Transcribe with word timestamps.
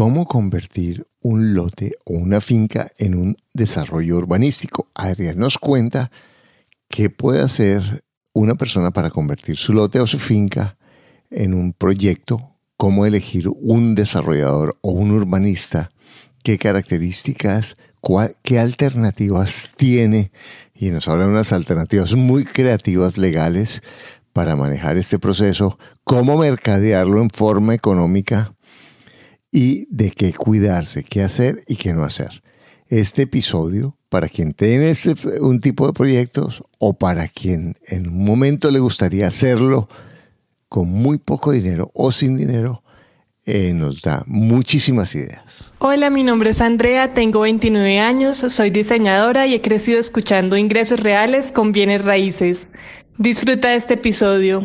cómo 0.00 0.24
convertir 0.24 1.06
un 1.20 1.52
lote 1.52 1.92
o 2.06 2.14
una 2.14 2.40
finca 2.40 2.90
en 2.96 3.14
un 3.14 3.36
desarrollo 3.52 4.16
urbanístico. 4.16 4.88
Adrián 4.94 5.36
nos 5.36 5.58
cuenta 5.58 6.10
qué 6.88 7.10
puede 7.10 7.42
hacer 7.42 8.02
una 8.32 8.54
persona 8.54 8.92
para 8.92 9.10
convertir 9.10 9.58
su 9.58 9.74
lote 9.74 10.00
o 10.00 10.06
su 10.06 10.18
finca 10.18 10.78
en 11.28 11.52
un 11.52 11.74
proyecto, 11.74 12.56
cómo 12.78 13.04
elegir 13.04 13.50
un 13.50 13.94
desarrollador 13.94 14.78
o 14.80 14.92
un 14.92 15.10
urbanista, 15.10 15.90
qué 16.42 16.56
características, 16.56 17.76
qué 18.42 18.58
alternativas 18.58 19.70
tiene, 19.76 20.32
y 20.74 20.88
nos 20.88 21.08
habla 21.08 21.26
de 21.26 21.32
unas 21.32 21.52
alternativas 21.52 22.14
muy 22.14 22.46
creativas 22.46 23.18
legales 23.18 23.82
para 24.32 24.56
manejar 24.56 24.96
este 24.96 25.18
proceso, 25.18 25.78
cómo 26.04 26.38
mercadearlo 26.38 27.20
en 27.20 27.28
forma 27.28 27.74
económica 27.74 28.54
y 29.52 29.86
de 29.90 30.10
qué 30.10 30.32
cuidarse, 30.32 31.04
qué 31.04 31.22
hacer 31.22 31.62
y 31.66 31.76
qué 31.76 31.92
no 31.92 32.04
hacer. 32.04 32.42
Este 32.88 33.22
episodio, 33.22 33.96
para 34.08 34.28
quien 34.28 34.52
tiene 34.52 34.92
un 35.40 35.60
tipo 35.60 35.86
de 35.86 35.92
proyectos 35.92 36.62
o 36.78 36.94
para 36.94 37.28
quien 37.28 37.76
en 37.86 38.08
un 38.08 38.24
momento 38.24 38.70
le 38.70 38.80
gustaría 38.80 39.28
hacerlo 39.28 39.88
con 40.68 40.88
muy 40.88 41.18
poco 41.18 41.52
dinero 41.52 41.90
o 41.94 42.12
sin 42.12 42.36
dinero, 42.36 42.82
eh, 43.46 43.72
nos 43.72 44.02
da 44.02 44.22
muchísimas 44.26 45.14
ideas. 45.14 45.72
Hola, 45.78 46.10
mi 46.10 46.22
nombre 46.22 46.50
es 46.50 46.60
Andrea, 46.60 47.14
tengo 47.14 47.40
29 47.40 47.98
años, 47.98 48.36
soy 48.36 48.70
diseñadora 48.70 49.46
y 49.46 49.54
he 49.54 49.62
crecido 49.62 49.98
escuchando 49.98 50.56
ingresos 50.56 51.00
reales 51.00 51.50
con 51.50 51.72
bienes 51.72 52.04
raíces. 52.04 52.70
Disfruta 53.18 53.70
de 53.70 53.76
este 53.76 53.94
episodio. 53.94 54.64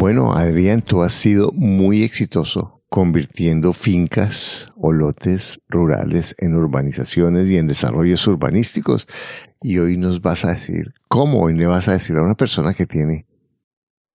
Bueno, 0.00 0.32
Adrián, 0.32 0.82
tú 0.82 1.02
has 1.02 1.12
sido 1.12 1.50
muy 1.50 2.04
exitoso 2.04 2.84
convirtiendo 2.88 3.72
fincas 3.72 4.72
o 4.76 4.92
lotes 4.92 5.60
rurales 5.68 6.36
en 6.38 6.54
urbanizaciones 6.54 7.50
y 7.50 7.56
en 7.56 7.66
desarrollos 7.66 8.24
urbanísticos. 8.28 9.08
Y 9.60 9.78
hoy 9.78 9.96
nos 9.96 10.22
vas 10.22 10.44
a 10.44 10.52
decir, 10.52 10.94
¿cómo 11.08 11.40
hoy 11.40 11.54
le 11.54 11.66
vas 11.66 11.88
a 11.88 11.94
decir 11.94 12.16
a 12.16 12.22
una 12.22 12.36
persona 12.36 12.74
que 12.74 12.86
tiene 12.86 13.26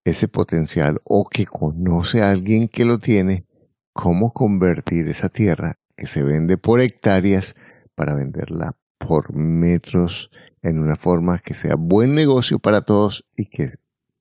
ese 0.06 0.30
potencial 0.30 1.02
o 1.04 1.28
que 1.28 1.46
conoce 1.46 2.22
a 2.22 2.32
alguien 2.32 2.70
que 2.70 2.86
lo 2.86 3.00
tiene, 3.00 3.46
cómo 3.92 4.32
convertir 4.32 5.10
esa 5.10 5.28
tierra 5.28 5.80
que 5.98 6.08
se 6.08 6.24
vende 6.24 6.58
por 6.58 6.80
hectáreas 6.80 7.58
para 7.94 8.14
venderla 8.14 8.78
por 9.00 9.36
metros 9.36 10.32
en 10.62 10.80
una 10.80 10.96
forma 10.96 11.40
que 11.40 11.56
sea 11.56 11.76
buen 11.76 12.16
negocio 12.16 12.58
para 12.60 12.84
todos 12.84 13.26
y 13.36 13.48
que 13.48 13.74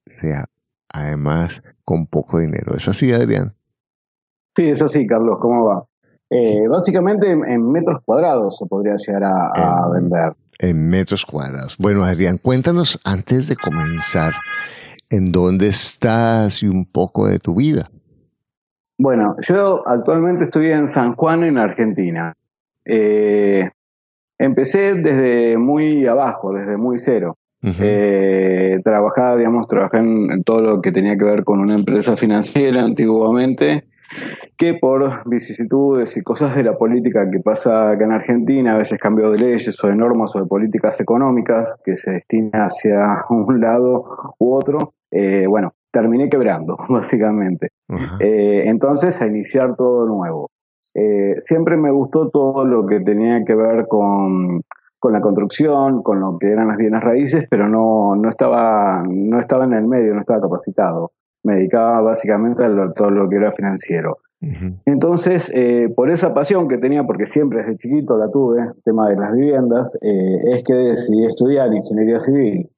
sea 0.06 0.48
además 0.92 1.62
con 1.84 2.06
poco 2.06 2.38
dinero. 2.38 2.74
¿Es 2.76 2.88
así, 2.88 3.12
Adrián? 3.12 3.54
Sí, 4.56 4.64
es 4.64 4.82
así, 4.82 5.06
Carlos. 5.06 5.38
¿Cómo 5.40 5.64
va? 5.64 5.84
Eh, 6.30 6.66
básicamente 6.68 7.30
en, 7.30 7.70
metros 7.70 8.02
cuadrados 8.04 8.56
se 8.56 8.66
podría 8.66 8.96
llegar 8.96 9.24
a, 9.24 9.84
a 9.84 9.88
vender. 9.90 10.32
En 10.58 10.88
metros 10.88 11.26
cuadrados. 11.26 11.76
Bueno, 11.78 12.04
Adrián, 12.04 12.38
cuéntanos 12.38 13.00
antes 13.04 13.48
de 13.48 13.56
comenzar 13.56 14.32
en 15.10 15.30
dónde 15.30 15.68
estás 15.68 16.62
y 16.62 16.68
un 16.68 16.86
poco 16.86 17.26
de 17.26 17.38
tu 17.38 17.56
vida. 17.56 17.90
Bueno, 18.98 19.36
yo 19.40 19.82
actualmente 19.86 20.44
estoy 20.44 20.70
en 20.70 20.88
San 20.88 21.14
Juan, 21.16 21.44
en 21.44 21.58
Argentina. 21.58 22.34
Eh, 22.84 23.68
empecé 24.38 24.94
desde 24.94 25.58
muy 25.58 26.06
abajo, 26.06 26.52
desde 26.52 26.76
muy 26.76 26.98
cero. 26.98 27.36
Eh, 27.62 28.80
trabajaba, 28.84 29.36
digamos, 29.36 29.68
trabajé 29.68 29.98
en, 29.98 30.42
todo 30.44 30.60
lo 30.60 30.80
que 30.80 30.92
tenía 30.92 31.16
que 31.16 31.24
ver 31.24 31.44
con 31.44 31.60
una 31.60 31.74
empresa 31.74 32.16
financiera 32.16 32.82
antiguamente, 32.82 33.84
que 34.58 34.74
por 34.74 35.28
vicisitudes 35.28 36.16
y 36.16 36.22
cosas 36.22 36.54
de 36.54 36.64
la 36.64 36.76
política 36.76 37.30
que 37.30 37.40
pasa 37.40 37.90
acá 37.90 38.04
en 38.04 38.12
Argentina, 38.12 38.74
a 38.74 38.78
veces 38.78 38.98
cambio 38.98 39.30
de 39.30 39.38
leyes 39.38 39.82
o 39.82 39.88
de 39.88 39.96
normas 39.96 40.34
o 40.34 40.40
de 40.40 40.46
políticas 40.46 41.00
económicas 41.00 41.78
que 41.84 41.96
se 41.96 42.12
destina 42.12 42.66
hacia 42.66 43.24
un 43.30 43.60
lado 43.60 44.34
u 44.38 44.54
otro, 44.54 44.94
eh, 45.10 45.46
bueno, 45.46 45.72
terminé 45.92 46.28
quebrando, 46.28 46.76
básicamente. 46.88 47.68
Eh, 48.20 48.64
entonces, 48.66 49.20
a 49.20 49.26
iniciar 49.26 49.76
todo 49.76 50.06
nuevo. 50.06 50.50
Eh, 50.94 51.34
siempre 51.38 51.76
me 51.76 51.90
gustó 51.90 52.28
todo 52.30 52.64
lo 52.64 52.86
que 52.86 53.00
tenía 53.00 53.44
que 53.44 53.54
ver 53.54 53.86
con, 53.88 54.62
con, 55.02 55.12
la 55.12 55.20
construcción, 55.20 56.04
con 56.04 56.20
lo 56.20 56.38
que 56.38 56.52
eran 56.52 56.68
las 56.68 56.76
bienes 56.76 57.02
raíces, 57.02 57.46
pero 57.50 57.68
no, 57.68 58.14
no, 58.14 58.30
estaba, 58.30 59.02
no 59.04 59.40
estaba 59.40 59.64
en 59.64 59.72
el 59.72 59.84
medio, 59.84 60.14
no 60.14 60.20
estaba 60.20 60.42
capacitado. 60.42 61.10
Me 61.42 61.56
dedicaba 61.56 62.00
básicamente 62.02 62.64
a 62.64 62.92
todo 62.92 63.10
lo 63.10 63.28
que 63.28 63.36
era 63.36 63.50
financiero. 63.50 64.18
Entonces, 64.86 65.52
eh, 65.54 65.92
por 65.94 66.10
esa 66.10 66.34
pasión 66.34 66.68
que 66.68 66.78
tenía, 66.78 67.04
porque 67.04 67.26
siempre 67.26 67.60
desde 67.60 67.78
chiquito 67.78 68.16
la 68.16 68.30
tuve, 68.30 68.60
el 68.62 68.82
tema 68.84 69.08
de 69.08 69.16
las 69.16 69.32
viviendas, 69.32 69.98
es 70.02 70.62
que 70.62 70.74
decidí 70.74 71.24
estudiar 71.24 71.72
ingeniería 71.72 72.20
civil 72.20 72.68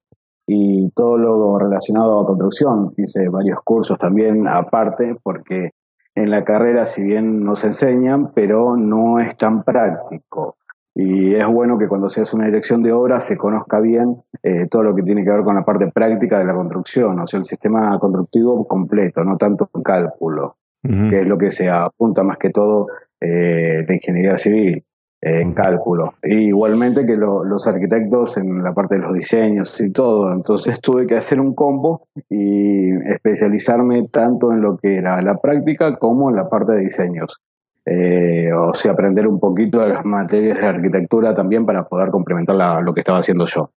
y 0.47 0.89
todo 0.91 1.17
lo 1.17 1.59
relacionado 1.59 2.19
a 2.21 2.25
construcción. 2.25 2.93
Hice 2.97 3.29
varios 3.29 3.59
cursos 3.63 3.97
también 3.99 4.47
aparte 4.47 5.15
porque 5.21 5.71
en 6.15 6.31
la 6.31 6.43
carrera 6.43 6.85
si 6.85 7.03
bien 7.03 7.43
nos 7.43 7.63
enseñan, 7.63 8.31
pero 8.33 8.77
no 8.77 9.19
es 9.19 9.37
tan 9.37 9.63
práctico. 9.63 10.57
Y 10.97 11.35
es 11.35 11.45
bueno 11.45 11.77
que 11.77 11.89
cuando 11.89 12.09
se 12.09 12.21
hace 12.21 12.37
una 12.37 12.45
dirección 12.45 12.81
de 12.81 12.93
obra 12.93 13.19
se 13.19 13.37
conozca 13.37 13.81
bien 13.81 14.15
eh, 14.41 14.67
todo 14.71 14.81
lo 14.81 14.95
que 14.95 15.03
tiene 15.03 15.25
que 15.25 15.29
ver 15.29 15.43
con 15.43 15.55
la 15.55 15.65
parte 15.65 15.91
práctica 15.91 16.39
de 16.39 16.45
la 16.45 16.53
construcción, 16.53 17.19
o 17.19 17.27
sea, 17.27 17.39
el 17.39 17.45
sistema 17.45 17.99
constructivo 17.99 18.65
completo, 18.65 19.23
no 19.25 19.35
tanto 19.35 19.69
el 19.75 19.83
cálculo, 19.83 20.55
que 20.81 21.21
es 21.21 21.27
lo 21.27 21.37
que 21.37 21.51
se 21.51 21.67
apunta 21.67 22.23
más 22.23 22.37
que 22.37 22.51
todo 22.51 22.87
eh, 23.19 23.83
de 23.87 23.93
ingeniería 23.93 24.37
civil 24.37 24.83
en 25.21 25.53
cálculo. 25.53 26.13
igualmente 26.21 27.05
que 27.05 27.17
los 27.17 27.67
arquitectos 27.67 28.37
en 28.37 28.63
la 28.63 28.73
parte 28.73 28.95
de 28.95 29.01
los 29.01 29.13
diseños 29.15 29.81
y 29.81 29.91
todo. 29.91 30.31
Entonces 30.31 30.79
tuve 30.79 31.07
que 31.07 31.15
hacer 31.15 31.39
un 31.39 31.55
combo 31.55 32.07
y 32.29 32.91
especializarme 33.11 34.07
tanto 34.09 34.51
en 34.51 34.61
lo 34.61 34.77
que 34.77 34.97
era 34.97 35.19
la 35.23 35.37
práctica 35.37 35.97
como 35.97 36.29
en 36.29 36.35
la 36.35 36.47
parte 36.47 36.73
de 36.73 36.81
diseños. 36.81 37.41
Eh, 37.85 38.51
o 38.51 38.73
sea, 38.73 38.93
aprender 38.93 39.27
un 39.27 39.39
poquito 39.39 39.79
de 39.79 39.89
las 39.89 40.05
materias 40.05 40.57
de 40.57 40.65
arquitectura 40.65 41.35
también 41.35 41.65
para 41.65 41.87
poder 41.87 42.09
complementar 42.09 42.81
lo 42.83 42.93
que 42.93 43.01
estaba 43.01 43.19
haciendo 43.19 43.45
yo. 43.45 43.69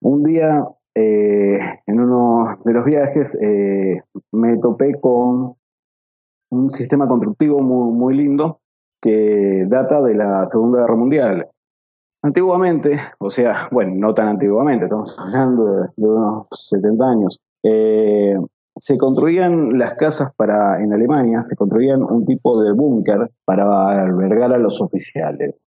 Un 0.00 0.24
día, 0.24 0.64
eh, 0.94 1.58
en 1.86 2.00
uno 2.00 2.58
de 2.64 2.72
los 2.72 2.84
viajes, 2.84 3.38
eh, 3.40 4.02
me 4.32 4.56
topé 4.58 4.94
con 5.00 5.54
un 6.50 6.70
sistema 6.70 7.06
constructivo 7.06 7.60
muy, 7.60 7.92
muy 7.92 8.16
lindo 8.16 8.60
que 9.00 9.64
data 9.68 10.02
de 10.02 10.14
la 10.14 10.46
Segunda 10.46 10.80
Guerra 10.80 10.96
Mundial. 10.96 11.48
Antiguamente, 12.22 12.98
o 13.18 13.30
sea, 13.30 13.68
bueno, 13.70 13.92
no 13.94 14.14
tan 14.14 14.28
antiguamente, 14.28 14.86
estamos 14.86 15.18
hablando 15.20 15.66
de, 15.66 15.88
unos 15.98 16.46
70 16.50 17.04
años, 17.04 17.40
eh, 17.62 18.36
se 18.78 18.96
construían 18.96 19.78
las 19.78 19.94
casas 19.94 20.32
para, 20.36 20.82
en 20.82 20.92
Alemania, 20.92 21.42
se 21.42 21.56
construían 21.56 22.02
un 22.02 22.24
tipo 22.24 22.62
de 22.62 22.72
búnker 22.72 23.30
para 23.44 24.02
albergar 24.02 24.52
a 24.52 24.58
los 24.58 24.80
oficiales. 24.80 25.68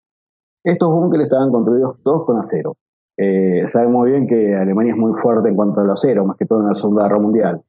Estos 0.64 0.90
búnkeres 0.90 1.26
estaban 1.26 1.50
construidos 1.50 1.96
todos 2.02 2.24
con 2.24 2.38
acero. 2.38 2.76
Eh, 3.16 3.66
sabemos 3.66 4.06
bien 4.06 4.26
que 4.26 4.54
Alemania 4.54 4.92
es 4.92 4.98
muy 4.98 5.12
fuerte 5.20 5.48
en 5.48 5.56
cuanto 5.56 5.80
al 5.80 5.90
acero, 5.90 6.24
más 6.24 6.36
que 6.36 6.46
todo 6.46 6.60
en 6.60 6.68
la 6.68 6.74
Segunda 6.74 7.02
Guerra 7.02 7.18
Mundial. 7.18 7.62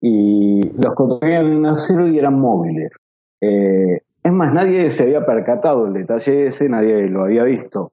Y 0.00 0.62
los 0.82 0.94
construían 0.94 1.46
en 1.46 1.66
acero 1.66 2.08
y 2.08 2.18
eran 2.18 2.38
móviles. 2.38 2.96
Eh, 3.40 4.00
es 4.24 4.32
más, 4.32 4.52
nadie 4.52 4.90
se 4.90 5.04
había 5.04 5.24
percatado 5.24 5.84
del 5.84 5.94
detalle 5.94 6.44
ese, 6.44 6.68
nadie 6.68 7.08
lo 7.08 7.22
había 7.22 7.44
visto. 7.44 7.92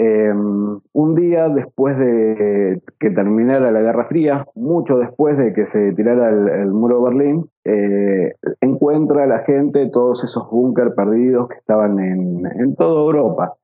Em, 0.00 0.78
un 0.92 1.14
día 1.16 1.48
después 1.48 1.98
de 1.98 2.80
que 3.00 3.10
terminara 3.10 3.72
la 3.72 3.80
Guerra 3.80 4.06
Fría, 4.06 4.46
mucho 4.54 4.96
después 4.96 5.36
de 5.36 5.52
que 5.52 5.66
se 5.66 5.92
tirara 5.92 6.28
el, 6.28 6.70
muro 6.70 6.98
de 6.98 7.10
Berlín, 7.10 7.50
eh, 7.64 8.34
encuentra 8.60 9.26
la 9.26 9.40
gente 9.40 9.90
todos 9.90 10.22
esos 10.22 10.48
búnker 10.52 10.94
perdidos 10.94 11.48
que 11.48 11.56
estaban 11.56 11.98
en, 11.98 12.76
toda 12.76 13.06
Europa. 13.06 13.54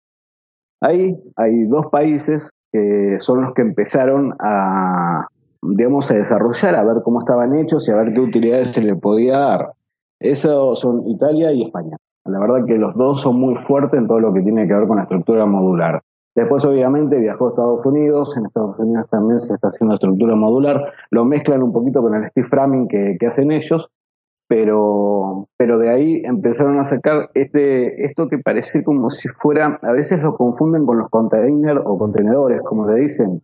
Ahí 0.80 1.16
hay 1.36 1.66
dos 1.66 1.86
países 1.92 2.50
que 2.72 3.20
son 3.20 3.42
los 3.42 3.54
que 3.54 3.62
empezaron 3.62 4.34
a, 4.40 5.28
digamos, 5.62 6.10
a 6.10 6.14
desarrollar, 6.14 6.74
a 6.74 6.82
ver 6.82 6.96
cómo 7.04 7.20
estaban 7.20 7.54
hechos 7.54 7.86
y 7.86 7.92
a 7.92 7.96
ver 7.96 8.12
qué 8.12 8.18
utilidades 8.18 8.72
se 8.72 8.82
le 8.82 8.96
podía 8.96 9.38
dar. 9.38 9.70
Esos 10.18 10.80
son 10.80 11.06
Italia 11.06 11.52
y 11.52 11.62
España. 11.62 11.96
La 12.24 12.40
verdad 12.40 12.66
que 12.66 12.74
los 12.74 12.96
dos 12.96 13.20
son 13.20 13.38
muy 13.38 13.54
fuertes 13.68 14.00
en 14.00 14.08
todo 14.08 14.18
lo 14.18 14.34
que 14.34 14.42
tiene 14.42 14.66
que 14.66 14.74
ver 14.74 14.88
con 14.88 14.96
la 14.96 15.04
estructura 15.04 15.46
modular. 15.46 16.02
Después, 16.34 16.64
obviamente, 16.64 17.18
viajó 17.18 17.46
a 17.46 17.50
Estados 17.50 17.86
Unidos. 17.86 18.36
En 18.36 18.46
Estados 18.46 18.78
Unidos 18.78 19.06
también 19.08 19.38
se 19.38 19.54
está 19.54 19.68
haciendo 19.68 19.94
estructura 19.94 20.34
modular. 20.34 20.92
Lo 21.10 21.24
mezclan 21.24 21.62
un 21.62 21.72
poquito 21.72 22.02
con 22.02 22.14
el 22.14 22.28
steel 22.30 22.46
framing 22.48 22.88
que, 22.88 23.16
hacen 23.26 23.52
ellos, 23.52 23.88
pero, 24.48 25.48
pero 25.56 25.78
de 25.78 25.90
ahí 25.90 26.22
empezaron 26.24 26.78
a 26.78 26.84
sacar 26.84 27.30
este, 27.34 28.04
esto 28.04 28.28
que 28.28 28.38
parece 28.38 28.84
como 28.84 29.10
si 29.10 29.28
fuera, 29.28 29.78
a 29.80 29.92
veces 29.92 30.22
lo 30.22 30.36
confunden 30.36 30.84
con 30.84 30.98
los 30.98 31.08
containers 31.08 31.80
o 31.84 31.96
contenedores, 31.98 32.60
como 32.62 32.86
le 32.90 33.00
dicen, 33.00 33.42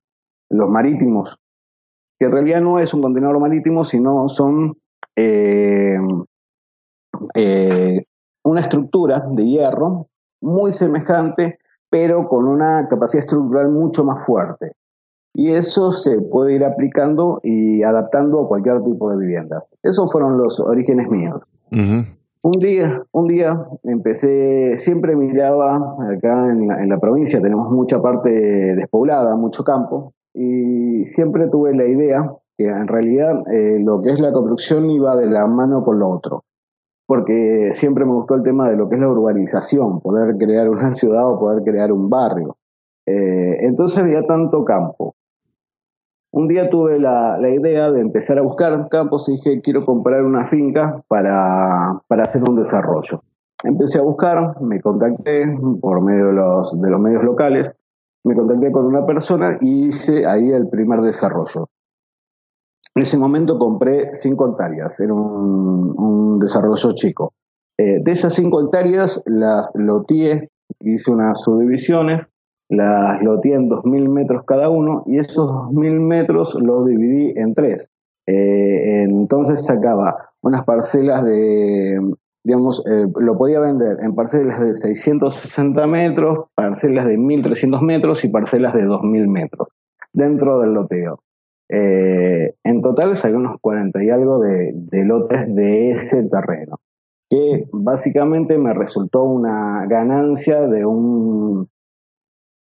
los 0.51 0.69
marítimos, 0.69 1.39
que 2.19 2.27
en 2.27 2.33
realidad 2.33 2.61
no 2.61 2.79
es 2.79 2.93
un 2.93 3.03
contenedor 3.03 3.39
marítimo, 3.39 3.85
sino 3.85 4.29
son 4.29 4.77
eh, 5.17 5.99
eh, 7.35 8.05
una 8.43 8.61
estructura 8.61 9.25
de 9.31 9.45
hierro 9.47 10.09
muy 10.43 10.73
semejante 10.73 11.59
pero 11.91 12.29
con 12.29 12.47
una 12.47 12.89
capacidad 12.89 13.25
estructural 13.25 13.69
mucho 13.71 14.05
más 14.05 14.25
fuerte. 14.25 14.73
Y 15.35 15.51
eso 15.51 15.93
se 15.93 16.21
puede 16.21 16.55
ir 16.55 16.65
aplicando 16.65 17.41
y 17.43 17.83
adaptando 17.83 18.41
a 18.41 18.49
cualquier 18.49 18.83
tipo 18.83 19.11
de 19.11 19.19
viviendas. 19.19 19.71
Esos 19.83 20.11
fueron 20.11 20.39
los 20.39 20.59
orígenes 20.61 21.09
míos. 21.09 21.43
Un 22.43 22.53
día, 22.59 23.03
un 23.13 23.29
día 23.29 23.67
empecé, 23.85 24.77
siempre 24.79 25.15
miraba 25.15 25.77
acá 26.11 26.49
en 26.51 26.89
la, 26.89 26.99
provincia, 26.99 27.41
tenemos 27.41 27.71
mucha 27.71 28.01
parte 28.01 28.31
despoblada, 28.31 29.37
mucho 29.37 29.63
campo, 29.63 30.15
y 30.33 31.05
siempre 31.07 31.49
tuve 31.49 31.77
la 31.77 31.85
idea 31.85 32.33
que 32.57 32.67
en 32.67 32.89
realidad 32.89 33.45
eh, 33.53 33.79
lo 33.85 34.01
que 34.01 34.11
es 34.11 34.21
la 34.21 34.33
construcción 34.33 34.91
iba 34.91 35.17
de 35.17 35.27
la 35.27 35.47
mano 35.47 35.85
con 35.85 35.99
lo 35.99 36.09
otro 36.09 36.45
porque 37.11 37.71
siempre 37.73 38.05
me 38.05 38.13
gustó 38.13 38.37
el 38.37 38.45
tema 38.45 38.71
de 38.71 38.77
lo 38.77 38.89
que 38.89 38.95
es 38.95 39.01
la 39.01 39.09
urbanización, 39.09 39.99
poder 39.99 40.37
crear 40.37 40.69
una 40.69 40.95
ciudad 40.95 41.29
o 41.29 41.41
poder 41.41 41.65
crear 41.65 41.91
un 41.91 42.09
barrio. 42.09 42.57
Eh, 43.05 43.67
entonces 43.67 43.99
había 43.99 44.23
tanto 44.29 44.65
campo. 44.65 45.17
Un 46.31 46.47
día 46.47 46.71
tuve 46.71 47.01
la, 47.01 47.37
idea 47.51 47.91
de 47.91 48.01
empezar 48.01 48.39
a 48.39 48.43
buscar 48.43 48.89
campos 48.91 49.29
y 49.29 49.33
dije, 49.33 49.61
quiero 49.61 49.85
comprar 49.85 50.23
una 50.23 50.47
finca 50.47 51.03
para, 51.09 52.01
para 52.07 52.23
hacer 52.23 52.49
un 52.49 52.55
desarrollo. 52.55 53.25
Empecé 53.65 53.99
a 53.99 54.03
buscar, 54.03 54.63
me 54.63 54.81
contacté 54.81 55.59
por 55.81 56.03
medio 56.03 56.27
de 56.27 56.35
los, 56.35 56.81
de 56.81 56.91
los 56.91 57.01
medios 57.01 57.25
locales, 57.25 57.73
me 58.23 58.37
contacté 58.37 58.71
con 58.71 58.87
una 58.87 59.05
persona 59.05 59.59
y 59.61 59.89
hice 59.89 60.29
ahí 60.29 60.53
el 60.53 60.69
primer 60.69 61.01
desarrollo. 61.01 61.69
En 62.97 63.03
ese 63.03 63.17
momento 63.17 63.59
compré 63.59 64.15
5 64.15 64.51
hectáreas, 64.51 64.99
era 65.01 65.15
un, 65.15 66.39
desarrollo 66.41 66.93
chico. 66.95 67.35
Eh, 67.79 68.01
de 68.03 68.13
esas 68.13 68.35
5 68.35 68.65
hectáreas 68.65 69.23
las 69.27 69.71
loteé, 69.75 70.49
hice 70.81 71.11
unas 71.11 71.41
subdivisiones, 71.41 72.27
las 72.69 73.23
loteé 73.23 73.55
en 73.55 73.69
2.000 73.69 74.09
metros 74.09 74.45
cada 74.47 74.71
uno 74.71 75.03
y 75.07 75.19
esos 75.19 75.47
2.000 75.49 76.01
metros 76.01 76.55
los 76.61 76.87
dividí 76.87 77.39
en 77.39 77.55
tres. 77.55 77.91
Eh, 78.27 79.03
entonces 79.03 79.65
sacaba 79.67 80.31
unas 80.43 80.65
parcelas 80.65 81.25
de, 81.25 82.01
digamos, 82.45 82.83
eh, 82.87 83.07
lo 83.19 83.37
podía 83.37 83.61
vender 83.61 83.99
en 84.03 84.15
parcelas 84.15 84.61
de 84.61 84.75
660 84.75 85.87
metros, 85.87 86.47
parcelas 86.55 87.07
de 87.07 87.19
1.300 87.19 87.83
metros 87.83 88.25
y 88.25 88.29
parcelas 88.29 88.75
de 88.75 88.87
2.000 88.87 89.29
metros 89.29 89.69
dentro 90.13 90.61
del 90.61 90.75
loteo. 90.75 91.21
Eh, 91.73 92.55
en 92.65 92.83
total 92.83 93.17
salió 93.17 93.37
unos 93.37 93.61
40 93.61 94.03
y 94.03 94.11
algo 94.11 94.41
de, 94.41 94.75
lotes 95.05 95.55
de 95.55 95.93
ese 95.93 96.25
terreno, 96.25 96.81
que 97.29 97.69
básicamente 97.73 98.59
me 98.59 98.75
resultó 98.75 99.23
una 99.23 99.87
ganancia 99.87 100.63
de 100.63 100.85
un 100.85 101.69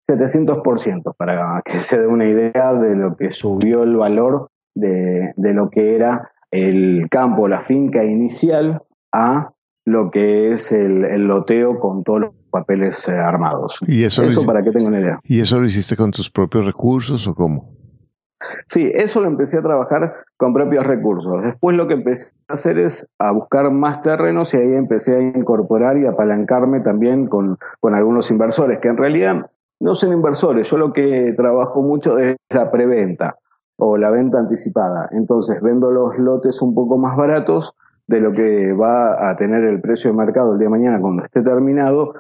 700%, 0.10 1.16
para 1.16 1.62
que 1.64 1.80
se 1.80 2.02
dé 2.02 2.08
una 2.08 2.28
idea 2.28 2.74
de 2.74 2.96
lo 2.96 3.16
que 3.16 3.32
subió 3.32 3.84
el 3.84 3.96
valor 3.96 4.50
de, 4.76 5.34
lo 5.38 5.70
que 5.70 5.96
era 5.96 6.30
el 6.52 7.08
campo, 7.10 7.48
la 7.48 7.62
finca 7.62 8.04
inicial, 8.04 8.82
a 9.14 9.54
lo 9.86 10.12
que 10.12 10.52
es 10.52 10.74
el, 10.74 11.28
loteo 11.28 11.80
con 11.80 12.04
todos 12.04 12.20
los 12.20 12.36
papeles 12.52 13.08
eh, 13.08 13.14
armados. 13.14 13.80
¿Y 13.88 14.04
eso, 14.04 14.24
eso 14.24 14.46
para 14.46 14.62
que 14.62 14.72
tenga 14.72 14.90
una 14.90 15.00
idea. 15.00 15.20
¿Y 15.24 15.40
eso 15.40 15.62
lo 15.62 15.66
hiciste 15.66 15.96
con 15.96 16.12
tus 16.12 16.30
propios 16.30 16.66
recursos 16.66 17.26
o 17.26 17.34
cómo? 17.34 17.81
Sí, 18.68 18.92
eso 18.94 19.22
lo 19.22 19.28
empecé 19.28 19.58
a 19.58 19.62
trabajar 19.62 20.14
con 20.38 20.54
propios 20.54 20.86
recursos. 20.86 21.44
Después 21.44 21.76
lo 21.76 21.88
que 21.88 21.96
empecé 21.96 22.34
a 22.48 22.54
hacer 22.54 22.78
es 22.80 23.08
a 23.20 23.32
buscar 23.32 23.70
más 23.72 24.02
terrenos 24.02 24.54
y 24.54 24.58
ahí 24.58 24.74
empecé 24.74 25.16
a 25.16 25.22
incorporar 25.22 25.98
y 25.98 26.06
apalancarme 26.06 26.80
también 26.82 27.28
con, 27.28 27.58
algunos 27.82 28.32
inversores, 28.32 28.80
que 28.80 28.88
en 28.88 28.98
realidad 28.98 29.50
no 29.80 29.96
son 29.96 30.14
inversores, 30.14 30.70
yo 30.70 30.78
lo 30.78 30.94
que 30.94 31.34
trabajo 31.36 31.82
mucho 31.82 32.18
es 32.18 32.36
la 32.50 32.72
preventa 32.72 33.38
o 33.78 33.98
la 33.98 34.12
venta 34.12 34.40
anticipada. 34.40 35.10
Entonces 35.12 35.62
vendo 35.62 35.92
los 35.92 36.18
lotes 36.18 36.62
un 36.62 36.76
poco 36.76 36.98
más 36.98 37.18
baratos 37.18 37.76
de 38.08 38.20
lo 38.20 38.32
que 38.34 38.74
va 38.74 39.30
a 39.30 39.36
tener 39.38 39.64
el 39.64 39.82
precio 39.82 40.12
de 40.12 40.18
mercado 40.18 40.54
el 40.54 40.60
día 40.60 40.68
de 40.68 40.72
mañana 40.72 41.02
cuando 41.02 41.24
esté 41.24 41.42
terminado. 41.42 42.14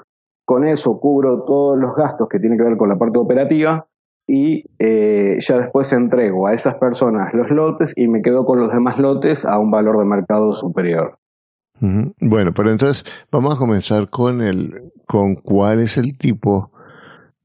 Con 0.46 0.66
eso 0.66 1.00
cubro 1.00 1.44
todos 1.44 1.78
los 1.78 1.96
gastos 1.96 2.28
que 2.28 2.40
tienen 2.40 2.58
que 2.58 2.66
ver 2.66 2.78
con 2.78 2.90
la 2.90 2.98
parte 2.98 3.20
operativa 3.20 3.86
y 4.34 4.64
eh, 4.80 5.40
ya 5.42 5.58
después 5.58 5.92
entrego 5.92 6.48
a 6.48 6.54
esas 6.54 6.76
personas 6.76 7.34
los 7.34 7.50
lotes 7.50 7.94
y 7.98 8.08
me 8.08 8.22
quedo 8.22 8.46
con 8.46 8.60
los 8.60 8.72
demás 8.72 8.98
lotes 8.98 9.44
a 9.44 9.60
un 9.60 9.72
valor 9.72 9.98
de 10.00 10.06
mercado 10.06 10.54
superior. 10.54 11.20
Bueno, 11.82 12.54
pero 12.54 12.72
entonces 12.72 13.04
vamos 13.30 13.54
a 13.54 13.58
comenzar 13.58 14.10
con 14.10 14.40
el 14.40 14.94
con 15.06 15.36
cuál 15.36 15.82
es 15.82 15.98
el 15.98 16.18
tipo 16.18 16.72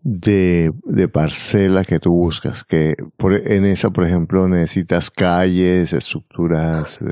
de, 0.01 0.73
parcela 1.13 1.85
que 1.85 1.99
tú 1.99 2.13
buscas. 2.13 2.63
Que 2.63 2.95
en 3.19 3.65
esa, 3.65 3.91
por 3.91 4.05
ejemplo, 4.05 4.47
necesitas 4.47 5.11
calles, 5.11 5.93
estructuras 5.93 7.05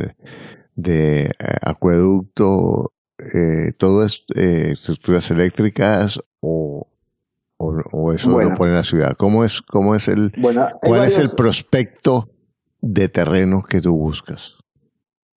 de, 0.77 1.25
eh, 1.25 1.31
acueducto, 1.63 2.93
eh, 3.19 3.73
todo 3.77 4.05
es 4.05 4.25
estructuras 4.37 5.33
eléctricas 5.33 6.23
o, 6.39 6.87
o, 7.59 8.13
eso 8.13 8.41
lo 8.41 8.55
pone 8.55 8.73
la 8.73 8.85
ciudad? 8.85 9.15
¿Cómo 9.17 9.45
es, 9.45 9.63
cómo 9.63 9.95
es 9.95 10.09
el, 10.09 10.33
cuál 10.83 11.05
es 11.05 11.19
el 11.19 11.31
prospecto 11.31 12.29
de 12.81 13.09
terreno 13.09 13.63
que 13.69 13.81
tú 13.81 13.97
buscas? 13.97 14.59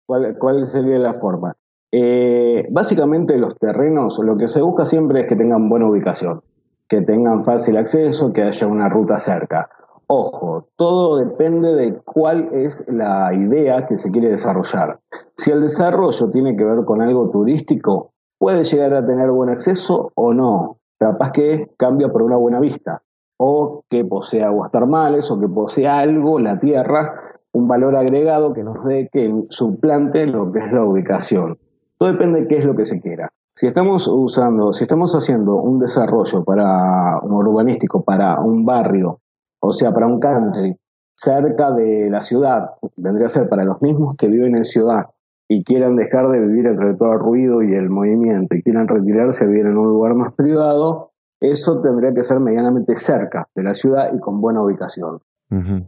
¿Cuál, 0.05 0.35
cuál 0.39 0.65
sería 0.67 0.97
la 0.97 1.19
forma? 1.19 1.55
Eh, 1.91 2.67
básicamente 2.71 3.37
los 3.37 3.57
terrenos, 3.57 4.19
lo 4.23 4.37
que 4.37 4.47
se 4.47 4.61
busca 4.61 4.85
siempre 4.85 5.21
es 5.21 5.27
que 5.27 5.35
tengan 5.35 5.69
buena 5.69 5.87
ubicación, 5.89 6.41
que 6.87 7.01
tengan 7.01 7.45
fácil 7.45 7.77
acceso, 7.77 8.33
que 8.33 8.43
haya 8.43 8.67
una 8.67 8.89
ruta 8.89 9.17
cerca. 9.17 9.69
Ojo, 10.07 10.67
todo 10.75 11.17
depende 11.17 11.73
de 11.73 11.99
cuál 12.03 12.49
es 12.53 12.87
la 12.87 13.33
idea 13.33 13.85
que 13.87 13.97
se 13.97 14.11
quiere 14.11 14.29
desarrollar. 14.29 14.99
Si 15.35 15.49
el 15.49 15.61
desarrollo 15.61 16.29
tiene 16.31 16.55
que 16.55 16.63
ver 16.63 16.85
con 16.85 17.01
algo 17.01 17.31
turístico, 17.31 18.11
puede 18.37 18.63
llegar 18.63 18.93
a 18.93 19.05
tener 19.05 19.31
buen 19.31 19.49
acceso 19.49 20.11
o 20.13 20.33
no 20.33 20.77
capaz 20.97 21.31
que 21.31 21.71
cambia 21.77 22.09
por 22.09 22.21
una 22.21 22.37
buena 22.37 22.59
vista, 22.59 23.01
o 23.37 23.83
que 23.89 24.05
posea 24.05 24.47
aguas 24.47 24.71
termales, 24.71 25.29
o 25.31 25.39
que 25.39 25.47
posea 25.47 25.99
algo, 25.99 26.39
la 26.39 26.59
tierra, 26.59 27.35
un 27.51 27.67
valor 27.67 27.95
agregado 27.95 28.53
que 28.53 28.63
nos 28.63 28.83
dé 28.85 29.09
que 29.11 29.45
suplante 29.49 30.25
lo 30.27 30.51
que 30.51 30.59
es 30.59 30.71
la 30.71 30.83
ubicación. 30.83 31.57
Todo 31.97 32.11
depende 32.11 32.41
de 32.41 32.47
qué 32.47 32.57
es 32.57 32.65
lo 32.65 32.75
que 32.75 32.85
se 32.85 32.99
quiera. 33.01 33.29
Si 33.53 33.67
estamos 33.67 34.07
usando, 34.07 34.73
si 34.73 34.83
estamos 34.83 35.15
haciendo 35.15 35.55
un 35.55 35.79
desarrollo 35.79 36.43
para 36.43 37.19
un 37.21 37.31
urbanístico, 37.31 38.03
para 38.03 38.41
un 38.41 38.65
barrio, 38.65 39.21
o 39.61 39.71
sea, 39.71 39.93
para 39.93 40.07
un 40.07 40.19
country, 40.19 40.75
cerca 41.15 41.71
de 41.71 42.09
la 42.09 42.19
ciudad, 42.19 42.71
vendría 42.97 43.27
a 43.27 43.29
ser 43.29 43.47
para 43.47 43.63
los 43.63 43.81
mismos 43.81 44.15
que 44.17 44.27
viven 44.27 44.57
en 44.57 44.65
ciudad, 44.65 45.05
y 45.47 45.63
quieran 45.63 45.95
dejar 45.95 46.29
de 46.29 46.41
vivir 46.41 46.65
entre 46.67 46.95
todo 46.95 47.13
el 47.13 47.19
ruido 47.19 47.61
y 47.61 47.73
el 47.73 47.89
movimiento 47.89 48.55
y 48.55 48.63
quieran 48.63 48.87
retirarse 48.87 49.43
a 49.43 49.47
vivir 49.47 49.67
en 49.67 49.77
un 49.77 49.87
lugar 49.87 50.15
más 50.15 50.33
privado, 50.33 51.11
eso 51.39 51.81
tendría 51.81 52.13
que 52.13 52.23
ser 52.23 52.39
medianamente 52.39 52.97
cerca 52.97 53.47
de 53.53 53.63
la 53.63 53.73
ciudad 53.73 54.13
y 54.13 54.19
con 54.19 54.41
buena 54.41 54.63
ubicación. 54.63 55.19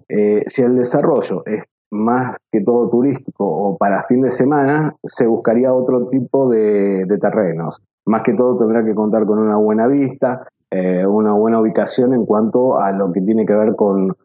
Eh, 0.08 0.44
si 0.46 0.62
el 0.62 0.76
desarrollo 0.76 1.44
es 1.46 1.64
más 1.92 2.38
que 2.52 2.62
todo 2.62 2.90
turístico 2.90 3.46
o 3.46 3.78
para 3.78 4.04
fin 4.04 4.22
de 4.22 4.32
semana, 4.32 4.94
se 5.04 5.26
buscaría 5.26 5.74
otro 5.74 6.08
tipo 6.10 6.50
de, 6.50 7.06
terrenos. 7.20 7.82
Más 8.06 8.22
que 8.24 8.34
todo 8.34 8.58
tendrá 8.58 8.86
que 8.86 8.94
contar 8.94 9.26
con 9.26 9.40
una 9.40 9.58
buena 9.58 9.88
vista, 9.88 10.48
eh, 10.70 11.06
una 11.06 11.34
buena 11.34 11.60
ubicación 11.60 12.14
en 12.14 12.26
cuanto 12.26 12.80
a 12.80 12.92
lo 12.92 13.12
que 13.12 13.22
tiene 13.22 13.46
que 13.46 13.54
ver 13.54 13.76
con 13.76 14.16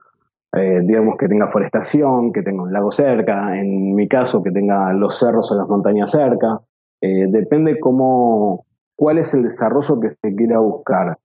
eh, 0.55 0.83
digamos 0.85 1.17
que 1.17 1.29
tenga 1.29 1.49
forestación, 1.49 2.33
que 2.33 2.43
tenga 2.43 2.63
un 2.63 2.73
lago 2.73 2.93
cerca, 2.93 3.59
en 3.59 3.95
mi 3.95 4.07
caso 4.07 4.43
que 4.43 4.51
tenga 4.51 4.93
los 4.93 5.19
cerros 5.19 5.51
o 5.51 5.57
las 5.57 5.69
montañas 5.69 6.11
cerca. 6.11 6.61
Eh, 7.01 7.27
depende 7.29 7.81
cómo, 7.81 8.67
cuál 8.95 9.19
es 9.19 9.33
el 9.35 9.45
desarrollo 9.45 9.99
que 9.99 10.11
se 10.11 10.35
quiera 10.35 10.59
buscar. 10.59 11.17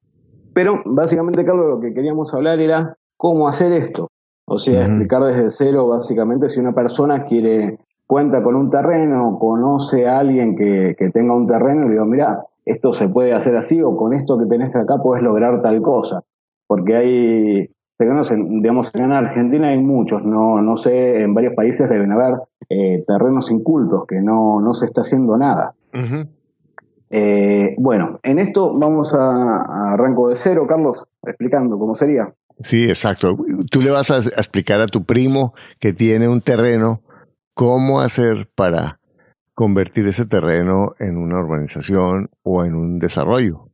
Pero 0.54 0.82
básicamente, 0.86 1.46
Carlos, 1.46 1.68
lo 1.68 1.80
que 1.80 1.94
queríamos 1.94 2.34
hablar 2.34 2.60
era 2.60 2.96
cómo 3.18 3.48
hacer 3.48 3.74
esto. 3.74 4.10
O 4.50 4.58
sea, 4.58 4.86
explicar 4.86 5.22
desde 5.26 5.52
cero, 5.52 5.88
básicamente, 5.90 6.48
si 6.48 6.62
una 6.62 6.74
persona 6.74 7.26
quiere, 7.26 7.80
cuenta 8.08 8.42
con 8.42 8.56
un 8.56 8.70
terreno, 8.70 9.38
conoce 9.40 10.08
a 10.08 10.20
alguien 10.20 10.56
que, 10.56 10.96
que 10.98 11.10
tenga 11.10 11.36
un 11.36 11.48
terreno, 11.48 11.82
y 11.82 11.88
le 11.88 11.92
digo, 11.92 12.06
mira, 12.06 12.44
esto 12.64 12.94
se 12.94 13.10
puede 13.10 13.34
hacer 13.34 13.58
así, 13.58 13.82
o 13.82 13.98
con 13.98 14.14
esto 14.14 14.40
que 14.40 14.46
tenés 14.46 14.74
acá 14.78 14.96
puedes 15.04 15.22
lograr 15.22 15.62
tal 15.62 15.82
cosa. 15.82 16.24
Porque 16.66 16.96
hay 16.96 17.70
digamos, 18.00 18.94
en 18.96 19.12
Argentina 19.12 19.70
hay 19.70 19.80
muchos, 19.80 20.24
no, 20.24 20.62
no 20.62 20.78
sé, 20.78 21.22
en 21.22 21.34
varios 21.34 21.54
países 21.56 21.90
deben 21.90 22.12
haber 22.12 22.36
eh, 22.70 23.04
terrenos 23.08 23.52
incultos, 23.52 24.06
que 24.08 24.22
no, 24.22 24.62
no 24.62 24.74
se 24.74 24.86
está 24.86 25.02
haciendo 25.02 25.38
nada. 25.38 25.74
Eh, 27.10 27.76
bueno, 27.78 28.20
en 28.24 28.40
esto 28.40 28.78
vamos 28.78 29.14
a, 29.14 29.20
a, 29.20 29.94
arranco 29.94 30.30
de 30.30 30.36
cero, 30.36 30.66
Carlos, 30.68 31.04
explicando 31.24 31.80
cómo 31.80 31.96
sería. 31.96 32.34
Sí, 32.58 32.86
exacto. 32.86 33.38
Tú 33.72 33.82
le 33.82 33.92
vas 33.92 34.12
a 34.12 34.18
explicar 34.18 34.82
a 34.82 34.88
tu 34.88 35.06
primo 35.06 35.54
que 35.80 35.94
tiene 35.94 36.28
un 36.28 36.42
terreno 36.42 37.02
cómo 37.54 38.02
hacer 38.02 38.50
para 38.56 39.00
convertir 39.54 40.06
ese 40.06 40.28
terreno 40.28 40.94
en 41.00 41.18
una 41.18 41.40
urbanización 41.40 42.30
o 42.44 42.64
en 42.64 42.76
un 42.76 43.00
desarrollo. 43.00 43.70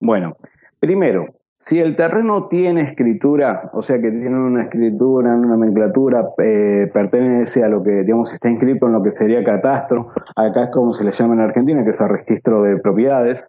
Bueno, 0.00 0.36
primero, 0.78 1.34
si 1.66 1.80
el 1.80 1.96
terreno 1.96 2.48
tiene 2.48 2.82
escritura, 2.82 3.70
o 3.72 3.80
sea 3.80 3.96
que 3.96 4.10
tiene 4.10 4.36
una 4.36 4.64
escritura, 4.64 5.34
una 5.34 5.48
nomenclatura, 5.48 6.28
eh, 6.38 6.90
pertenece 6.92 7.64
a 7.64 7.68
lo 7.68 7.82
que, 7.82 8.02
digamos, 8.02 8.34
está 8.34 8.50
inscrito 8.50 8.86
en 8.86 8.92
lo 8.92 9.02
que 9.02 9.12
sería 9.12 9.42
catastro, 9.42 10.10
acá 10.36 10.64
es 10.64 10.70
como 10.70 10.92
se 10.92 11.04
le 11.04 11.10
llama 11.10 11.34
en 11.34 11.40
Argentina, 11.40 11.82
que 11.82 11.90
es 11.90 12.00
el 12.02 12.10
registro 12.10 12.62
de 12.62 12.76
propiedades. 12.78 13.48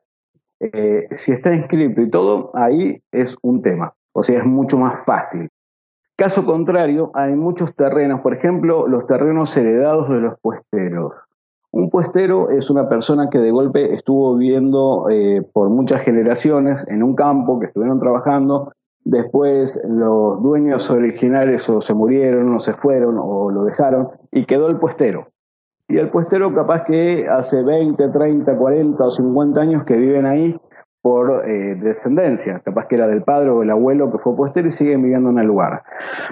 Eh, 0.62 1.07
si 1.12 1.34
está 1.34 1.53
inscrito 1.53 2.01
y 2.01 2.10
todo, 2.10 2.51
ahí 2.53 3.01
es 3.12 3.36
un 3.41 3.62
tema, 3.62 3.93
o 4.13 4.24
sea, 4.24 4.38
es 4.38 4.45
mucho 4.45 4.77
más 4.77 5.03
fácil. 5.03 5.50
Caso 6.15 6.45
contrario, 6.45 7.12
hay 7.15 7.34
muchos 7.36 7.75
terrenos, 7.75 8.22
por 8.22 8.34
ejemplo, 8.34 8.88
los 8.88 9.05
terrenos 9.07 9.55
heredados 9.57 10.07
de 10.07 10.22
los 10.22 10.39
puesteros. 10.39 11.25
Un 11.75 11.89
puestero 11.89 12.51
es 12.51 12.70
una 12.70 12.88
persona 12.88 13.29
que 13.29 13.38
de 13.38 13.51
golpe 13.51 13.94
estuvo 13.94 14.38
viviendo 14.38 15.10
eh, 15.10 15.41
por 15.51 15.70
muchas 15.70 16.03
generaciones 16.03 16.88
en 16.88 17.03
un 17.03 17.15
campo 17.15 17.60
que 17.60 17.65
estuvieron 17.65 18.00
trabajando, 18.00 18.72
después 19.03 19.86
los 19.86 20.41
dueños 20.41 20.89
originales 20.89 21.67
o 21.67 21.82
se 21.82 21.94
murieron 21.94 22.55
o 22.55 22.62
se 22.62 22.72
fueron 22.72 23.17
o 23.20 23.51
lo 23.51 23.65
dejaron 23.65 24.08
y 24.32 24.46
quedó 24.46 24.70
el 24.70 24.77
puestero. 24.77 25.27
Y 25.89 25.98
el 25.98 26.10
puestero 26.12 26.55
capaz 26.55 26.86
que 26.86 27.27
hace 27.29 27.62
20, 27.62 28.08
30, 28.08 28.58
40 28.58 29.03
o 29.03 29.10
50 29.10 29.60
años 29.60 29.84
que 29.84 29.98
viven 29.98 30.25
ahí 30.25 30.58
por 31.01 31.46
eh, 31.46 31.75
descendencia, 31.75 32.62
capaz 32.63 32.88
que 32.88 32.96
era 32.96 33.08
del 33.08 33.24
padre 33.24 33.50
o 33.50 33.60
del 33.60 33.72
abuelo 33.72 34.13
que 34.13 34.20
fue 34.20 34.34
puestero 34.34 34.70
y 34.70 34.72
siguen 34.72 35.01
viviendo 35.01 35.29
en 35.29 35.39
el 35.39 35.48
lugar. 35.48 35.84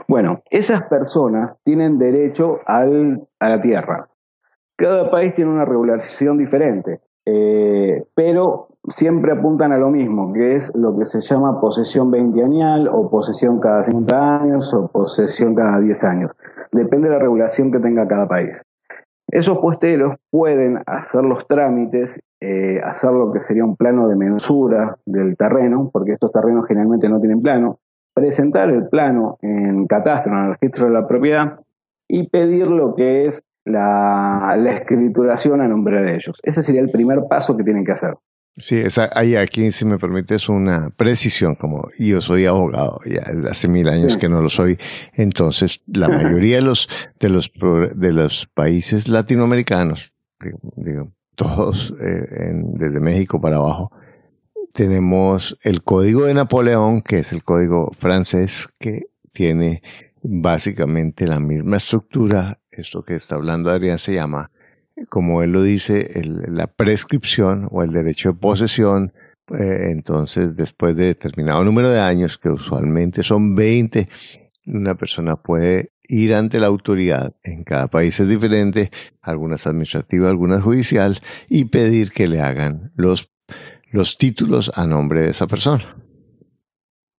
Bueno, 0.08 0.42
esas 0.50 0.84
personas 0.84 1.58
tienen 1.66 2.00
derecho 2.00 2.60
al, 2.66 3.28
a 3.42 3.50
la 3.50 3.62
tierra, 3.62 4.08
cada 4.84 5.10
país 5.10 5.34
tiene 5.34 5.50
una 5.50 5.64
regulación 5.64 6.38
diferente, 6.38 7.00
eh, 7.26 8.04
pero 8.14 8.68
siempre 8.90 9.32
apuntan 9.32 9.72
a 9.72 9.78
lo 9.78 9.90
mismo, 9.90 10.34
que 10.34 10.58
es 10.58 10.76
lo 10.76 10.98
que 10.98 11.06
se 11.06 11.22
llama 11.22 11.62
posesión 11.62 12.12
veinteañal 12.12 12.90
o 12.90 13.10
posesión 13.10 13.62
cada 13.62 13.86
50 13.86 14.42
años 14.42 14.74
o 14.74 14.90
posesión 14.90 15.56
cada 15.56 15.80
10 15.80 16.04
años. 16.04 16.36
Depende 16.74 17.08
de 17.08 17.14
la 17.14 17.22
regulación 17.22 17.72
que 17.72 17.80
tenga 17.80 18.06
cada 18.10 18.28
país. 18.28 18.62
Esos 19.30 19.60
puesteros 19.60 20.18
pueden 20.30 20.82
hacer 20.86 21.24
los 21.24 21.48
trámites, 21.48 22.20
eh, 22.42 22.82
hacer 22.84 23.12
lo 23.14 23.32
que 23.32 23.40
sería 23.40 23.64
un 23.64 23.78
plano 23.78 24.10
de 24.10 24.18
mensura 24.18 24.98
del 25.06 25.38
terreno, 25.38 25.92
porque 25.94 26.12
estos 26.12 26.34
terrenos 26.34 26.66
generalmente 26.68 27.08
no 27.08 27.22
tienen 27.22 27.42
plano, 27.42 27.80
presentar 28.14 28.70
el 28.70 28.90
plano 28.90 29.38
en 29.42 29.88
catastro, 29.88 30.34
en 30.34 30.40
el 30.40 30.58
registro 30.60 30.88
de 30.88 30.92
la 30.92 31.08
propiedad, 31.08 31.62
y 32.10 32.28
pedir 32.28 32.68
lo 32.68 32.96
que 32.96 33.26
es 33.26 33.42
la, 33.66 34.56
escrituración 34.80 35.62
a 35.62 35.68
nombre 35.68 36.02
de 36.02 36.16
ellos. 36.16 36.40
Ese 36.44 36.64
sería 36.64 36.82
el 36.82 36.90
primer 36.90 37.20
paso 37.30 37.56
que 37.56 37.64
tienen 37.64 37.86
que 37.86 37.94
hacer. 37.94 38.16
Sí, 38.56 38.78
esa, 38.78 39.10
hay 39.14 39.36
aquí, 39.36 39.72
si 39.72 39.84
me 39.84 39.98
permites, 39.98 40.48
una 40.48 40.92
precisión, 40.92 41.56
como 41.56 41.90
yo 41.98 42.22
soy 42.22 42.46
abogado, 42.46 43.00
ya 43.04 43.24
hace 43.50 43.68
mil 43.68 43.90
años 43.90 44.16
que 44.16 44.30
no 44.30 44.42
lo 44.42 44.50
soy, 44.50 44.78
entonces 45.14 45.82
la 45.88 46.08
mayoría 46.08 46.58
de 46.58 46.62
los, 46.62 46.88
de 47.20 47.30
los, 47.30 47.52
de 47.96 48.12
los 48.12 48.46
países 48.54 49.10
latinoamericanos, 49.10 50.14
digo, 50.76 51.12
todos 51.34 51.96
eh, 52.00 52.52
desde 52.54 53.00
México 53.00 53.42
para 53.42 53.56
abajo, 53.56 53.92
tenemos 54.74 55.58
el 55.64 55.84
código 55.84 56.26
de 56.26 56.36
Napoleón, 56.36 57.02
que 57.02 57.20
es 57.20 57.34
el 57.34 57.44
código 57.44 57.90
francés, 57.92 58.70
que 58.80 59.08
tiene 59.32 59.82
básicamente 60.24 61.28
la 61.28 61.40
misma 61.40 61.78
estructura 61.78 62.60
esto 62.78 63.04
que 63.04 63.16
está 63.16 63.36
hablando 63.36 63.70
Adrián 63.70 64.00
se 64.00 64.14
llama, 64.14 64.52
como 65.10 65.42
él 65.44 65.52
lo 65.52 65.62
dice, 65.62 66.10
la 66.24 66.68
prescripción 66.68 67.68
o 67.72 67.84
el 67.84 67.92
derecho 67.92 68.30
de 68.30 68.40
posesión. 68.40 69.14
Eh, 69.50 69.90
entonces, 69.92 70.56
después 70.56 70.96
de 70.96 71.08
determinado 71.08 71.64
número 71.64 71.90
de 71.90 72.00
años, 72.00 72.38
que 72.38 72.50
usualmente 72.50 73.24
son 73.24 73.56
20, 73.56 74.08
una 74.68 74.96
persona 74.96 75.36
puede 75.36 75.92
ir 76.04 76.34
ante 76.34 76.60
la 76.60 76.68
autoridad, 76.68 77.36
en 77.44 77.64
cada 77.64 77.88
país 77.88 78.20
es 78.20 78.28
diferente, 78.28 78.92
algunas 79.22 79.68
administrativas, 79.68 80.30
algunas 80.30 80.62
judicial, 80.62 81.20
y 81.50 81.66
pedir 81.66 82.12
que 82.12 82.28
le 82.28 82.42
hagan 82.42 82.92
los, 82.96 83.32
los 83.92 84.18
títulos 84.18 84.72
a 84.76 84.86
nombre 84.86 85.26
de 85.26 85.32
esa 85.32 85.48
persona. 85.48 85.98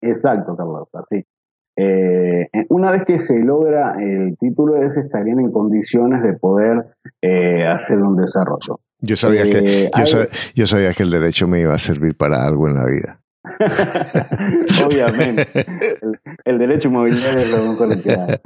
Exacto, 0.00 0.54
Carlos, 0.56 0.88
así. 0.92 1.24
Eh, 1.76 2.48
una 2.68 2.92
vez 2.92 3.04
que 3.04 3.18
se 3.18 3.42
logra 3.42 3.96
el 4.00 4.36
título 4.38 4.82
ese, 4.82 5.00
estarían 5.00 5.40
en 5.40 5.50
condiciones 5.50 6.22
de 6.22 6.34
poder 6.34 6.86
eh, 7.20 7.66
hacer 7.66 7.98
un 7.98 8.16
desarrollo. 8.16 8.80
Yo 9.00 9.16
sabía, 9.16 9.42
que, 9.42 9.84
eh, 9.84 9.90
yo, 10.54 10.66
sabía, 10.66 10.94
que 10.94 11.02
el 11.02 11.10
derecho 11.10 11.46
me 11.48 11.60
iba 11.60 11.74
a 11.74 11.78
servir 11.78 12.16
para 12.16 12.46
algo 12.46 12.68
en 12.68 12.74
la 12.74 12.86
vida. 12.86 13.20
Obviamente. 14.86 15.46
El, 16.44 16.58
derecho 16.58 16.88
inmobiliario 16.88 17.38
es 17.38 17.52
lo 17.52 18.22
hay. 18.24 18.40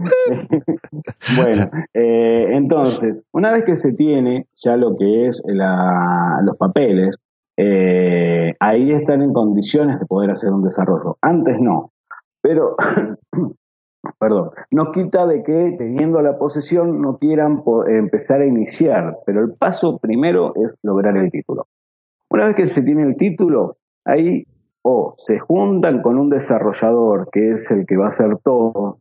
bueno, 1.37 1.70
entonces, 1.94 3.20
una 3.32 3.52
vez 3.52 3.64
que 3.64 3.76
se 3.76 3.92
tiene 3.92 4.47
ya 4.54 4.76
lo 4.76 4.97
que 4.97 5.28
es 5.28 5.40
los 5.47 6.56
papeles, 6.56 7.16
ahí 7.56 8.92
están 8.92 9.23
en 9.23 9.32
condiciones 9.32 10.00
de 10.00 10.06
poder 10.06 10.30
hacer 10.30 10.50
un 10.50 10.64
desarrollo. 10.64 11.18
Antes 11.20 11.61
no. 11.61 11.92
Pero, 12.42 12.76
perdón, 14.18 14.50
no 14.71 14.92
quita 14.92 15.26
de 15.26 15.42
que 15.42 15.75
teniendo 15.78 16.23
la 16.23 16.38
posesión 16.38 17.00
no 17.00 17.18
quieran 17.18 17.62
empezar 17.88 18.40
a 18.40 18.47
iniciar, 18.47 19.18
pero 19.26 19.40
el 19.40 19.54
paso 19.54 19.99
primero 19.99 20.52
es 20.57 20.76
lograr 20.83 21.16
el 21.16 21.30
título. 21.30 21.66
Una 22.30 22.47
vez 22.47 22.57
que 22.57 22.66
se 22.66 22.83
tiene 22.83 23.02
el 23.02 23.16
título, 23.16 23.76
ahí 24.04 24.45
o 24.83 25.14
se 25.16 25.38
juntan 25.38 26.02
con 26.02 26.18
un 26.18 26.30
desarrollador 26.30 27.28
que 27.33 27.52
es 27.52 27.71
el 27.71 27.87
que 27.87 27.97
va 27.97 28.07
a 28.07 28.09
hacer 28.09 28.38
todo 28.45 28.99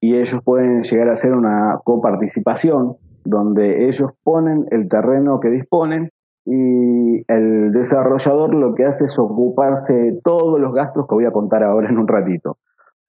y 0.00 0.16
ellos 0.16 0.40
pueden 0.44 0.82
llegar 0.82 1.08
a 1.08 1.12
hacer 1.12 1.32
una 1.32 1.80
coparticipación 1.84 2.96
donde 3.24 3.88
ellos 3.88 4.10
ponen 4.22 4.66
el 4.70 4.88
terreno 4.88 5.40
que 5.40 5.48
disponen 5.48 6.10
y 6.44 7.22
el 7.30 7.72
desarrollador 7.72 8.54
lo 8.54 8.74
que 8.74 8.84
hace 8.84 9.04
es 9.04 9.18
ocuparse 9.18 9.94
de 9.94 10.20
todos 10.22 10.58
los 10.58 10.74
gastos 10.74 11.06
que 11.06 11.14
voy 11.14 11.26
a 11.26 11.30
contar 11.30 11.62
ahora 11.62 11.88
en 11.88 11.98
un 11.98 12.08
ratito 12.08 12.58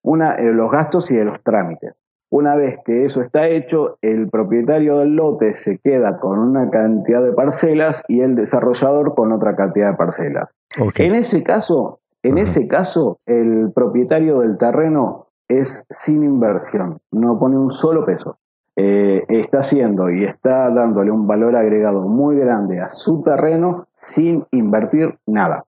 una, 0.04 0.36
eh, 0.36 0.52
los 0.52 0.72
gastos 0.72 1.12
y 1.12 1.16
de 1.16 1.26
los 1.26 1.42
trámites. 1.44 1.94
Una 2.30 2.56
vez 2.56 2.80
que 2.86 3.04
eso 3.04 3.22
está 3.22 3.48
hecho, 3.48 3.98
el 4.02 4.30
propietario 4.30 5.00
del 5.00 5.16
lote 5.16 5.56
se 5.56 5.80
queda 5.80 6.18
con 6.18 6.40
una 6.40 6.70
cantidad 6.70 7.22
de 7.22 7.34
parcelas 7.34 8.06
y 8.08 8.22
el 8.22 8.36
desarrollador 8.36 9.16
con 9.16 9.34
otra 9.34 9.56
cantidad 9.56 9.92
de 9.92 9.98
parcelas. 9.98 10.50
En 10.96 11.16
ese 11.16 11.44
caso, 11.44 12.00
en 12.24 12.38
ese 12.38 12.70
caso, 12.70 13.18
el 13.26 13.72
propietario 13.76 14.40
del 14.40 14.58
terreno 14.58 15.28
es 15.50 15.86
sin 15.90 16.24
inversión, 16.24 17.00
no 17.12 17.38
pone 17.38 17.58
un 17.58 17.70
solo 17.70 18.06
peso. 18.06 18.38
Eh, 18.78 19.26
está 19.28 19.60
haciendo 19.60 20.10
y 20.10 20.24
está 20.24 20.70
dándole 20.70 21.12
un 21.12 21.28
valor 21.28 21.58
agregado 21.58 22.04
muy 22.04 22.38
grande 22.38 22.80
a 22.80 22.88
su 22.88 23.22
terreno 23.22 23.88
sin 23.98 24.46
invertir 24.52 25.18
nada. 25.26 25.66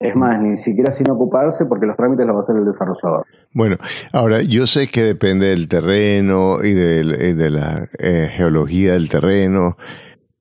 Es 0.00 0.14
más, 0.14 0.40
ni 0.40 0.56
siquiera 0.56 0.92
sin 0.92 1.10
ocuparse 1.10 1.66
porque 1.66 1.86
los 1.86 1.96
trámites 1.96 2.26
los 2.26 2.36
va 2.36 2.40
a 2.40 2.42
hacer 2.44 2.56
el 2.56 2.64
desarrollador. 2.64 3.26
Bueno, 3.52 3.76
ahora 4.12 4.42
yo 4.42 4.66
sé 4.66 4.88
que 4.88 5.02
depende 5.02 5.46
del 5.46 5.68
terreno 5.68 6.58
y 6.62 6.72
de, 6.72 7.50
la 7.50 7.88
eh, 7.98 8.28
geología 8.36 8.92
del 8.92 9.08
terreno 9.08 9.76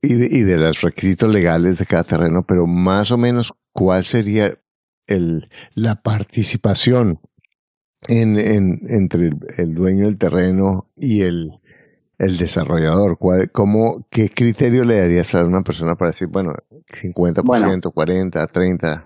y 0.01 0.13
de, 0.13 0.27
y 0.29 0.41
de 0.41 0.57
los 0.57 0.81
requisitos 0.81 1.29
legales 1.29 1.79
de 1.79 1.87
cada 1.87 2.03
terreno, 2.03 2.45
pero 2.47 2.67
más 2.67 3.11
o 3.11 3.17
menos 3.17 3.53
cuál 3.73 4.05
sería 4.05 4.53
el, 5.07 5.49
la 5.73 5.95
participación 6.03 7.19
en, 8.07 8.37
en, 8.37 8.79
entre 8.89 9.31
el, 9.57 9.73
dueño 9.73 10.05
del 10.05 10.17
terreno 10.17 10.91
y 10.95 11.21
el, 11.21 11.59
el 12.19 12.37
desarrollador? 12.37 13.17
¿Cuál, 13.17 13.51
cómo, 13.51 14.05
¿Qué 14.09 14.29
criterio 14.29 14.83
le 14.83 14.99
darías 14.99 15.33
a 15.35 15.45
una 15.45 15.61
persona 15.61 15.95
para 15.95 16.11
decir, 16.11 16.27
bueno, 16.27 16.53
50%, 16.89 17.43
40%, 17.43 18.51
30%? 18.51 19.03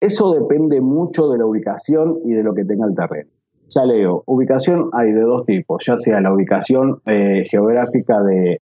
Eso 0.00 0.32
depende 0.32 0.80
mucho 0.80 1.28
de 1.28 1.38
la 1.38 1.46
ubicación 1.46 2.18
y 2.24 2.32
de 2.32 2.42
lo 2.42 2.54
que 2.54 2.64
tenga 2.64 2.86
el 2.86 2.94
terreno. 2.94 3.30
Ya 3.68 3.84
leo, 3.84 4.22
ubicación 4.26 4.90
hay 4.92 5.12
de 5.12 5.20
dos 5.20 5.44
tipos, 5.44 5.84
ya 5.84 5.96
sea 5.96 6.20
la 6.20 6.32
ubicación 6.32 7.00
eh, 7.04 7.44
geográfica 7.50 8.22
de, 8.22 8.60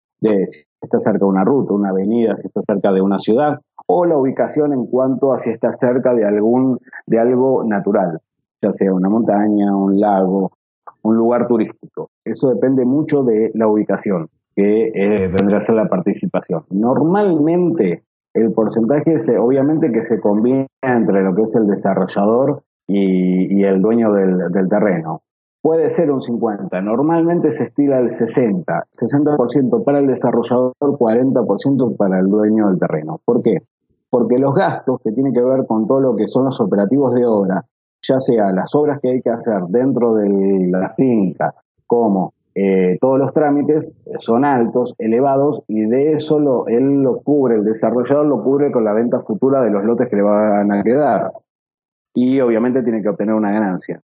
si 0.48 0.65
está 0.82 1.00
cerca 1.00 1.20
de 1.20 1.25
una 1.25 1.44
ruta, 1.44 1.74
una 1.74 1.89
avenida, 1.89 2.36
si 2.38 2.48
está 2.48 2.62
cerca 2.62 2.92
de 2.92 3.01
una 3.01 3.20
ciudad, 3.20 3.60
o 3.86 4.06
la 4.06 4.18
ubicación 4.18 4.74
en 4.74 4.88
cuanto 4.88 5.34
a 5.34 5.38
si 5.38 5.51
está 5.51 5.72
cerca 5.74 6.13
de 6.15 6.25
algún 6.25 6.80
de 7.06 7.20
algo 7.20 7.63
natural, 7.63 8.20
ya 8.62 8.74
sea 8.74 8.94
una 8.94 9.10
montaña, 9.10 9.75
un 9.75 10.00
lago, 10.00 10.54
un 11.04 11.18
lugar 11.18 11.48
turístico. 11.48 12.10
Eso 12.24 12.50
depende 12.50 12.84
mucho 12.86 13.24
de 13.24 13.51
la 13.54 13.68
ubicación, 13.68 14.30
que 14.56 14.88
eh, 14.88 15.27
vendrá 15.27 15.58
a 15.58 15.62
ser 15.62 15.75
la 15.75 15.88
participación. 15.88 16.63
Normalmente 16.72 18.04
el 18.36 18.51
porcentaje 18.51 19.18
se, 19.18 19.39
obviamente 19.39 19.92
que 19.92 20.04
se 20.04 20.20
combina 20.20 20.68
entre 20.82 21.24
lo 21.24 21.34
que 21.34 21.44
es 21.44 21.56
el 21.56 21.68
desarrollador 21.68 22.63
y, 22.86 23.63
el 23.63 23.82
dueño 23.82 24.12
del, 24.12 24.51
del, 24.51 24.70
terreno. 24.70 25.22
Puede 25.62 25.89
ser 25.89 26.12
un 26.12 26.22
50, 26.22 26.80
normalmente 26.82 27.50
se 27.51 27.63
estila 27.63 27.98
el 28.00 28.12
60, 28.12 28.88
60% 28.92 29.84
para 29.84 30.00
el 30.00 30.08
desarrollador, 30.08 30.74
40% 30.80 31.98
para 31.98 32.20
el 32.20 32.27
dueño 32.27 32.68
del 32.68 32.77
terreno. 32.77 33.20
¿Por 33.25 33.42
qué? 33.42 33.63
Porque 34.10 34.38
los 34.38 34.54
gastos 34.54 35.00
que 35.01 35.12
tienen 35.12 35.34
que 35.34 35.42
ver 35.42 35.65
con 35.65 35.88
todo 35.88 36.01
lo 36.01 36.15
que 36.15 36.27
son 36.27 36.46
los 36.46 36.60
operativos 36.62 37.15
de 37.15 37.25
obra, 37.25 37.65
ya 38.01 38.20
sea 38.20 38.51
las 38.51 38.75
obras 38.75 39.00
que 39.01 39.12
hay 39.12 39.22
que 39.22 39.32
hacer 39.32 39.63
dentro 39.70 40.13
de 40.13 40.68
la 40.70 40.94
finca, 40.94 41.56
como 41.88 42.34
eh, 42.58 42.98
todos 43.02 43.20
los 43.20 43.34
trámites, 43.34 43.94
son 44.18 44.46
altos, 44.46 44.96
elevados, 44.98 45.64
y 45.68 45.82
de 45.82 46.14
eso 46.14 46.40
lo, 46.40 46.68
él 46.68 47.04
lo 47.04 47.22
cubre, 47.22 47.56
el 47.56 47.66
desarrollador 47.66 48.26
lo 48.26 48.42
cubre 48.44 48.72
con 48.72 48.86
la 48.86 48.94
venta 48.94 49.20
futura 49.22 49.62
de 49.62 49.72
los 49.72 49.84
lotes 49.84 50.10
que 50.10 50.16
le 50.16 50.22
van 50.22 50.72
a 50.72 50.82
quedar. 50.82 51.32
Y 52.14 52.40
obviamente 52.40 52.82
tiene 52.82 53.02
que 53.02 53.10
obtener 53.10 53.36
una 53.36 53.52
ganancia. 53.52 54.02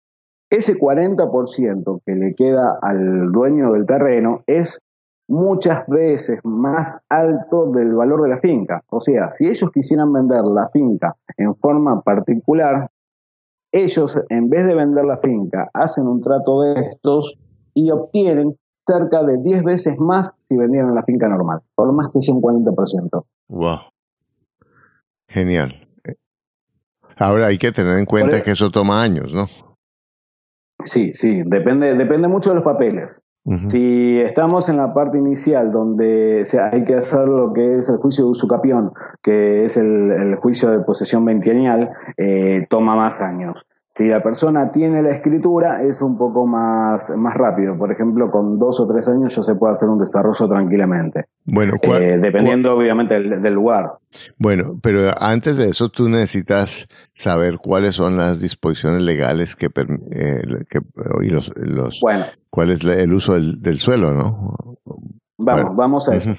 Ese 0.50 0.76
40% 0.76 2.02
que 2.06 2.16
le 2.16 2.34
queda 2.36 2.80
al 2.82 3.34
dueño 3.34 3.74
del 3.74 3.86
terreno 3.86 4.44
es 4.48 4.80
muchas 5.28 5.86
veces 5.88 6.40
más 6.46 7.02
alto 7.10 7.70
del 7.72 7.94
valor 7.94 8.24
de 8.24 8.30
la 8.30 8.40
finca. 8.40 8.82
O 8.90 9.02
sea, 9.02 9.30
si 9.30 9.50
ellos 9.50 9.70
quisieran 9.72 10.14
vender 10.14 10.46
la 10.46 10.70
finca 10.70 11.18
en 11.36 11.54
forma 11.56 12.02
particular, 12.02 12.90
ellos, 13.74 14.18
en 14.30 14.50
vez 14.50 14.66
de 14.66 14.74
vender 14.74 15.04
la 15.04 15.18
finca, 15.18 15.70
hacen 15.74 16.08
un 16.08 16.22
trato 16.22 16.62
de 16.62 16.76
estos 16.76 17.38
y 17.78 17.92
obtienen 17.92 18.58
cerca 18.86 19.24
de 19.24 19.38
10 19.38 19.64
veces 19.64 20.00
más 20.00 20.34
si 20.50 20.58
vendieran 20.58 20.96
la 20.96 21.04
finca 21.04 21.28
normal, 21.28 21.60
por 21.76 21.94
más 21.94 22.12
que 22.12 22.22
sea 22.22 22.34
un 22.34 22.42
40%. 22.42 23.22
¡Wow! 23.50 23.78
Genial. 25.28 25.88
Ahora 27.18 27.48
hay 27.48 27.60
que 27.60 27.72
tener 27.72 28.00
en 28.00 28.06
cuenta 28.06 28.42
que 28.42 28.52
eso 28.52 28.72
toma 28.72 29.04
años, 29.04 29.32
¿no? 29.32 29.48
Sí, 30.84 31.12
sí, 31.14 31.44
depende, 31.46 31.96
depende 31.96 32.28
mucho 32.28 32.50
de 32.50 32.56
los 32.56 32.64
papeles. 32.64 33.22
Si 33.70 34.20
estamos 34.20 34.68
en 34.68 34.76
la 34.76 34.94
parte 34.94 35.18
inicial 35.18 35.72
donde 35.72 36.44
hay 36.70 36.84
que 36.84 36.96
hacer 36.96 37.30
lo 37.30 37.54
que 37.54 37.78
es 37.78 37.90
el 37.90 37.96
juicio 37.96 38.26
de 38.26 38.32
usucapión, 38.32 38.92
que 39.24 39.64
es 39.64 39.78
el, 39.78 40.36
juicio 40.42 40.70
de 40.70 40.80
posesión 40.80 41.24
ventienial, 41.24 41.90
eh, 42.18 42.68
toma 42.70 42.98
más 42.98 43.22
años. 43.22 43.66
Si 43.98 44.08
la 44.08 44.22
persona 44.22 44.72
tiene 44.72 45.02
la 45.02 45.10
escritura, 45.10 45.82
es 45.82 46.04
un 46.04 46.20
poco 46.20 46.46
más, 46.46 47.10
más 47.18 47.34
rápido. 47.34 47.76
Por 47.80 47.92
ejemplo, 47.92 48.30
con 48.30 48.60
dos 48.60 48.80
o 48.80 48.88
tres 48.88 49.08
años 49.08 49.36
ya 49.36 49.42
se 49.42 49.56
puede 49.56 49.74
hacer 49.74 49.90
un 49.90 49.98
desarrollo 49.98 50.48
tranquilamente. 50.48 51.26
Bueno, 51.46 51.74
eh, 51.82 52.20
dependiendo 52.22 52.76
obviamente 52.76 53.16
del, 53.16 53.54
lugar. 53.56 53.94
Bueno, 54.38 54.78
pero 54.84 55.00
antes 55.20 55.58
de 55.58 55.70
eso 55.70 55.90
tú 55.90 56.10
necesitas 56.10 56.88
saber 57.14 57.58
cuáles 57.58 57.96
son 57.96 58.18
las 58.18 58.40
disposiciones 58.40 59.02
legales 59.02 59.56
que, 59.56 59.66
eh, 59.66 60.42
y 61.24 61.30
los, 61.32 61.52
los 61.56 62.00
bueno, 62.00 62.26
cuál 62.52 62.70
es 62.70 62.84
el 62.84 63.12
uso 63.12 63.34
del, 63.34 63.64
del 63.64 63.78
suelo, 63.80 64.14
¿no? 64.14 64.78
Vamos, 65.40 65.76
vamos 65.76 66.10
a 66.10 66.16
eso. 66.16 66.32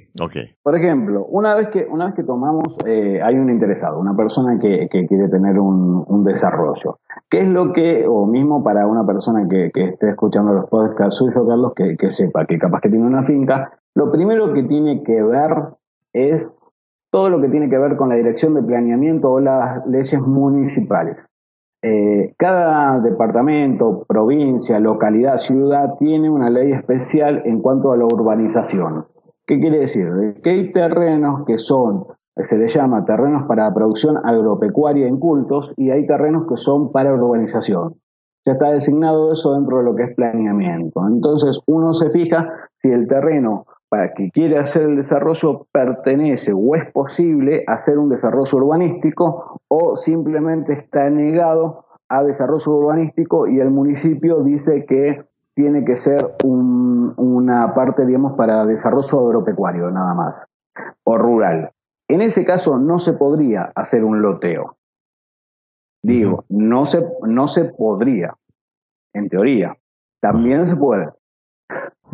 Por 0.63 0.77
ejemplo, 0.77 1.25
una 1.27 1.55
vez 1.55 1.69
que, 1.69 1.87
una 1.89 2.07
vez 2.07 2.15
que 2.15 2.25
tomamos, 2.25 2.77
eh, 2.85 3.21
hay 3.23 3.37
un 3.37 3.49
interesado, 3.49 4.01
una 4.01 4.17
persona 4.17 4.59
que, 4.59 4.89
quiere 4.89 5.29
tener 5.29 5.59
un, 5.61 6.25
desarrollo. 6.25 6.99
¿Qué 7.31 7.39
es 7.39 7.49
lo 7.49 7.73
que, 7.73 8.05
o 8.09 8.27
mismo 8.27 8.63
para 8.65 8.87
una 8.87 9.07
persona 9.07 9.47
que, 9.49 9.71
esté 9.73 10.11
escuchando 10.11 10.53
los 10.53 10.69
podcasts 10.69 11.15
suyos, 11.15 11.47
Carlos, 11.47 11.73
que, 11.77 11.97
que 11.97 12.11
sepa 12.11 12.45
que 12.45 12.59
capaz 12.59 12.81
que 12.81 12.89
tiene 12.89 13.07
una 13.07 13.23
finca, 13.23 13.79
lo 13.95 14.11
primero 14.11 14.53
que 14.53 14.65
tiene 14.65 15.03
que 15.05 15.23
ver 15.23 15.51
es 16.13 16.53
todo 17.11 17.31
lo 17.31 17.41
que 17.41 17.49
tiene 17.49 17.71
que 17.71 17.79
ver 17.79 17.97
con 17.97 18.09
la 18.09 18.17
dirección 18.17 18.55
de 18.55 18.63
planeamiento 18.63 19.31
o 19.31 19.41
las 19.41 19.87
leyes 19.87 20.21
municipales. 20.21 21.31
Eh, 21.81 22.35
cada 22.37 22.99
departamento, 23.01 24.05
provincia, 24.09 24.81
localidad, 24.81 25.37
ciudad 25.37 25.95
tiene 25.99 26.29
una 26.29 26.51
ley 26.51 26.73
especial 26.73 27.43
en 27.45 27.61
cuanto 27.61 27.93
a 27.93 27.97
la 27.97 28.05
urbanización. 28.05 29.07
¿Qué 29.47 29.61
quiere 29.61 29.79
decir? 29.79 30.09
Que 30.43 30.51
hay 30.51 30.71
terrenos 30.73 31.45
que 31.47 31.57
son, 31.57 32.07
se 32.37 32.59
les 32.59 32.75
llama 32.75 33.05
terrenos 33.05 33.45
para 33.47 33.73
producción 33.73 34.17
agropecuaria 34.23 35.07
en 35.07 35.19
cultos 35.19 35.73
y 35.77 35.91
hay 35.91 36.07
terrenos 36.07 36.47
que 36.49 36.57
son 36.57 36.91
para 36.91 37.15
urbanización. 37.15 37.95
Ya 38.45 38.55
está 38.55 38.71
designado 38.71 39.33
eso 39.33 39.55
dentro 39.55 39.79
de 39.79 39.85
lo 39.85 39.95
que 39.95 40.05
es 40.05 40.15
planeamiento. 40.17 41.07
Entonces 41.07 41.61
uno 41.67 41.95
se 41.95 42.11
fija 42.11 42.53
si 42.75 42.91
el 42.91 43.07
terreno 43.07 43.67
para 43.89 44.13
que 44.13 44.31
quiere 44.31 44.59
hacer 44.59 44.83
el 44.83 44.97
desarrollo 44.97 45.67
pertenece 45.73 46.53
o 46.55 46.75
es 46.75 46.91
posible 46.93 47.65
hacer 47.67 47.99
un 47.99 48.11
desarrollo 48.11 48.59
urbanístico 48.59 49.61
o 49.69 49.97
simplemente 49.97 50.75
está 50.75 51.09
negado 51.09 51.87
a 52.09 52.23
desarrollo 52.23 52.73
urbanístico 52.73 53.47
y 53.47 53.61
el 53.61 53.71
municipio 53.71 54.43
dice 54.43 54.85
que 54.87 55.25
tiene 55.55 55.85
que 55.85 55.97
ser 55.97 56.37
una 56.45 57.75
parte, 57.75 58.07
digamos, 58.07 58.35
para 58.37 58.65
desarrollo 58.65 59.27
agropecuario 59.27 59.91
nada 59.91 60.15
más, 60.15 60.47
o 61.03 61.19
rural. 61.19 61.73
En 62.09 62.21
ese 62.21 62.45
caso 62.45 62.79
no 62.79 62.99
se 62.99 63.15
podría 63.15 63.73
hacer 63.75 64.05
un 64.05 64.23
loteo. 64.23 64.77
Digo, 66.03 66.45
no 66.49 66.87
se, 66.87 67.05
no 67.23 67.49
se 67.49 67.65
podría, 67.65 68.35
en 69.13 69.29
teoría. 69.29 69.77
También 70.21 70.65
se 70.65 70.77
puede, 70.77 71.09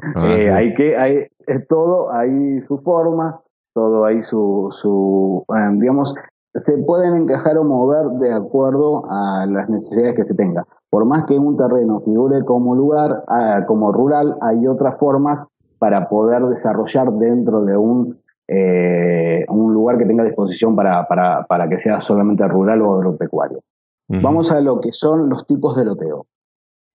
Ah, 0.03 0.27
eh, 0.27 0.51
hay 0.51 0.75
que, 0.75 0.97
hay, 0.97 1.27
todo 1.69 2.13
hay 2.13 2.61
su 2.63 2.79
forma, 2.79 3.41
todo 3.73 4.05
hay 4.05 4.23
su, 4.23 4.69
su 4.81 5.45
eh, 5.49 5.71
digamos, 5.75 6.15
se 6.55 6.79
pueden 6.79 7.17
encajar 7.17 7.59
o 7.59 7.65
mover 7.65 8.07
de 8.21 8.33
acuerdo 8.33 9.05
a 9.11 9.47
las 9.47 9.69
necesidades 9.69 10.15
que 10.15 10.25
se 10.25 10.35
tenga. 10.35 10.65
Por 10.91 11.05
más 11.05 11.25
que 11.25 11.39
un 11.39 11.57
terreno 11.57 12.01
figure 12.01 12.45
como 12.45 12.75
lugar, 12.75 13.25
ah, 13.29 13.65
como 13.67 13.93
rural, 13.93 14.37
hay 14.41 14.67
otras 14.67 14.99
formas 14.99 15.47
para 15.79 16.09
poder 16.09 16.45
desarrollar 16.47 17.13
dentro 17.13 17.65
de 17.65 17.77
un, 17.77 18.19
eh, 18.49 19.45
un 19.49 19.75
lugar 19.75 19.99
que 19.99 20.07
tenga 20.07 20.25
disposición 20.25 20.77
para, 20.77 21.07
para, 21.09 21.45
para 21.47 21.69
que 21.69 21.79
sea 21.79 22.01
solamente 22.01 22.47
rural 22.47 22.83
o 22.83 22.95
agropecuario. 22.95 23.61
Vamos 24.07 24.53
a 24.53 24.61
lo 24.61 24.81
que 24.81 24.93
son 24.93 25.31
los 25.31 25.47
tipos 25.47 25.77
de 25.77 25.87
loteo. 25.87 26.27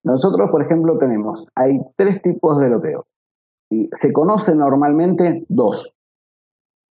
Nosotros, 0.04 0.50
por 0.50 0.62
ejemplo, 0.62 0.98
tenemos, 0.98 1.46
hay 1.56 1.80
tres 1.96 2.22
tipos 2.22 2.60
de 2.60 2.70
loteo. 2.70 3.06
Y 3.70 3.90
se 3.92 4.12
conocen 4.14 4.60
normalmente 4.60 5.46
dos, 5.48 5.96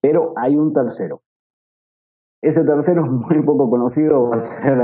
pero 0.02 0.34
hay 0.36 0.56
un 0.56 0.74
tercero. 0.74 1.22
Ese 2.41 2.63
tercero 2.65 3.04
es 3.06 3.12
muy 3.12 3.41
poco 3.43 3.70
conocido, 3.70 4.30
va 4.30 4.38
a 4.38 4.41
ser 4.41 4.78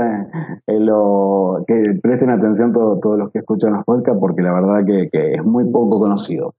eh, 0.66 0.80
lo, 0.80 1.64
que 1.68 1.98
presten 2.02 2.30
atención 2.30 2.72
todos 2.72 3.18
los 3.18 3.30
que 3.30 3.38
escuchan 3.38 3.74
los 3.74 3.84
podcasts 3.84 4.20
porque 4.20 4.42
la 4.42 4.52
verdad 4.52 4.84
que, 4.84 5.08
que 5.10 5.34
es 5.34 5.44
muy 5.44 5.70
poco 5.70 6.00
conocido. 6.00 6.54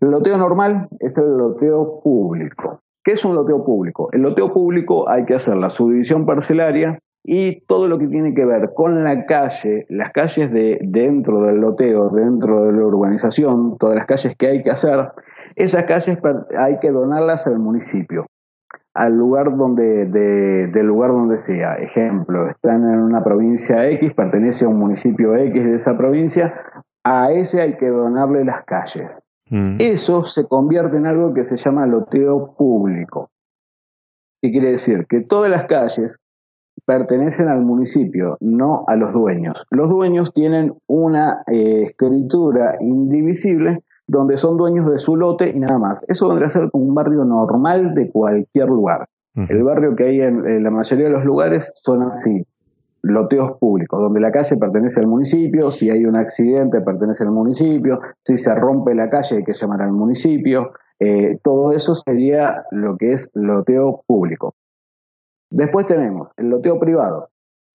El 0.00 0.10
loteo 0.10 0.36
normal 0.36 0.88
es 1.00 1.16
el 1.16 1.36
loteo 1.36 2.00
público. 2.00 2.80
¿Qué 3.04 3.12
es 3.12 3.24
un 3.24 3.34
loteo 3.34 3.64
público? 3.64 4.10
El 4.12 4.22
loteo 4.22 4.52
público 4.52 5.08
hay 5.08 5.24
que 5.24 5.34
hacer 5.34 5.56
la 5.56 5.70
subdivisión 5.70 6.26
parcelaria 6.26 6.98
y 7.24 7.60
todo 7.66 7.86
lo 7.86 7.98
que 7.98 8.08
tiene 8.08 8.34
que 8.34 8.44
ver 8.44 8.72
con 8.74 9.04
la 9.04 9.26
calle, 9.26 9.86
las 9.88 10.10
calles 10.12 10.50
de 10.52 10.78
dentro 10.82 11.42
del 11.42 11.60
loteo, 11.60 12.10
dentro 12.10 12.64
de 12.64 12.72
la 12.72 12.86
urbanización, 12.86 13.78
todas 13.78 13.96
las 13.96 14.06
calles 14.06 14.34
que 14.36 14.48
hay 14.48 14.62
que 14.62 14.70
hacer, 14.70 15.12
esas 15.54 15.84
calles 15.84 16.18
hay 16.58 16.78
que 16.80 16.90
donarlas 16.90 17.46
al 17.46 17.58
municipio, 17.58 18.26
al 18.94 19.16
lugar 19.16 19.56
donde, 19.56 20.06
del 20.06 20.86
lugar 20.86 21.12
donde 21.12 21.38
sea. 21.38 21.76
Ejemplo, 21.76 22.48
están 22.48 22.90
en 22.90 22.98
una 22.98 23.22
provincia 23.22 23.88
X, 23.90 24.14
pertenece 24.14 24.64
a 24.64 24.68
un 24.68 24.78
municipio 24.78 25.36
X 25.36 25.64
de 25.64 25.76
esa 25.76 25.96
provincia, 25.96 26.54
a 27.04 27.30
ese 27.30 27.60
hay 27.60 27.76
que 27.76 27.88
donarle 27.88 28.44
las 28.44 28.64
calles. 28.64 29.20
Mm. 29.48 29.76
Eso 29.78 30.24
se 30.24 30.46
convierte 30.48 30.96
en 30.96 31.06
algo 31.06 31.34
que 31.34 31.44
se 31.44 31.56
llama 31.56 31.86
loteo 31.86 32.54
público. 32.56 33.30
¿Qué 34.40 34.50
quiere 34.50 34.72
decir? 34.72 35.06
Que 35.06 35.20
todas 35.20 35.50
las 35.50 35.66
calles 35.66 36.18
pertenecen 36.84 37.48
al 37.48 37.62
municipio, 37.62 38.36
no 38.40 38.84
a 38.86 38.96
los 38.96 39.12
dueños. 39.12 39.64
Los 39.70 39.88
dueños 39.88 40.32
tienen 40.32 40.74
una 40.86 41.42
eh, 41.46 41.82
escritura 41.82 42.76
indivisible 42.80 43.82
donde 44.06 44.36
son 44.36 44.56
dueños 44.56 44.90
de 44.90 44.98
su 44.98 45.16
lote 45.16 45.48
y 45.48 45.58
nada 45.58 45.78
más. 45.78 45.98
Eso 46.08 46.28
vendría 46.28 46.46
a 46.46 46.50
ser 46.50 46.68
un 46.72 46.94
barrio 46.94 47.24
normal 47.24 47.94
de 47.94 48.10
cualquier 48.10 48.66
lugar. 48.66 49.08
El 49.34 49.62
barrio 49.62 49.96
que 49.96 50.04
hay 50.04 50.20
en, 50.20 50.62
la 50.62 50.70
mayoría 50.70 51.06
de 51.06 51.12
los 51.12 51.24
lugares 51.24 51.72
son 51.82 52.02
así. 52.02 52.44
loteos 53.00 53.58
públicos, 53.58 53.98
donde 53.98 54.20
la 54.20 54.30
calle 54.30 54.56
pertenece 54.56 55.00
al 55.00 55.06
municipio, 55.06 55.70
si 55.70 55.88
hay 55.88 56.04
un 56.04 56.16
accidente 56.16 56.82
pertenece 56.82 57.24
al 57.24 57.32
municipio, 57.32 58.00
si 58.22 58.36
se 58.36 58.54
rompe 58.54 58.94
la 58.94 59.08
calle 59.08 59.36
hay 59.36 59.44
que 59.44 59.54
llamar 59.54 59.82
al 59.82 59.92
municipio, 59.92 60.72
eh, 61.00 61.38
todo 61.42 61.72
eso 61.72 61.94
sería 61.94 62.64
lo 62.70 62.96
que 62.96 63.10
es 63.10 63.30
loteo 63.34 64.02
público. 64.06 64.54
Después 65.52 65.84
tenemos 65.86 66.30
el 66.38 66.48
loteo 66.48 66.80
privado. 66.80 67.28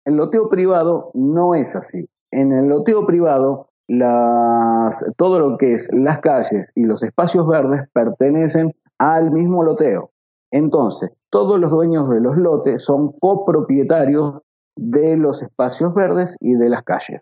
El 0.05 0.17
loteo 0.17 0.47
privado 0.47 1.09
no 1.15 1.55
es 1.55 1.75
así. 1.75 2.07
En 2.31 2.51
el 2.51 2.67
loteo 2.67 3.05
privado, 3.07 3.69
las, 3.87 5.03
todo 5.17 5.39
lo 5.39 5.57
que 5.57 5.73
es 5.73 5.91
las 5.93 6.19
calles 6.19 6.71
y 6.75 6.83
los 6.83 7.01
espacios 7.03 7.47
verdes 7.47 7.89
pertenecen 7.93 8.73
al 8.99 9.31
mismo 9.31 9.63
loteo. 9.63 10.11
Entonces, 10.51 11.11
todos 11.31 11.59
los 11.59 11.71
dueños 11.71 12.09
de 12.09 12.21
los 12.21 12.37
lotes 12.37 12.83
son 12.83 13.13
copropietarios 13.19 14.41
de 14.75 15.17
los 15.17 15.41
espacios 15.41 15.95
verdes 15.95 16.37
y 16.39 16.53
de 16.53 16.69
las 16.69 16.83
calles. 16.83 17.21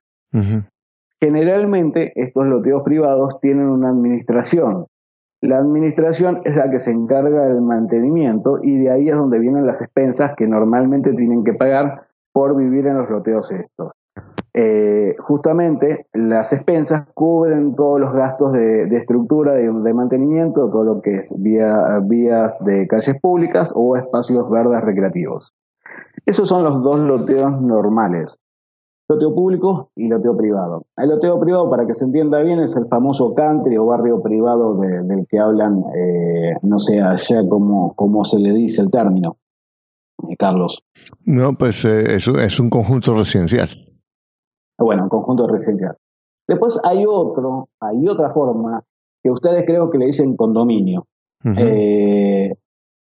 Generalmente 1.21 2.11
estos 2.15 2.45
loteos 2.45 2.83
privados 2.83 3.39
tienen 3.41 3.67
una 3.67 3.89
administración. 3.89 4.87
La 5.41 5.57
administración 5.57 6.41
es 6.43 6.55
la 6.55 6.69
que 6.69 6.79
se 6.79 6.91
encarga 6.91 7.45
del 7.45 7.61
mantenimiento 7.61 8.59
y 8.61 8.77
de 8.77 8.91
ahí 8.91 9.09
es 9.09 9.15
donde 9.15 9.39
vienen 9.39 9.65
las 9.65 9.81
expensas 9.81 10.35
que 10.37 10.45
normalmente 10.45 11.13
tienen 11.13 11.43
que 11.43 11.53
pagar 11.53 12.07
por 12.31 12.55
vivir 12.55 12.85
en 12.85 12.97
los 12.99 13.09
loteos 13.09 13.51
estos. 13.51 13.91
Eh, 14.53 15.15
justamente 15.17 16.05
las 16.13 16.53
expensas 16.53 17.07
cubren 17.15 17.73
todos 17.75 17.99
los 17.99 18.13
gastos 18.13 18.53
de, 18.53 18.83
estructura, 18.95 19.53
de, 19.53 19.93
mantenimiento, 19.93 20.69
todo 20.69 20.83
lo 20.83 21.01
que 21.01 21.15
es 21.15 21.33
vías 21.37 22.59
de 22.63 22.87
calles 22.87 23.19
públicas 23.19 23.71
o 23.75 23.97
espacios 23.97 24.47
verdes 24.47 24.81
recreativos. 24.81 25.55
Esos 26.27 26.49
son 26.49 26.63
los 26.63 26.83
dos 26.83 26.99
loteos 26.99 27.61
normales, 27.61 28.37
loteo 29.13 29.35
público 29.35 29.91
y 29.95 30.07
loteo 30.07 30.35
privado. 30.35 30.85
El 30.97 31.09
loteo 31.09 31.39
privado, 31.39 31.69
para 31.69 31.85
que 31.85 31.93
se 31.93 32.05
entienda 32.05 32.39
bien, 32.39 32.59
es 32.59 32.75
el 32.75 32.87
famoso 32.87 33.33
country 33.33 33.77
o 33.77 33.85
barrio 33.85 34.21
privado 34.21 34.77
del 34.77 35.25
que 35.29 35.39
hablan, 35.39 35.83
eh, 35.95 36.53
no 36.61 36.79
sé 36.79 37.01
allá 37.01 37.47
cómo, 37.47 37.93
cómo 37.95 38.23
se 38.23 38.39
le 38.39 38.53
dice 38.53 38.81
el 38.81 38.89
término, 38.89 39.37
eh, 40.29 40.35
Carlos. 40.37 40.83
No, 41.25 41.53
pues 41.57 41.85
es 41.85 42.59
un 42.59 42.69
conjunto 42.69 43.15
residencial. 43.15 43.69
Bueno, 44.77 45.03
un 45.03 45.09
conjunto 45.09 45.47
residencial. 45.47 45.97
Después 46.47 46.81
hay 46.83 47.05
otro, 47.07 47.69
hay 47.79 48.07
otra 48.07 48.31
forma 48.33 48.83
que 49.23 49.29
ustedes 49.29 49.63
creo 49.65 49.89
que 49.89 49.97
le 49.97 50.07
dicen 50.07 50.35
condominio. 50.35 51.05
Eh, 51.43 52.53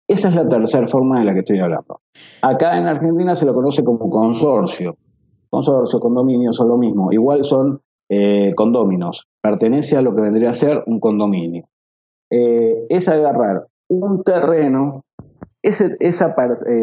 esa 0.07 0.29
es 0.29 0.35
la 0.35 0.49
tercera 0.49 0.87
forma 0.87 1.19
de 1.19 1.25
la 1.25 1.35
que 1.35 1.41
estoy 1.41 1.59
hablando. 1.59 2.01
Acá 2.43 2.79
en 2.79 2.87
Argentina 2.87 3.35
se 3.35 3.47
lo 3.47 3.55
conoce 3.55 3.85
como 3.85 4.11
consorcio. 4.11 4.97
Consorcio, 5.51 6.01
condominio 6.01 6.53
son 6.53 6.69
lo 6.69 6.77
mismo. 6.77 7.13
Igual 7.13 7.45
son 7.45 7.81
eh, 8.09 8.53
condóminos. 8.55 9.29
Pertenece 9.41 9.97
a 9.97 10.03
lo 10.03 10.15
que 10.15 10.23
vendría 10.23 10.51
a 10.51 10.55
ser 10.55 10.83
un 10.87 11.01
condominio. 11.01 11.69
Eh, 12.31 12.87
es 12.89 13.09
agarrar 13.09 13.67
un 13.89 14.23
terreno, 14.23 15.05
ese, 15.63 15.97
esa, 16.01 16.35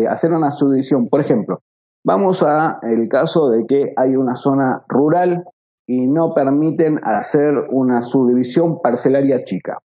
hacer 0.09 0.31
una 0.31 0.51
subdivisión. 0.51 1.07
Por 1.07 1.21
ejemplo, 1.21 1.61
Vamos 2.05 2.43
a 2.43 2.77
el 2.83 3.09
caso 3.09 3.49
de 3.49 3.65
que 3.65 3.91
hay 3.97 4.15
una 4.15 4.35
zona 4.35 4.83
rural 4.87 5.43
y 5.87 6.05
no 6.05 6.35
permiten 6.35 6.99
hacer 7.03 7.65
una 7.71 8.03
subdivisión 8.03 8.79
parcelaria 8.79 9.43
chica. 9.43 9.79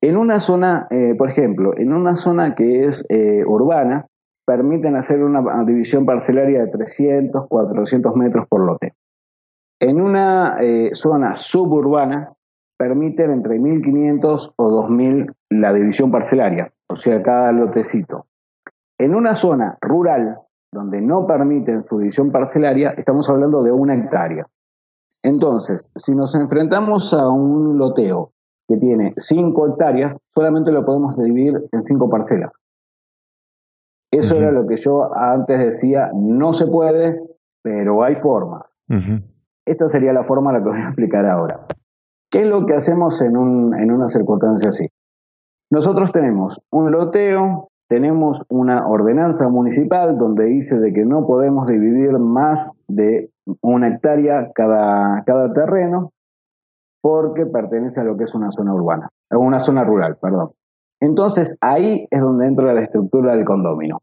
En 0.00 0.16
una 0.16 0.40
zona, 0.40 0.88
eh, 0.90 1.14
por 1.16 1.30
ejemplo, 1.30 1.78
en 1.78 1.92
una 1.92 2.16
zona 2.16 2.56
que 2.56 2.80
es 2.80 3.06
eh, 3.08 3.44
urbana, 3.46 4.08
permiten 4.50 4.96
hacer 4.96 5.22
una 5.22 5.62
división 5.64 6.04
parcelaria 6.04 6.64
de 6.64 6.72
300, 6.72 7.46
400 7.46 8.16
metros 8.16 8.48
por 8.48 8.66
lote. 8.66 8.94
En 9.78 10.00
una 10.00 10.56
eh, 10.60 10.90
zona 10.92 11.36
suburbana, 11.36 12.32
permiten 12.76 13.30
entre 13.30 13.60
1.500 13.60 14.54
o 14.56 14.88
2.000 14.88 15.32
la 15.50 15.72
división 15.72 16.10
parcelaria, 16.10 16.72
o 16.88 16.96
sea, 16.96 17.22
cada 17.22 17.52
lotecito. 17.52 18.26
En 18.98 19.14
una 19.14 19.36
zona 19.36 19.78
rural, 19.80 20.38
donde 20.72 21.00
no 21.00 21.28
permiten 21.28 21.84
su 21.84 22.00
división 22.00 22.32
parcelaria, 22.32 22.90
estamos 22.96 23.30
hablando 23.30 23.62
de 23.62 23.70
una 23.70 23.94
hectárea. 23.94 24.48
Entonces, 25.22 25.92
si 25.94 26.12
nos 26.12 26.34
enfrentamos 26.34 27.14
a 27.14 27.28
un 27.28 27.78
loteo 27.78 28.32
que 28.66 28.78
tiene 28.78 29.14
5 29.16 29.68
hectáreas, 29.68 30.18
solamente 30.34 30.72
lo 30.72 30.84
podemos 30.84 31.16
dividir 31.16 31.68
en 31.70 31.82
5 31.82 32.10
parcelas. 32.10 32.60
Eso 34.12 34.36
era 34.36 34.50
lo 34.50 34.66
que 34.66 34.76
yo 34.76 35.14
antes 35.14 35.60
decía, 35.60 36.10
no 36.14 36.52
se 36.52 36.66
puede, 36.66 37.22
pero 37.62 38.02
hay 38.02 38.16
forma. 38.16 38.66
Esta 39.64 39.88
sería 39.88 40.12
la 40.12 40.24
forma 40.24 40.52
la 40.52 40.62
que 40.62 40.68
voy 40.68 40.80
a 40.80 40.86
explicar 40.86 41.26
ahora. 41.26 41.66
¿Qué 42.30 42.42
es 42.42 42.48
lo 42.48 42.66
que 42.66 42.74
hacemos 42.74 43.22
en, 43.22 43.36
un, 43.36 43.78
en 43.78 43.92
una 43.92 44.08
circunstancia 44.08 44.70
así? 44.70 44.88
Nosotros 45.70 46.10
tenemos 46.10 46.60
un 46.70 46.90
loteo 46.90 47.70
tenemos 47.90 48.44
una 48.48 48.86
ordenanza 48.86 49.48
municipal 49.48 50.16
donde 50.16 50.44
dice 50.44 50.78
de 50.78 50.92
que 50.92 51.04
no 51.04 51.26
podemos 51.26 51.66
dividir 51.66 52.12
más 52.20 52.70
de 52.86 53.30
una 53.62 53.88
hectárea 53.88 54.52
cada, 54.54 55.24
cada 55.24 55.52
terreno 55.52 56.12
porque 57.02 57.46
pertenece 57.46 57.98
a 57.98 58.04
lo 58.04 58.16
que 58.16 58.24
es 58.24 58.34
una 58.34 58.52
zona 58.52 58.74
urbana, 58.74 59.08
una 59.30 59.58
zona 59.58 59.82
rural, 59.82 60.18
perdón. 60.22 60.52
Entonces 61.00 61.56
ahí 61.60 62.06
es 62.10 62.20
donde 62.20 62.46
entra 62.46 62.74
la 62.74 62.82
estructura 62.82 63.34
del 63.34 63.44
condominio. 63.44 64.02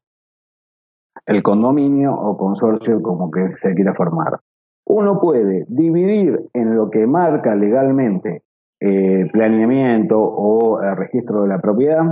El 1.26 1.44
condominio 1.44 2.14
o 2.14 2.38
consorcio 2.38 3.02
como 3.02 3.30
que 3.32 3.50
se 3.50 3.74
quiera 3.76 3.94
formar. 3.94 4.40
Uno 4.86 5.20
puede 5.20 5.66
dividir 5.68 6.50
en 6.54 6.76
lo 6.76 6.90
que 6.90 7.06
marca 7.06 7.54
legalmente 7.56 8.44
eh, 8.80 9.28
planeamiento 9.32 10.20
o 10.20 10.82
eh, 10.82 10.96
registro 10.96 11.42
de 11.42 11.50
la 11.50 11.60
propiedad, 11.60 12.06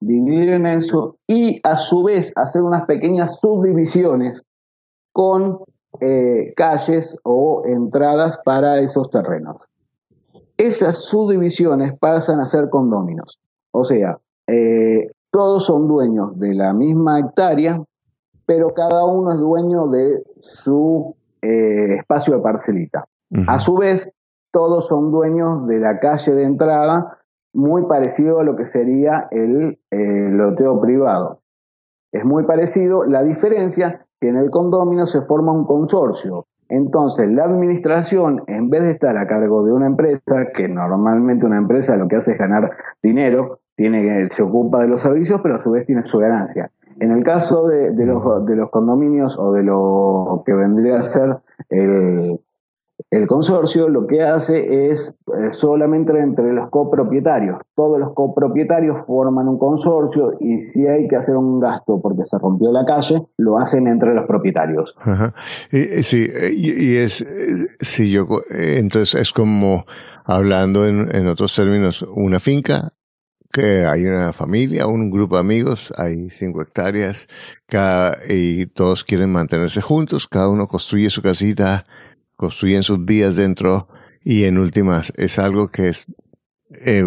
dividir 0.00 0.50
en 0.50 0.66
eso 0.66 1.16
y 1.26 1.60
a 1.62 1.76
su 1.76 2.04
vez 2.04 2.32
hacer 2.36 2.62
unas 2.62 2.86
pequeñas 2.86 3.40
subdivisiones 3.40 4.44
con 5.12 5.58
eh, 6.00 6.52
calles 6.56 7.18
o 7.24 7.64
entradas 7.66 8.40
para 8.44 8.80
esos 8.80 9.10
terrenos. 9.10 9.56
Esas 10.56 11.04
subdivisiones 11.04 11.98
pasan 11.98 12.40
a 12.40 12.46
ser 12.46 12.70
condóminos, 12.70 13.38
o 13.72 13.84
sea, 13.84 14.18
eh, 14.52 15.10
todos 15.30 15.64
son 15.64 15.88
dueños 15.88 16.38
de 16.38 16.54
la 16.54 16.74
misma 16.74 17.20
hectárea, 17.20 17.82
pero 18.44 18.74
cada 18.74 19.06
uno 19.06 19.32
es 19.32 19.38
dueño 19.38 19.88
de 19.88 20.22
su 20.36 21.16
eh, 21.40 21.96
espacio 21.98 22.36
de 22.36 22.42
parcelita. 22.42 23.06
A 23.46 23.58
su 23.58 23.76
vez, 23.76 24.10
todos 24.50 24.88
son 24.88 25.10
dueños 25.10 25.66
de 25.66 25.78
la 25.80 25.98
calle 26.00 26.34
de 26.34 26.42
entrada 26.42 27.18
muy 27.54 27.86
parecido 27.86 28.40
a 28.40 28.44
lo 28.44 28.56
que 28.56 28.66
sería 28.66 29.26
el 29.30 29.78
eh, 29.90 30.28
loteo 30.30 30.78
privado. 30.82 31.40
Es 32.12 32.26
muy 32.26 32.44
parecido, 32.44 33.04
la 33.04 33.22
diferencia 33.22 34.04
que 34.20 34.28
en 34.28 34.36
el 34.36 34.50
condominio 34.50 35.06
se 35.06 35.22
forma 35.22 35.52
un 35.52 35.64
consorcio. 35.64 36.44
Entonces, 36.68 37.30
la 37.30 37.44
administración, 37.44 38.42
en 38.48 38.68
vez 38.68 38.82
de 38.82 38.90
estar 38.92 39.16
a 39.16 39.26
cargo 39.26 39.64
de 39.64 39.72
una 39.72 39.86
empresa, 39.86 40.48
que 40.54 40.68
normalmente 40.68 41.46
una 41.46 41.56
empresa 41.56 41.96
lo 41.96 42.06
que 42.06 42.16
hace 42.16 42.32
es 42.32 42.38
ganar 42.38 42.70
dinero, 43.02 43.61
tiene, 43.76 44.28
se 44.30 44.42
ocupa 44.42 44.80
de 44.82 44.88
los 44.88 45.00
servicios, 45.00 45.40
pero 45.42 45.56
a 45.56 45.62
su 45.62 45.70
vez 45.70 45.86
tiene 45.86 46.02
su 46.02 46.18
ganancia. 46.18 46.70
En 47.00 47.10
el 47.10 47.24
caso 47.24 47.66
de, 47.66 47.92
los, 48.04 48.46
de 48.46 48.56
los 48.56 48.70
condominios 48.70 49.38
o 49.38 49.52
de 49.52 49.62
lo 49.62 50.42
que 50.44 50.52
vendría 50.52 50.98
a 50.98 51.02
ser 51.02 51.38
el, 51.70 52.38
el 53.10 53.26
consorcio 53.26 53.88
lo 53.88 54.06
que 54.06 54.22
hace 54.22 54.86
es 54.90 55.14
eh, 55.38 55.52
solamente 55.52 56.18
entre 56.18 56.52
los 56.52 56.70
copropietarios. 56.70 57.58
Todos 57.74 57.98
los 57.98 58.14
copropietarios 58.14 59.04
forman 59.06 59.48
un 59.48 59.58
consorcio 59.58 60.34
y 60.40 60.58
si 60.58 60.86
hay 60.86 61.08
que 61.08 61.16
hacer 61.16 61.36
un 61.36 61.60
gasto 61.60 62.00
porque 62.00 62.24
se 62.24 62.38
rompió 62.38 62.72
la 62.72 62.84
calle, 62.84 63.22
lo 63.36 63.58
hacen 63.58 63.86
entre 63.86 64.14
los 64.14 64.26
propietarios. 64.26 64.94
sí, 66.02 66.30
y, 66.56 66.96
es, 66.96 67.26
sí, 67.80 68.10
yo, 68.10 68.26
entonces 68.50 69.20
es 69.20 69.32
como 69.32 69.84
hablando 70.24 70.86
en, 70.86 71.14
en 71.14 71.26
otros 71.26 71.54
términos, 71.54 72.02
una 72.14 72.38
finca 72.38 72.92
que 73.52 73.84
hay 73.84 74.04
una 74.04 74.32
familia, 74.32 74.86
un 74.86 75.10
grupo 75.10 75.36
de 75.36 75.40
amigos, 75.40 75.92
hay 75.96 76.30
cinco 76.30 76.62
hectáreas, 76.62 77.28
cada, 77.66 78.18
y 78.28 78.66
todos 78.66 79.04
quieren 79.04 79.30
mantenerse 79.30 79.80
juntos, 79.82 80.26
cada 80.26 80.48
uno 80.48 80.66
construye 80.66 81.10
su 81.10 81.22
casita 81.22 81.84
construyen 82.42 82.82
sus 82.82 83.04
vías 83.04 83.36
dentro 83.36 83.86
y 84.24 84.42
en 84.44 84.58
últimas 84.58 85.12
es 85.16 85.38
algo 85.38 85.70
que 85.70 85.90
es 85.90 86.12
eh, 86.72 87.04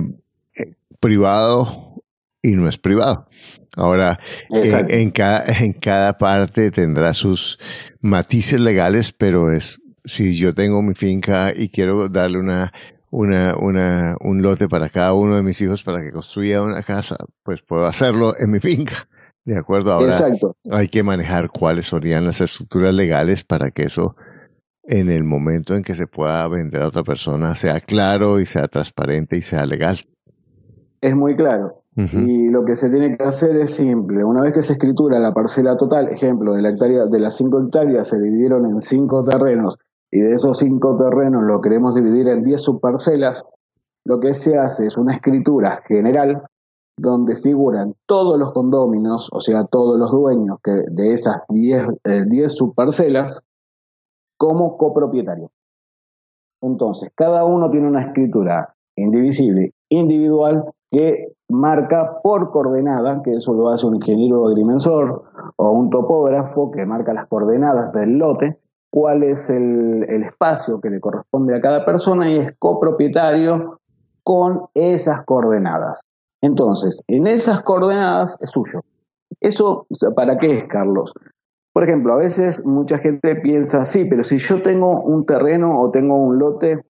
eh, 0.55 0.73
privado 1.01 2.01
y 2.41 2.51
no 2.51 2.69
es 2.69 2.77
privado. 2.77 3.27
Ahora, 3.75 4.17
en, 4.49 5.12
cada, 5.12 5.43
en 5.60 5.73
cada 5.73 6.17
parte 6.17 6.71
tendrá 6.71 7.13
sus 7.13 7.60
matices 7.99 8.62
legales, 8.62 9.12
pero 9.12 9.51
es 9.51 9.77
si 10.05 10.38
yo 10.38 10.53
tengo 10.53 10.81
mi 10.81 10.93
finca 10.93 11.51
y 11.53 11.67
quiero 11.67 12.08
darle 12.08 12.39
una, 12.39 12.71
una, 13.15 13.56
una, 13.58 14.17
un 14.19 14.41
lote 14.41 14.67
para 14.67 14.89
cada 14.89 15.13
uno 15.13 15.38
de 15.38 15.41
mis 15.41 15.62
hijos 15.62 15.84
para 15.84 16.01
que 16.01 16.12
construya 16.12 16.62
una 16.62 16.84
casa, 16.84 17.15
pues 17.43 17.62
puedo 17.62 17.86
hacerlo 17.86 18.34
en 18.38 18.51
mi 18.51 18.60
finca. 18.60 19.08
De 19.45 19.58
acuerdo, 19.58 19.93
ahora 19.93 20.08
Exacto. 20.08 20.58
hay 20.69 20.89
que 20.89 21.04
manejar 21.04 21.49
cuáles 21.49 21.88
serían 21.88 22.25
las 22.25 22.41
estructuras 22.41 22.93
legales 22.93 23.43
para 23.43 23.71
que 23.71 23.84
eso 23.84 24.15
en 24.84 25.10
el 25.10 25.23
momento 25.23 25.75
en 25.75 25.84
que 25.84 25.93
se 25.93 26.08
pueda 26.08 26.47
vender 26.47 26.82
a 26.82 26.88
otra 26.88 27.04
persona 27.04 27.56
sea 27.56 27.80
claro 27.80 28.39
y 28.39 28.45
sea 28.45 28.67
transparente 28.67 29.38
y 29.38 29.41
sea 29.41 29.65
legal. 29.65 29.97
Es 30.99 31.15
muy 31.15 31.36
claro. 31.36 31.84
Y 31.95 32.49
lo 32.49 32.65
que 32.65 32.75
se 32.75 32.89
tiene 32.89 33.15
que 33.15 33.23
hacer 33.23 33.56
es 33.56 33.73
simple. 33.73 34.25
Una 34.25 34.41
vez 34.41 34.51
que 34.51 34.63
se 34.63 34.73
escritura 34.73 35.17
la 35.17 35.32
parcela 35.32 35.78
total, 35.78 36.10
ejemplo, 36.10 36.54
de 36.54 36.62
la 36.62 36.71
hectárea, 36.71 37.06
de 37.06 37.19
las 37.19 37.38
cinco 37.38 37.62
hectáreas 37.63 38.10
se 38.10 38.19
dividieron 38.19 38.65
en 38.65 38.82
cinco 38.82 39.23
terrenos 39.23 39.78
y 40.15 40.21
de 40.21 40.34
esos 40.34 40.60
cinco 40.60 40.95
terrenos 40.95 41.43
lo 41.43 41.60
queremos 41.60 41.93
dividir 41.93 42.30
en 42.30 42.41
diez 42.41 42.62
subparcelas, 42.62 43.45
lo 44.06 44.21
que 44.21 44.34
se 44.34 44.58
hace 44.58 44.86
es 44.86 44.95
una 44.95 45.13
escritura 45.13 45.82
general 45.89 46.41
donde 46.97 47.36
figuran 47.36 47.95
todos 48.06 48.39
los 48.39 48.54
condóminos, 48.54 49.28
o 49.34 49.41
sea, 49.41 49.65
todos 49.65 49.99
los 49.99 50.12
dueños 50.12 50.60
que 50.63 50.71
de 50.89 51.13
esas 51.13 51.45
10 51.49 51.88
eh, 52.06 52.47
subparcelas, 52.49 53.41
como 54.38 54.78
copropietario. 54.78 55.51
Entonces, 56.62 57.12
cada 57.13 57.43
uno 57.43 57.69
tiene 57.69 57.89
una 57.89 58.06
escritura 58.06 58.73
indivisible, 58.95 59.73
individual, 59.89 60.63
que 60.89 61.34
marca 61.49 62.21
por 62.23 62.51
coordenada, 62.51 63.21
que 63.21 63.34
eso 63.34 63.54
lo 63.54 63.67
hace 63.67 63.86
un 63.86 63.95
ingeniero 63.95 64.47
agrimensor 64.47 65.23
o 65.58 65.71
un 65.71 65.89
topógrafo 65.89 66.71
que 66.71 66.86
marca 66.86 67.13
las 67.13 67.28
coordenadas 67.28 67.91
del 67.91 68.17
lote, 68.17 68.60
cuál 68.95 69.23
es 69.23 69.49
el, 69.49 70.05
espacio 70.23 70.79
que 70.79 70.89
le 70.89 71.01
corresponde 71.01 71.53
a 71.53 71.60
cada 71.60 71.84
persona 71.84 72.31
y 72.31 72.38
es 72.38 72.53
copropietario 72.58 73.81
con 74.23 74.67
esas 74.73 75.25
coordenadas. 75.25 76.12
Entonces, 76.41 77.01
en 77.08 77.27
esas 77.27 77.62
coordenadas 77.63 78.38
es 78.39 78.51
suyo. 78.51 78.86
¿Eso 79.41 79.86
para 80.15 80.38
qué 80.38 80.60
es, 80.60 80.63
Carlos? 80.63 81.12
Por 81.73 81.84
ejemplo, 81.84 82.13
a 82.13 82.17
veces 82.19 82.65
mucha 82.65 82.97
gente 82.99 83.36
piensa, 83.36 83.86
sí, 83.86 84.05
pero 84.05 84.23
si 84.23 84.38
yo 84.38 84.62
tengo 84.62 85.01
un 85.01 85.25
terreno 85.25 85.77
o 85.81 85.91
tengo 85.91 86.15
un 86.15 86.39
lote 86.39 86.86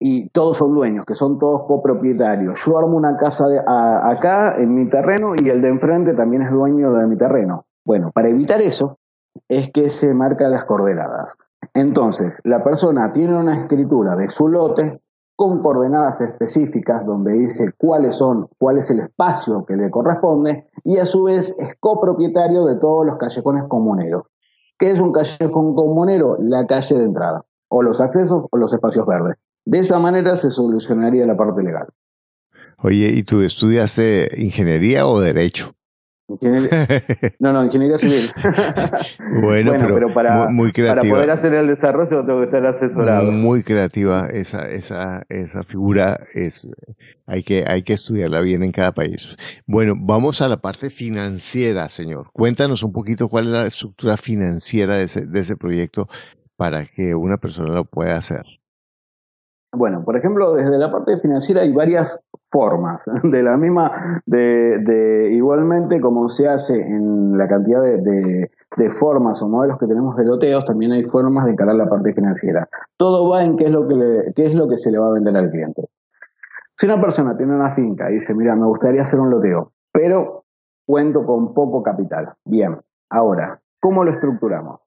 y 0.00 0.30
todos 0.30 0.58
son 0.58 0.74
dueños, 0.74 1.06
que 1.06 1.14
son 1.14 1.38
todos 1.38 1.62
copropietarios, 1.68 2.58
yo 2.66 2.76
armo 2.76 2.96
una 2.96 3.16
casa 3.18 3.46
acá 4.02 4.56
en 4.58 4.74
mi 4.74 4.90
terreno 4.90 5.34
y 5.40 5.48
el 5.48 5.62
de 5.62 5.68
enfrente 5.68 6.14
también 6.14 6.42
es 6.42 6.50
dueño 6.50 6.92
de 6.92 7.06
mi 7.06 7.16
terreno. 7.16 7.66
Bueno, 7.84 8.10
para 8.12 8.30
evitar 8.30 8.60
eso 8.60 8.98
es 9.48 9.70
que 9.72 9.90
se 9.90 10.14
marcan 10.14 10.52
las 10.52 10.64
coordenadas. 10.64 11.36
Entonces, 11.72 12.40
la 12.44 12.62
persona 12.62 13.12
tiene 13.12 13.36
una 13.36 13.60
escritura 13.60 14.16
de 14.16 14.28
su 14.28 14.48
lote 14.48 15.00
con 15.36 15.62
coordenadas 15.62 16.20
específicas 16.20 17.04
donde 17.04 17.32
dice 17.32 17.72
cuáles 17.76 18.16
son, 18.16 18.48
cuál 18.58 18.78
es 18.78 18.90
el 18.90 19.00
espacio 19.00 19.64
que 19.66 19.76
le 19.76 19.90
corresponde 19.90 20.68
y 20.84 20.98
a 20.98 21.06
su 21.06 21.24
vez 21.24 21.54
es 21.58 21.74
copropietario 21.80 22.64
de 22.64 22.76
todos 22.76 23.04
los 23.04 23.16
callejones 23.18 23.64
comuneros. 23.68 24.24
¿Qué 24.78 24.90
es 24.90 25.00
un 25.00 25.12
callejón 25.12 25.74
comunero? 25.74 26.36
La 26.40 26.66
calle 26.66 26.96
de 26.98 27.04
entrada, 27.04 27.44
o 27.68 27.82
los 27.82 28.00
accesos 28.00 28.44
o 28.50 28.56
los 28.56 28.72
espacios 28.72 29.06
verdes. 29.06 29.36
De 29.64 29.78
esa 29.78 29.98
manera 29.98 30.36
se 30.36 30.50
solucionaría 30.50 31.26
la 31.26 31.36
parte 31.36 31.62
legal. 31.62 31.88
Oye, 32.82 33.10
¿y 33.14 33.22
tú 33.22 33.40
estudiaste 33.40 34.28
ingeniería 34.36 35.06
o 35.06 35.20
derecho? 35.20 35.72
No, 37.38 37.52
no, 37.52 37.64
ingeniería 37.64 37.98
civil. 37.98 38.30
bueno, 39.42 39.72
pero, 39.72 40.14
para, 40.14 40.48
muy, 40.48 40.72
para 40.72 41.02
poder 41.02 41.30
hacer 41.30 41.52
el 41.52 41.66
desarrollo 41.66 42.24
tengo 42.24 42.40
que 42.40 42.46
estar 42.46 42.66
asesorado. 42.66 43.30
Muy 43.30 43.62
creativa 43.62 44.28
esa, 44.32 44.70
esa, 44.70 45.24
esa 45.28 45.62
figura. 45.64 46.18
Es, 46.32 46.62
hay, 47.26 47.42
que, 47.42 47.64
hay 47.66 47.82
que 47.82 47.92
estudiarla 47.92 48.40
bien 48.40 48.62
en 48.62 48.72
cada 48.72 48.92
país. 48.92 49.36
Bueno, 49.66 49.94
vamos 49.98 50.40
a 50.40 50.48
la 50.48 50.56
parte 50.56 50.90
financiera, 50.90 51.88
señor. 51.88 52.30
Cuéntanos 52.32 52.82
un 52.82 52.92
poquito 52.92 53.28
cuál 53.28 53.46
es 53.46 53.50
la 53.50 53.66
estructura 53.66 54.16
financiera 54.16 54.96
de 54.96 55.04
ese, 55.04 55.26
de 55.26 55.40
ese 55.40 55.56
proyecto 55.56 56.08
para 56.56 56.86
que 56.86 57.14
una 57.14 57.36
persona 57.36 57.74
lo 57.74 57.84
pueda 57.84 58.16
hacer. 58.16 58.44
Bueno, 59.76 60.04
por 60.04 60.16
ejemplo, 60.16 60.54
desde 60.54 60.78
la 60.78 60.90
parte 60.90 61.18
financiera 61.18 61.62
hay 61.62 61.72
varias 61.72 62.22
formas, 62.48 63.00
de 63.22 63.42
la 63.42 63.56
misma, 63.56 64.22
de, 64.26 64.78
de 64.78 65.32
igualmente 65.32 66.00
como 66.00 66.28
se 66.28 66.48
hace 66.48 66.76
en 66.76 67.36
la 67.36 67.48
cantidad 67.48 67.82
de, 67.82 68.50
formas 68.90 69.42
o 69.42 69.48
modelos 69.48 69.78
que 69.78 69.86
tenemos 69.86 70.16
de 70.16 70.24
loteos, 70.24 70.64
también 70.64 70.92
hay 70.92 71.04
formas 71.04 71.46
de 71.46 71.52
encarar 71.52 71.74
la 71.74 71.88
parte 71.88 72.12
financiera. 72.12 72.68
Todo 72.96 73.28
va 73.28 73.42
en 73.42 73.56
qué 73.56 73.64
es 73.64 73.70
lo 73.70 73.86
que, 73.88 73.94
le, 73.94 74.32
qué 74.34 74.42
es 74.44 74.54
lo 74.54 74.68
que 74.68 74.78
se 74.78 74.90
le 74.90 74.98
va 74.98 75.08
a 75.08 75.12
vender 75.12 75.36
al 75.36 75.50
cliente. 75.50 75.88
Si 76.76 76.86
una 76.86 77.00
persona 77.00 77.36
tiene 77.36 77.54
una 77.54 77.70
finca 77.70 78.10
y 78.10 78.14
dice, 78.14 78.34
mira, 78.34 78.54
me 78.56 78.66
gustaría 78.66 79.02
hacer 79.02 79.20
un 79.20 79.30
loteo, 79.30 79.72
pero 79.92 80.44
cuento 80.86 81.24
con 81.24 81.54
poco 81.54 81.82
capital. 81.82 82.34
Bien, 82.44 82.78
ahora, 83.10 83.60
¿cómo 83.80 84.04
lo 84.04 84.12
estructuramos? 84.12 84.80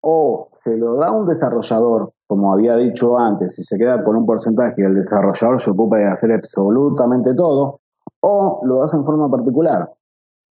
O 0.00 0.48
se 0.52 0.76
lo 0.76 0.96
da 0.96 1.10
un 1.12 1.26
desarrollador 1.26 2.12
como 2.28 2.52
había 2.52 2.76
dicho 2.76 3.18
antes, 3.18 3.54
si 3.54 3.64
se 3.64 3.78
queda 3.78 4.04
con 4.04 4.14
un 4.14 4.26
porcentaje 4.26 4.74
y 4.82 4.84
el 4.84 4.94
desarrollador 4.94 5.58
se 5.58 5.70
ocupa 5.70 5.96
de 5.96 6.04
hacer 6.04 6.30
absolutamente 6.30 7.34
todo, 7.34 7.80
o 8.20 8.60
lo 8.64 8.82
hace 8.82 8.98
en 8.98 9.04
forma 9.04 9.30
particular. 9.30 9.90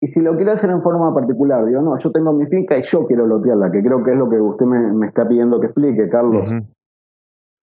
Y 0.02 0.08
si 0.08 0.22
lo 0.22 0.36
quiere 0.38 0.52
hacer 0.52 0.70
en 0.70 0.82
forma 0.82 1.14
particular, 1.14 1.66
digo, 1.66 1.82
no, 1.82 1.98
yo 1.98 2.12
tengo 2.12 2.32
mi 2.32 2.46
finca 2.46 2.78
y 2.78 2.84
yo 2.84 3.06
quiero 3.06 3.28
lotearla, 3.28 3.72
que 3.72 3.84
creo 3.84 4.04
que 4.04 4.12
es 4.12 4.18
lo 4.18 4.30
que 4.30 4.40
usted 4.40 4.66
me, 4.66 5.06
está 5.06 5.28
pidiendo 5.28 5.60
que 5.60 5.68
explique, 5.68 6.08
Carlos. 6.10 6.50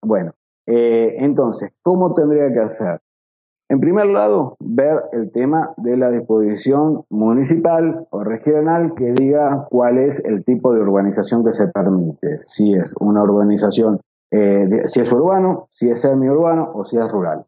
Bueno, 0.05 0.33
eh, 0.67 1.15
entonces, 1.19 1.73
¿cómo 1.83 2.13
tendría 2.13 2.53
que 2.53 2.61
hacer? 2.61 3.01
En 3.73 3.81
primer 3.81 4.05
lado, 4.05 4.57
ver 4.61 5.05
el 5.13 5.33
tema 5.33 5.73
de 5.79 5.97
la 5.97 6.11
disposición 6.11 7.07
municipal 7.09 8.07
o 8.11 8.23
regional 8.23 8.93
que 8.95 9.13
diga 9.13 9.67
cuál 9.71 9.97
es 9.97 10.23
el 10.27 10.45
tipo 10.45 10.75
de 10.75 10.83
urbanización 10.83 11.43
que 11.43 11.53
se 11.53 11.69
permite, 11.69 12.39
si 12.41 12.75
es 12.75 12.95
una 13.01 13.23
urbanización, 13.23 13.99
eh, 14.31 14.69
si 14.85 15.01
es 15.01 15.11
urbano, 15.11 15.69
si 15.71 15.89
es 15.89 16.03
semiurbano 16.03 16.71
o 16.75 16.85
si 16.85 16.99
es 16.99 17.11
rural. 17.11 17.47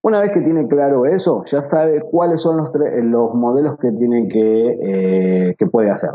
Una 0.00 0.20
vez 0.20 0.30
que 0.30 0.42
tiene 0.42 0.68
claro 0.68 1.06
eso, 1.06 1.42
ya 1.46 1.60
sabe 1.60 2.02
cuáles 2.02 2.40
son 2.40 2.56
los, 2.56 2.70
los 3.02 3.34
modelos 3.34 3.76
que 3.80 3.90
tiene 3.90 4.28
que, 4.28 4.78
eh, 4.80 5.56
que 5.58 5.66
puede 5.66 5.90
hacer. 5.90 6.12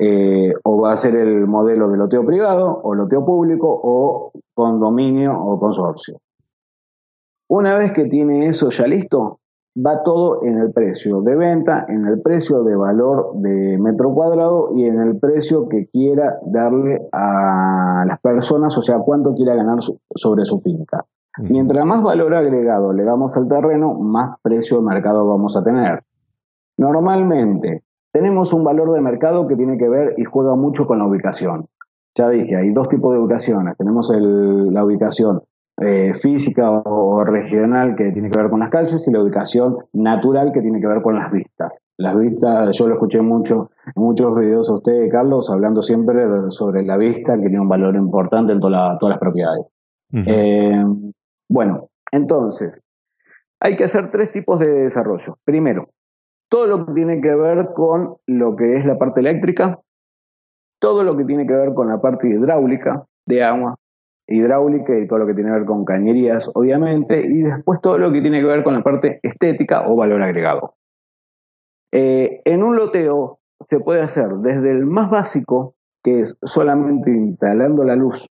Eh, 0.00 0.54
o 0.64 0.80
va 0.80 0.90
a 0.90 0.96
ser 0.96 1.14
el 1.14 1.46
modelo 1.46 1.88
de 1.88 1.98
loteo 1.98 2.26
privado, 2.26 2.80
o 2.82 2.96
loteo 2.96 3.24
público, 3.24 3.68
o 3.80 4.32
condominio 4.54 5.40
o 5.40 5.60
consorcio. 5.60 6.18
Una 7.54 7.76
vez 7.76 7.92
que 7.92 8.06
tiene 8.06 8.46
eso 8.46 8.70
ya 8.70 8.86
listo, 8.86 9.40
va 9.76 10.02
todo 10.02 10.42
en 10.42 10.56
el 10.56 10.72
precio 10.72 11.20
de 11.20 11.36
venta, 11.36 11.84
en 11.86 12.06
el 12.06 12.22
precio 12.22 12.62
de 12.62 12.74
valor 12.74 13.32
de 13.34 13.76
metro 13.78 14.14
cuadrado 14.14 14.70
y 14.74 14.86
en 14.86 14.98
el 14.98 15.18
precio 15.18 15.68
que 15.68 15.86
quiera 15.88 16.38
darle 16.46 17.06
a 17.12 18.06
las 18.06 18.18
personas, 18.20 18.78
o 18.78 18.80
sea, 18.80 19.00
cuánto 19.00 19.34
quiera 19.34 19.54
ganar 19.54 19.80
sobre 20.14 20.46
su 20.46 20.62
finca. 20.62 21.04
Mientras 21.40 21.84
más 21.84 22.02
valor 22.02 22.34
agregado 22.34 22.94
le 22.94 23.04
damos 23.04 23.36
al 23.36 23.46
terreno, 23.48 23.98
más 24.00 24.40
precio 24.40 24.78
de 24.78 24.84
mercado 24.84 25.26
vamos 25.26 25.54
a 25.54 25.62
tener. 25.62 26.04
Normalmente 26.78 27.82
tenemos 28.14 28.54
un 28.54 28.64
valor 28.64 28.94
de 28.94 29.02
mercado 29.02 29.46
que 29.46 29.56
tiene 29.56 29.76
que 29.76 29.90
ver 29.90 30.14
y 30.16 30.24
juega 30.24 30.54
mucho 30.56 30.86
con 30.86 31.00
la 31.00 31.06
ubicación. 31.06 31.66
Ya 32.14 32.30
dije, 32.30 32.56
hay 32.56 32.72
dos 32.72 32.88
tipos 32.88 33.12
de 33.12 33.18
ubicaciones. 33.18 33.76
Tenemos 33.76 34.10
la 34.10 34.82
ubicación 34.82 35.42
eh, 35.82 36.14
física 36.14 36.70
o, 36.70 37.24
regional 37.24 37.94
que 37.96 38.10
tiene 38.12 38.30
que 38.30 38.38
ver 38.38 38.50
con 38.50 38.60
las 38.60 38.70
calles 38.70 39.06
y 39.06 39.12
la 39.12 39.22
ubicación 39.22 39.78
natural 39.92 40.52
que 40.52 40.60
tiene 40.60 40.80
que 40.80 40.86
ver 40.86 41.02
con 41.02 41.14
las 41.14 41.30
vistas. 41.30 41.82
Las 41.96 42.18
vistas, 42.18 42.76
yo 42.76 42.88
lo 42.88 42.94
escuché 42.94 43.20
mucho 43.20 43.70
en 43.86 44.02
muchos 44.02 44.34
videos 44.34 44.70
a 44.70 44.74
usted, 44.74 45.08
Carlos, 45.10 45.50
hablando 45.50 45.82
siempre 45.82 46.24
sobre 46.50 46.84
la 46.84 46.96
vista, 46.96 47.34
que 47.34 47.42
tiene 47.48 47.60
un 47.60 47.68
valor 47.68 47.94
importante 47.96 48.52
en 48.52 48.60
todas 48.60 48.98
las 49.00 49.18
propiedades. 49.18 49.66
Eh, 50.12 50.84
bueno, 51.48 51.88
entonces, 52.10 52.80
hay 53.60 53.76
que 53.76 53.84
hacer 53.84 54.10
tres 54.10 54.32
tipos 54.32 54.58
de 54.58 54.68
desarrollo. 54.68 55.38
Primero, 55.44 55.88
todo 56.48 56.66
lo 56.66 56.86
que 56.86 56.92
tiene 56.92 57.20
que 57.20 57.34
ver 57.34 57.70
con 57.74 58.16
lo 58.26 58.56
que 58.56 58.76
es 58.76 58.84
la 58.84 58.98
parte 58.98 59.20
eléctrica, 59.20 59.80
todo 60.80 61.04
lo 61.04 61.16
que 61.16 61.24
tiene 61.24 61.46
que 61.46 61.54
ver 61.54 61.72
con 61.74 61.88
la 61.88 62.00
parte 62.00 62.28
hidráulica 62.28 63.04
de 63.24 63.42
agua, 63.42 63.76
hidráulica 64.26 64.98
y 64.98 65.06
todo 65.06 65.20
lo 65.20 65.26
que 65.26 65.34
tiene 65.34 65.50
que 65.50 65.58
ver 65.58 65.66
con 65.66 65.84
cañerías, 65.84 66.50
obviamente, 66.54 67.20
y 67.20 67.42
después 67.42 67.80
todo 67.80 67.98
lo 67.98 68.12
que 68.12 68.20
tiene 68.20 68.40
que 68.40 68.46
ver 68.46 68.62
con 68.62 68.74
la 68.74 68.82
parte 68.82 69.20
estética 69.22 69.86
o 69.88 69.96
valor 69.96 70.22
agregado. 70.22 70.74
Eh, 71.92 72.40
en 72.44 72.62
un 72.62 72.76
loteo 72.76 73.40
se 73.68 73.78
puede 73.80 74.00
hacer 74.00 74.28
desde 74.36 74.70
el 74.70 74.86
más 74.86 75.10
básico, 75.10 75.74
que 76.02 76.20
es 76.20 76.36
solamente 76.42 77.10
instalando 77.10 77.84
la 77.84 77.96
luz 77.96 78.26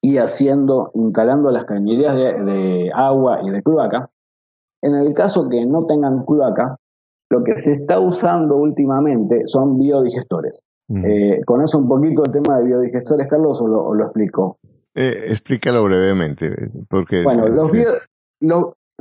y 0.00 0.18
haciendo, 0.18 0.90
instalando 0.94 1.50
las 1.50 1.64
cañerías 1.64 2.14
de, 2.14 2.90
agua 2.94 3.40
y 3.42 3.50
de 3.50 3.62
cloaca. 3.62 4.10
En 4.82 4.94
el 4.94 5.14
caso 5.14 5.48
que 5.48 5.64
no 5.66 5.86
tengan 5.86 6.24
cloaca, 6.24 6.76
lo 7.30 7.44
que 7.44 7.58
se 7.58 7.72
está 7.72 8.00
usando 8.00 8.56
últimamente 8.56 9.42
son 9.46 9.78
biodigestores. 9.78 10.62
Mm. 10.88 11.04
Eh, 11.04 11.40
¿Con 11.46 11.62
eso 11.62 11.78
un 11.78 11.88
poquito 11.88 12.24
el 12.24 12.32
tema 12.32 12.58
de 12.58 12.64
biodigestores, 12.64 13.28
Carlos, 13.28 13.60
o 13.60 13.94
lo 13.94 14.04
explico? 14.04 14.58
Eh, 14.94 15.26
explícalo 15.30 15.82
brevemente, 15.84 16.70
porque... 16.88 17.22
Bueno, 17.22 17.48
los 17.48 17.70
videos... 17.72 18.06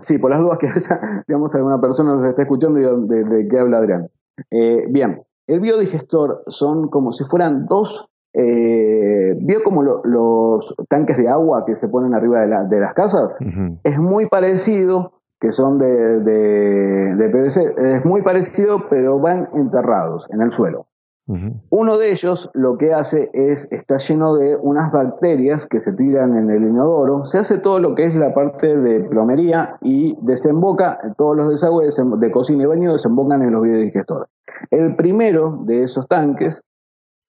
sí, 0.02 0.18
por 0.18 0.32
las 0.32 0.40
dudas 0.40 0.58
que 0.60 0.68
haya, 0.68 1.24
digamos, 1.28 1.54
alguna 1.56 1.82
persona 1.82 2.16
nos 2.16 2.30
está 2.30 2.44
escuchando 2.44 2.80
y 2.80 3.08
de, 3.08 3.48
qué 3.50 3.60
habla 3.60 3.80
Adrián. 3.80 4.10
Eh, 4.50 4.86
bien, 4.90 5.24
el 5.48 5.60
biodigestor 5.60 6.44
son 6.48 6.90
como 6.90 7.12
si 7.12 7.26
fueran 7.26 7.66
dos, 7.66 8.10
eh, 8.34 9.36
vio 9.42 9.64
como 9.64 9.84
los 9.84 10.74
tanques 10.88 11.18
de 11.18 11.28
agua 11.28 11.66
que 11.66 11.76
se 11.76 11.90
ponen 11.90 12.14
arriba 12.14 12.40
de, 12.42 12.80
las 12.80 12.94
casas, 12.94 13.38
es 13.84 14.00
muy 14.00 14.28
parecido, 14.28 15.22
que 15.42 15.52
son 15.52 15.78
de, 15.78 16.22
de, 16.22 17.30
PVC, 17.30 17.96
es 17.98 18.06
muy 18.06 18.22
parecido, 18.22 18.88
pero 18.90 19.20
van 19.20 19.50
enterrados 19.54 20.26
en 20.30 20.42
el 20.42 20.52
suelo. 20.52 20.88
Uno 21.28 21.98
de 21.98 22.12
ellos 22.12 22.50
lo 22.54 22.78
que 22.78 22.94
hace 22.94 23.30
es, 23.34 23.72
está 23.72 24.00
lleno 24.00 24.36
de 24.36 24.58
unas 24.58 24.92
bacterias 24.92 25.66
que 25.66 25.80
se 25.80 25.94
tiran 25.94 26.36
en 26.36 26.50
el 26.50 26.64
inodoro, 26.64 27.26
se 27.26 27.38
hace 27.38 27.60
todo 27.60 27.80
lo 27.80 27.96
que 27.96 28.06
es 28.06 28.16
la 28.16 28.34
parte 28.34 28.76
de 28.76 29.02
plomería 29.02 29.78
y 29.82 30.18
desemboca, 30.22 31.00
todos 31.18 31.38
los 31.38 31.50
desagües 31.50 31.96
de 32.20 32.32
cocina 32.32 32.64
y 32.64 32.66
baño 32.66 32.92
desembocan 32.92 33.42
en 33.44 33.52
los 33.52 33.62
biodigestores. 33.62 34.28
El 34.72 34.96
primero 34.96 35.60
de 35.64 35.84
esos 35.84 36.08
tanques 36.08 36.64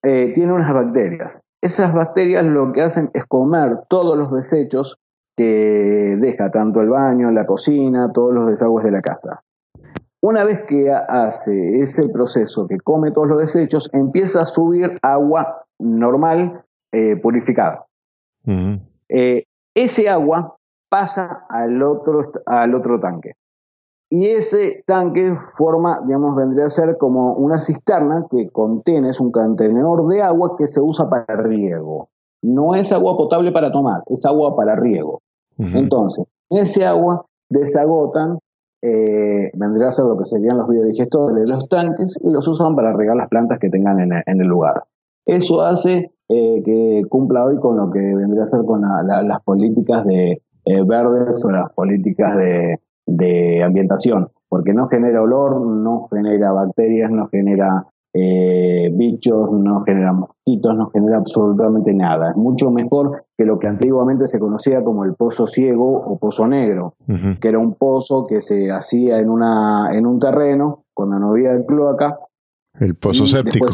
eh, 0.03 0.33
tiene 0.35 0.51
unas 0.51 0.73
bacterias. 0.73 1.41
Esas 1.61 1.93
bacterias 1.93 2.45
lo 2.45 2.73
que 2.73 2.81
hacen 2.81 3.09
es 3.13 3.25
comer 3.25 3.83
todos 3.87 4.17
los 4.17 4.31
desechos 4.33 4.97
que 5.37 6.17
deja 6.19 6.51
tanto 6.51 6.81
el 6.81 6.89
baño, 6.89 7.31
la 7.31 7.45
cocina, 7.45 8.11
todos 8.11 8.33
los 8.33 8.47
desagües 8.47 8.83
de 8.83 8.91
la 8.91 9.01
casa. 9.01 9.43
Una 10.23 10.45
vez 10.45 10.61
que 10.69 10.89
hace 10.89 11.81
ese 11.81 12.07
proceso 12.07 12.65
que 12.65 12.77
come 12.77 13.11
todos 13.11 13.27
los 13.27 13.39
desechos, 13.39 13.89
empieza 13.91 14.43
a 14.43 14.45
subir 14.45 14.97
agua 15.01 15.65
normal 15.79 16.63
eh, 16.93 17.17
purificada. 17.17 17.85
Eh, 19.09 19.43
ese 19.75 20.07
agua 20.07 20.55
pasa 20.87 21.45
al 21.49 21.83
otro, 21.83 22.31
al 22.45 22.73
otro 22.73 23.01
tanque. 23.01 23.33
Y 24.09 24.27
ese 24.27 24.85
tanque 24.87 25.37
forma, 25.57 25.99
digamos, 26.05 26.37
vendría 26.37 26.67
a 26.67 26.69
ser 26.69 26.97
como 26.97 27.33
una 27.33 27.59
cisterna 27.59 28.25
que 28.31 28.49
contiene, 28.49 29.09
es 29.09 29.19
un 29.19 29.29
contenedor 29.29 30.07
de 30.07 30.21
agua 30.21 30.55
que 30.57 30.67
se 30.67 30.79
usa 30.79 31.09
para 31.09 31.35
riego. 31.35 32.07
No 32.41 32.75
es 32.75 32.93
agua 32.93 33.17
potable 33.17 33.51
para 33.51 33.73
tomar, 33.73 34.03
es 34.05 34.25
agua 34.25 34.55
para 34.55 34.77
riego. 34.77 35.21
Entonces, 35.57 36.25
ese 36.49 36.85
agua 36.85 37.25
desagotan 37.49 38.39
eh, 38.85 39.49
vendría 39.53 39.87
a 39.87 39.91
ser 39.91 40.05
lo 40.05 40.17
que 40.17 40.25
serían 40.25 40.57
los 40.57 40.67
biodigestores 40.67 41.37
de 41.37 41.47
los 41.47 41.69
tanques 41.69 42.19
y 42.21 42.29
los 42.29 42.45
usan 42.49 42.75
para 42.75 42.91
regar 42.91 43.15
las 43.15 43.29
plantas 43.29 43.57
que 43.57 43.69
tengan 43.69 44.01
en, 44.01 44.41
el 44.41 44.47
lugar. 44.47 44.83
Eso 45.25 45.61
hace 45.61 46.11
eh, 46.27 46.61
que 46.65 47.03
cumpla 47.07 47.45
hoy 47.45 47.57
con 47.61 47.77
lo 47.77 47.89
que 47.91 47.99
vendría 47.99 48.43
a 48.43 48.45
ser 48.45 48.65
con 48.65 48.81
las 48.81 49.41
políticas 49.43 50.05
de 50.05 50.41
eh, 50.65 50.83
verdes 50.85 51.45
o 51.45 51.51
las 51.51 51.71
políticas 51.71 52.35
de, 52.35 52.81
de 53.05 53.63
ambientación, 53.63 54.27
porque 54.49 54.73
no 54.73 54.89
genera 54.89 55.21
olor, 55.21 55.61
no 55.65 56.09
genera 56.11 56.51
bacterias, 56.51 57.09
no 57.09 57.29
genera 57.29 57.87
eh, 58.15 58.91
bichos, 58.93 59.51
no 59.51 59.83
genera 59.83 60.13
mosquitos, 60.13 60.75
no 60.75 60.89
genera 60.91 61.17
absolutamente 61.17 61.93
nada. 61.93 62.29
Es 62.29 62.37
mucho 62.37 62.69
mejor 62.69 63.25
que 63.35 63.43
lo 63.43 63.57
que 63.57 63.67
antiguamente 63.67 64.27
se 64.27 64.39
conocía 64.39 64.83
como 64.83 65.03
el 65.03 65.15
pozo 65.15 65.47
ciego 65.47 65.97
o 65.97 66.19
pozo 66.19 66.47
negro, 66.47 66.93
que 67.41 67.47
era 67.47 67.57
un 67.57 67.73
pozo 67.73 68.27
que 68.27 68.41
se 68.41 68.71
hacía 68.71 69.19
en, 69.19 69.29
una, 69.29 69.89
en 69.93 70.05
un 70.05 70.19
terreno 70.19 70.83
cuando 70.93 71.17
no 71.17 71.31
había 71.31 71.53
el 71.53 71.65
cloaca. 71.65 72.19
El 72.79 72.95
pozo 72.95 73.25
séptico. 73.25 73.65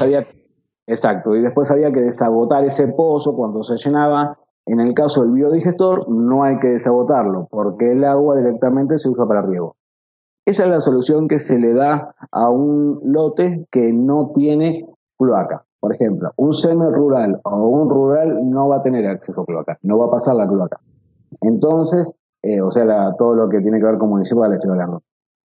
exacto, 0.88 1.36
y 1.36 1.42
después 1.42 1.70
había 1.72 1.92
que 1.92 2.02
desagotar 2.02 2.64
ese 2.64 2.88
pozo 2.88 3.36
cuando 3.36 3.64
se 3.64 3.76
llenaba. 3.76 4.38
En 4.66 4.80
el 4.80 4.94
caso 4.94 5.24
del 5.24 5.32
biodigestor 5.32 6.08
no 6.10 6.44
hay 6.44 6.60
que 6.60 6.68
desagotarlo 6.68 7.48
porque 7.50 7.92
el 7.92 8.04
agua 8.04 8.38
directamente 8.38 8.98
se 9.00 9.10
usa 9.10 9.26
para 9.26 9.42
riego. 9.42 9.76
Esa 10.50 10.64
es 10.64 10.70
la 10.72 10.82
solución 10.82 11.28
que 11.28 11.38
se 11.38 11.60
le 11.60 11.76
da 11.76 12.16
a 12.32 12.50
un 12.50 13.02
lote 13.04 13.68
que 13.70 13.94
no 13.94 14.32
tiene 14.34 14.84
cloaca. 15.16 15.64
Por 15.80 15.94
ejemplo, 15.94 16.32
un 16.38 16.54
semi-rural 16.54 17.40
o 17.44 17.68
un 17.68 17.88
rural 17.88 18.50
no 18.50 18.68
va 18.68 18.78
a 18.78 18.82
tener 18.82 19.06
acceso 19.06 19.42
a 19.42 19.46
cloaca, 19.46 19.78
no 19.84 20.00
va 20.00 20.08
a 20.08 20.10
pasar 20.10 20.36
la 20.38 20.48
cloaca. 20.48 20.80
Entonces, 21.42 22.16
eh, 22.42 22.64
o 22.64 22.72
sea, 22.72 23.14
todo 23.20 23.36
lo 23.36 23.48
que 23.48 23.62
tiene 23.62 23.78
que 23.78 23.86
ver 23.86 24.00
con 24.00 24.10
municipal, 24.10 24.52
estoy 24.52 24.72
hablando. 24.72 25.04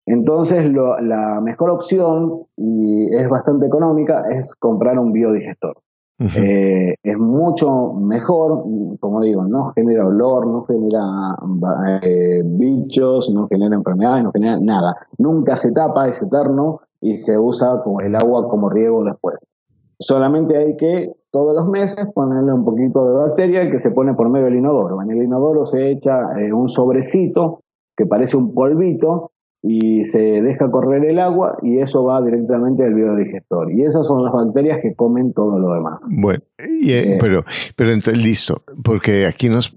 Entonces, 0.08 0.66
la 0.74 1.42
mejor 1.42 1.70
opción, 1.70 2.48
y 2.56 3.16
es 3.16 3.30
bastante 3.30 3.68
económica, 3.68 4.24
es 4.32 4.56
comprar 4.56 4.98
un 4.98 5.12
biodigestor. 5.12 5.78
Eh, 6.20 6.96
es 7.04 7.18
mucho 7.18 7.94
mejor, 7.94 8.64
como 9.00 9.22
digo, 9.22 9.46
no 9.46 9.72
genera 9.74 10.08
olor, 10.08 10.48
no 10.48 10.64
genera 10.64 11.38
eh, 12.02 12.42
bichos, 12.44 13.30
no 13.30 13.48
genera 13.48 13.76
enfermedades, 13.76 14.24
no 14.24 14.32
genera 14.32 14.58
nada. 14.60 14.98
Nunca 15.20 15.56
se 15.56 15.72
tapa, 15.74 16.08
es 16.08 16.22
eterno 16.24 16.82
y 17.02 17.18
se 17.18 17.38
usa 17.38 17.82
como 17.84 18.02
el 18.02 18.16
agua 18.16 18.48
como 18.50 18.70
riego 18.70 19.04
después. 19.04 19.48
Solamente 20.00 20.58
hay 20.58 20.76
que 20.76 21.12
todos 21.32 21.56
los 21.56 21.68
meses 21.70 22.08
ponerle 22.14 22.54
un 22.54 22.66
poquito 22.66 23.06
de 23.06 23.14
bacteria 23.14 23.70
que 23.70 23.80
se 23.80 23.92
pone 23.92 24.14
por 24.16 24.30
medio 24.30 24.46
del 24.46 24.58
inodoro. 24.58 25.02
En 25.02 25.12
el 25.12 25.24
inodoro 25.24 25.66
se 25.66 25.92
echa 25.92 26.40
eh, 26.40 26.52
un 26.52 26.68
sobrecito 26.68 27.62
que 27.96 28.06
parece 28.06 28.38
un 28.38 28.54
polvito 28.54 29.32
y 29.62 30.04
se 30.06 30.20
deja 30.20 30.70
correr 30.70 31.06
el 31.06 31.20
agua 31.20 31.58
y 31.62 31.80
eso 31.80 32.04
va 32.04 32.22
directamente 32.22 32.84
al 32.84 32.94
biodigestor. 32.94 33.72
Y 33.72 33.84
esas 33.84 34.06
son 34.06 34.24
las 34.24 34.34
bacterias 34.34 34.80
que 34.82 34.94
comen 34.96 35.34
todo 35.34 35.60
lo 35.60 35.74
demás. 35.74 36.00
Bueno, 36.12 36.42
eh, 36.58 36.66
eh, 36.88 37.18
pero, 37.20 37.44
pero 37.76 37.92
entonces 37.92 38.24
listo, 38.24 38.64
porque 38.84 39.26
aquí 39.26 39.50
nos 39.50 39.76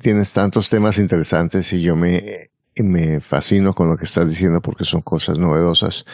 tienes 0.00 0.32
tantos 0.32 0.68
temas 0.68 0.98
interesantes 0.98 1.72
y 1.72 1.82
yo 1.82 1.94
me, 1.94 2.50
me 2.76 3.20
fascino 3.20 3.72
con 3.72 3.88
lo 3.88 3.96
que 3.96 4.04
estás 4.04 4.28
diciendo 4.28 4.60
porque 4.60 4.84
son 4.84 5.00
cosas 5.00 5.38
novedosas. 5.38 6.04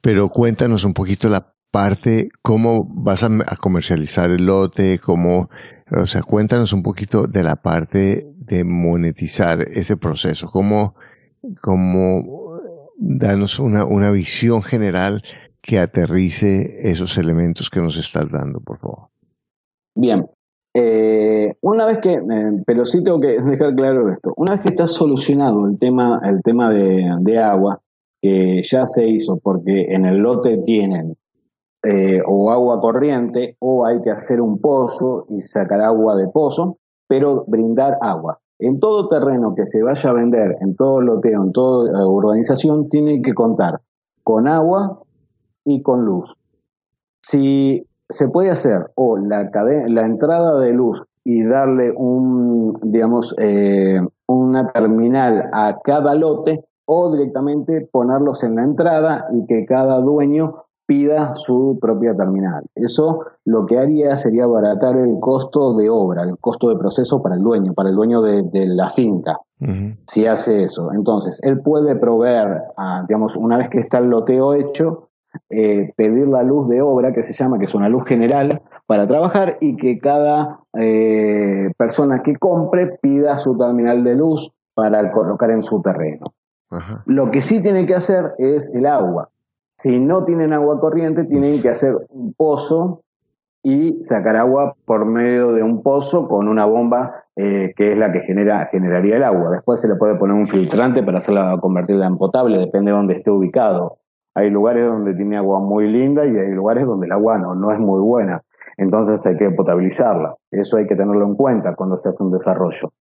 Pero 0.00 0.30
cuéntanos 0.30 0.84
un 0.84 0.94
poquito 0.94 1.28
la 1.28 1.52
parte, 1.70 2.30
cómo 2.42 2.88
vas 2.88 3.22
a, 3.22 3.28
a 3.46 3.56
comercializar 3.56 4.30
el 4.30 4.46
lote, 4.46 4.98
cómo, 4.98 5.48
o 5.90 6.06
sea, 6.06 6.22
cuéntanos 6.22 6.72
un 6.72 6.82
poquito 6.82 7.26
de 7.26 7.42
la 7.42 7.56
parte 7.56 8.26
de 8.36 8.64
monetizar 8.64 9.68
ese 9.70 9.96
proceso, 9.96 10.50
cómo, 10.50 10.96
como 11.60 12.60
danos 12.96 13.58
una, 13.58 13.84
una 13.84 14.10
visión 14.10 14.62
general 14.62 15.22
que 15.60 15.78
aterrice 15.78 16.80
esos 16.90 17.16
elementos 17.18 17.70
que 17.70 17.80
nos 17.80 17.96
estás 17.96 18.32
dando, 18.32 18.60
por 18.60 18.78
favor. 18.78 19.08
Bien. 19.94 20.26
Eh, 20.74 21.54
una 21.60 21.84
vez 21.84 21.98
que, 21.98 22.14
eh, 22.14 22.62
pero 22.66 22.86
sí 22.86 23.04
tengo 23.04 23.20
que 23.20 23.40
dejar 23.40 23.74
claro 23.74 24.10
esto, 24.10 24.32
una 24.36 24.52
vez 24.52 24.62
que 24.62 24.68
está 24.70 24.86
solucionado 24.86 25.66
el 25.66 25.78
tema, 25.78 26.20
el 26.24 26.42
tema 26.42 26.70
de, 26.70 27.38
agua, 27.38 27.80
que 28.22 28.62
ya 28.62 28.86
se 28.86 29.06
hizo 29.06 29.38
porque 29.38 29.88
en 29.90 30.06
el 30.06 30.18
lote 30.18 30.58
tienen 30.64 31.16
eh, 31.82 32.22
o 32.26 32.50
agua 32.50 32.80
corriente 32.80 33.56
o 33.58 33.84
hay 33.84 34.00
que 34.00 34.10
hacer 34.10 34.40
un 34.40 34.60
pozo 34.60 35.26
y 35.28 35.42
sacar 35.42 35.82
agua 35.82 36.16
de 36.16 36.28
pozo, 36.28 36.78
pero 37.06 37.44
brindar 37.46 37.98
agua. 38.00 38.38
En 38.64 38.78
todo 38.78 39.08
terreno 39.08 39.54
que 39.56 39.66
se 39.66 39.82
vaya 39.82 40.10
a 40.10 40.12
vender, 40.12 40.56
en 40.60 40.76
todo 40.76 41.00
loteo, 41.00 41.42
en 41.42 41.52
toda 41.52 42.06
urbanización, 42.06 42.88
tiene 42.88 43.20
que 43.20 43.34
contar 43.34 43.80
con 44.22 44.46
agua 44.46 45.02
y 45.64 45.82
con 45.82 46.04
luz. 46.04 46.36
Si 47.22 47.84
se 48.08 48.28
puede 48.28 48.50
hacer 48.50 48.92
o 48.94 49.16
la, 49.16 49.50
la 49.88 50.06
entrada 50.06 50.60
de 50.60 50.72
luz 50.74 51.04
y 51.24 51.42
darle 51.42 51.92
un, 51.96 52.78
digamos, 52.82 53.34
eh, 53.38 54.00
una 54.28 54.68
terminal 54.68 55.50
a 55.52 55.78
cada 55.82 56.14
lote 56.14 56.64
o 56.84 57.12
directamente 57.12 57.88
ponerlos 57.90 58.44
en 58.44 58.54
la 58.54 58.62
entrada 58.62 59.26
y 59.32 59.44
que 59.46 59.66
cada 59.66 60.00
dueño 60.00 60.66
pida 60.92 61.34
su 61.34 61.78
propia 61.80 62.14
terminal. 62.14 62.66
Eso 62.74 63.24
lo 63.46 63.64
que 63.64 63.78
haría 63.78 64.18
sería 64.18 64.44
abaratar 64.44 64.94
el 64.98 65.16
costo 65.20 65.74
de 65.74 65.88
obra, 65.88 66.22
el 66.22 66.36
costo 66.38 66.68
de 66.68 66.76
proceso 66.76 67.22
para 67.22 67.36
el 67.36 67.42
dueño, 67.42 67.72
para 67.72 67.88
el 67.88 67.94
dueño 67.94 68.20
de, 68.20 68.66
la 68.66 68.90
finca, 68.90 69.38
si 70.06 70.26
hace 70.26 70.60
eso. 70.60 70.92
Entonces, 70.92 71.40
él 71.44 71.62
puede 71.62 71.96
proveer, 71.96 72.60
digamos, 73.08 73.36
una 73.36 73.56
vez 73.56 73.70
que 73.70 73.80
está 73.80 73.98
el 73.98 74.10
loteo 74.10 74.52
hecho, 74.52 75.08
eh, 75.48 75.94
pedir 75.96 76.28
la 76.28 76.42
luz 76.42 76.68
de 76.68 76.82
obra, 76.82 77.14
que 77.14 77.22
se 77.22 77.32
llama, 77.32 77.58
que 77.58 77.64
es 77.64 77.74
una 77.74 77.88
luz 77.88 78.04
general, 78.04 78.60
para 78.86 79.08
trabajar 79.08 79.56
y 79.62 79.76
que 79.76 79.98
cada 79.98 80.60
eh, 80.78 81.72
persona 81.78 82.22
que 82.22 82.36
compre 82.36 82.98
pida 83.00 83.38
su 83.38 83.56
terminal 83.56 84.04
de 84.04 84.14
luz 84.14 84.52
para 84.74 85.10
colocar 85.10 85.50
en 85.52 85.62
su 85.62 85.80
terreno. 85.80 86.26
Lo 87.06 87.30
que 87.30 87.40
sí 87.42 87.62
tiene 87.62 87.86
que 87.86 87.94
hacer 87.94 88.32
es 88.38 88.74
el 88.74 88.86
agua. 88.86 89.31
Si 89.82 89.98
no 89.98 90.24
tienen 90.24 90.52
agua 90.52 90.78
corriente, 90.78 91.24
tienen 91.24 91.60
que 91.60 91.68
hacer 91.68 91.96
un 92.10 92.34
pozo 92.34 93.02
y 93.64 94.00
sacar 94.00 94.36
agua 94.36 94.76
por 94.84 95.04
medio 95.06 95.54
de 95.54 95.64
un 95.64 95.82
pozo 95.82 96.28
con 96.28 96.46
una 96.46 96.66
bomba 96.66 97.24
eh, 97.34 97.72
que 97.76 97.90
es 97.90 97.98
la 97.98 98.12
que 98.12 98.20
genera, 98.20 98.68
generaría 98.70 99.16
el 99.16 99.24
agua. 99.24 99.50
Después 99.50 99.80
se 99.80 99.88
le 99.88 99.96
puede 99.96 100.14
poner 100.14 100.36
un 100.36 100.46
filtrante 100.46 101.02
para 101.02 101.18
hacerla 101.18 101.58
convertirla 101.60 102.06
en 102.06 102.16
potable, 102.16 102.60
depende 102.60 102.92
de 102.92 102.96
dónde 102.96 103.14
esté 103.14 103.32
ubicado. 103.32 103.98
Hay 104.36 104.50
lugares 104.50 104.86
donde 104.86 105.14
tiene 105.14 105.36
agua 105.36 105.58
muy 105.58 105.88
linda 105.88 106.24
y 106.26 106.36
hay 106.36 106.52
lugares 106.52 106.86
donde 106.86 107.06
el 107.06 107.12
agua 107.12 107.38
no, 107.38 107.56
no 107.56 107.72
es 107.72 107.80
muy 107.80 108.00
buena. 108.00 108.40
Entonces 108.76 109.26
hay 109.26 109.36
que 109.36 109.50
potabilizarla. 109.50 110.36
Eso 110.52 110.76
hay 110.76 110.86
que 110.86 110.94
tenerlo 110.94 111.26
en 111.26 111.34
cuenta 111.34 111.74
cuando 111.74 111.98
se 111.98 112.08
hace 112.08 112.22
un 112.22 112.30
desarrollo. 112.30 112.92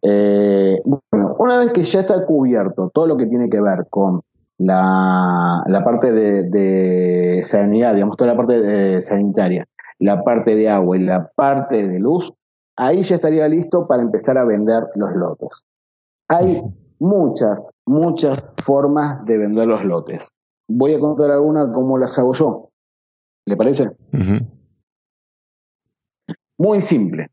Eh, 0.00 0.80
bueno, 0.82 1.36
una 1.38 1.58
vez 1.58 1.72
que 1.72 1.82
ya 1.82 2.00
está 2.00 2.24
cubierto 2.24 2.90
todo 2.94 3.06
lo 3.06 3.18
que 3.18 3.26
tiene 3.26 3.50
que 3.50 3.60
ver 3.60 3.86
con 3.90 4.22
la, 4.58 5.62
la 5.66 5.84
parte 5.84 6.12
de, 6.12 7.42
sanidad, 7.44 7.94
digamos, 7.94 8.16
toda 8.16 8.32
la 8.32 8.36
parte 8.36 8.60
de, 8.60 9.02
sanitaria, 9.02 9.66
la 9.98 10.22
parte 10.22 10.54
de 10.54 10.68
agua 10.68 10.96
y 10.96 11.00
la 11.00 11.30
parte 11.34 11.86
de 11.86 11.98
luz, 11.98 12.32
ahí 12.76 13.02
ya 13.02 13.16
estaría 13.16 13.48
listo 13.48 13.86
para 13.86 14.02
empezar 14.02 14.38
a 14.38 14.44
vender 14.44 14.84
los 14.94 15.14
lotes. 15.14 15.64
Hay 16.28 16.62
muchas, 16.98 17.72
muchas 17.86 18.52
formas 18.64 19.24
de 19.26 19.38
vender 19.38 19.66
los 19.66 19.84
lotes. 19.84 20.30
Voy 20.68 20.94
a 20.94 21.00
contar 21.00 21.30
algunas 21.30 21.68
como 21.72 21.98
las 21.98 22.18
hago 22.18 22.34
yo. 22.34 22.70
¿Le 23.46 23.56
parece? 23.56 23.90
Muy 26.58 26.80
simple. 26.80 27.30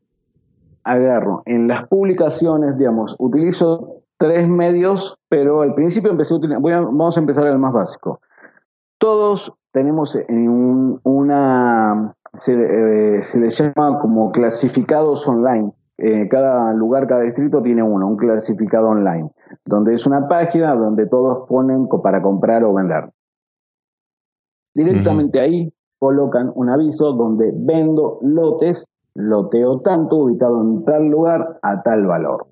Agarro 0.84 1.42
en 1.46 1.66
las 1.66 1.88
publicaciones, 1.88 2.78
digamos, 2.78 3.16
utilizo 3.18 4.03
tres 4.18 4.48
medios, 4.48 5.16
pero 5.28 5.62
al 5.62 5.74
principio 5.74 6.10
empecé 6.10 6.34
a 6.34 6.36
utilizar, 6.36 6.62
vamos 6.62 7.16
a 7.16 7.20
empezar 7.20 7.46
el 7.46 7.58
más 7.58 7.72
básico. 7.72 8.20
Todos 8.98 9.52
tenemos 9.72 10.14
en 10.14 11.00
una, 11.02 12.14
se, 12.34 12.54
eh, 12.54 13.22
se 13.22 13.40
le 13.40 13.50
llama 13.50 13.98
como 14.00 14.32
clasificados 14.32 15.26
online. 15.26 15.72
Eh, 15.98 16.28
cada 16.28 16.72
lugar, 16.72 17.06
cada 17.06 17.22
distrito 17.22 17.62
tiene 17.62 17.82
uno, 17.82 18.08
un 18.08 18.16
clasificado 18.16 18.88
online, 18.88 19.30
donde 19.64 19.94
es 19.94 20.06
una 20.06 20.26
página 20.26 20.74
donde 20.74 21.06
todos 21.06 21.48
ponen 21.48 21.86
para 22.02 22.20
comprar 22.20 22.64
o 22.64 22.74
vender. 22.74 23.10
Directamente 24.74 25.40
ahí 25.40 25.72
colocan 26.00 26.50
un 26.56 26.68
aviso 26.68 27.12
donde 27.12 27.52
vendo 27.54 28.18
lotes, 28.22 28.86
loteo 29.14 29.80
tanto, 29.80 30.16
ubicado 30.16 30.60
en 30.62 30.84
tal 30.84 31.06
lugar, 31.06 31.58
a 31.62 31.82
tal 31.82 32.06
valor. 32.06 32.46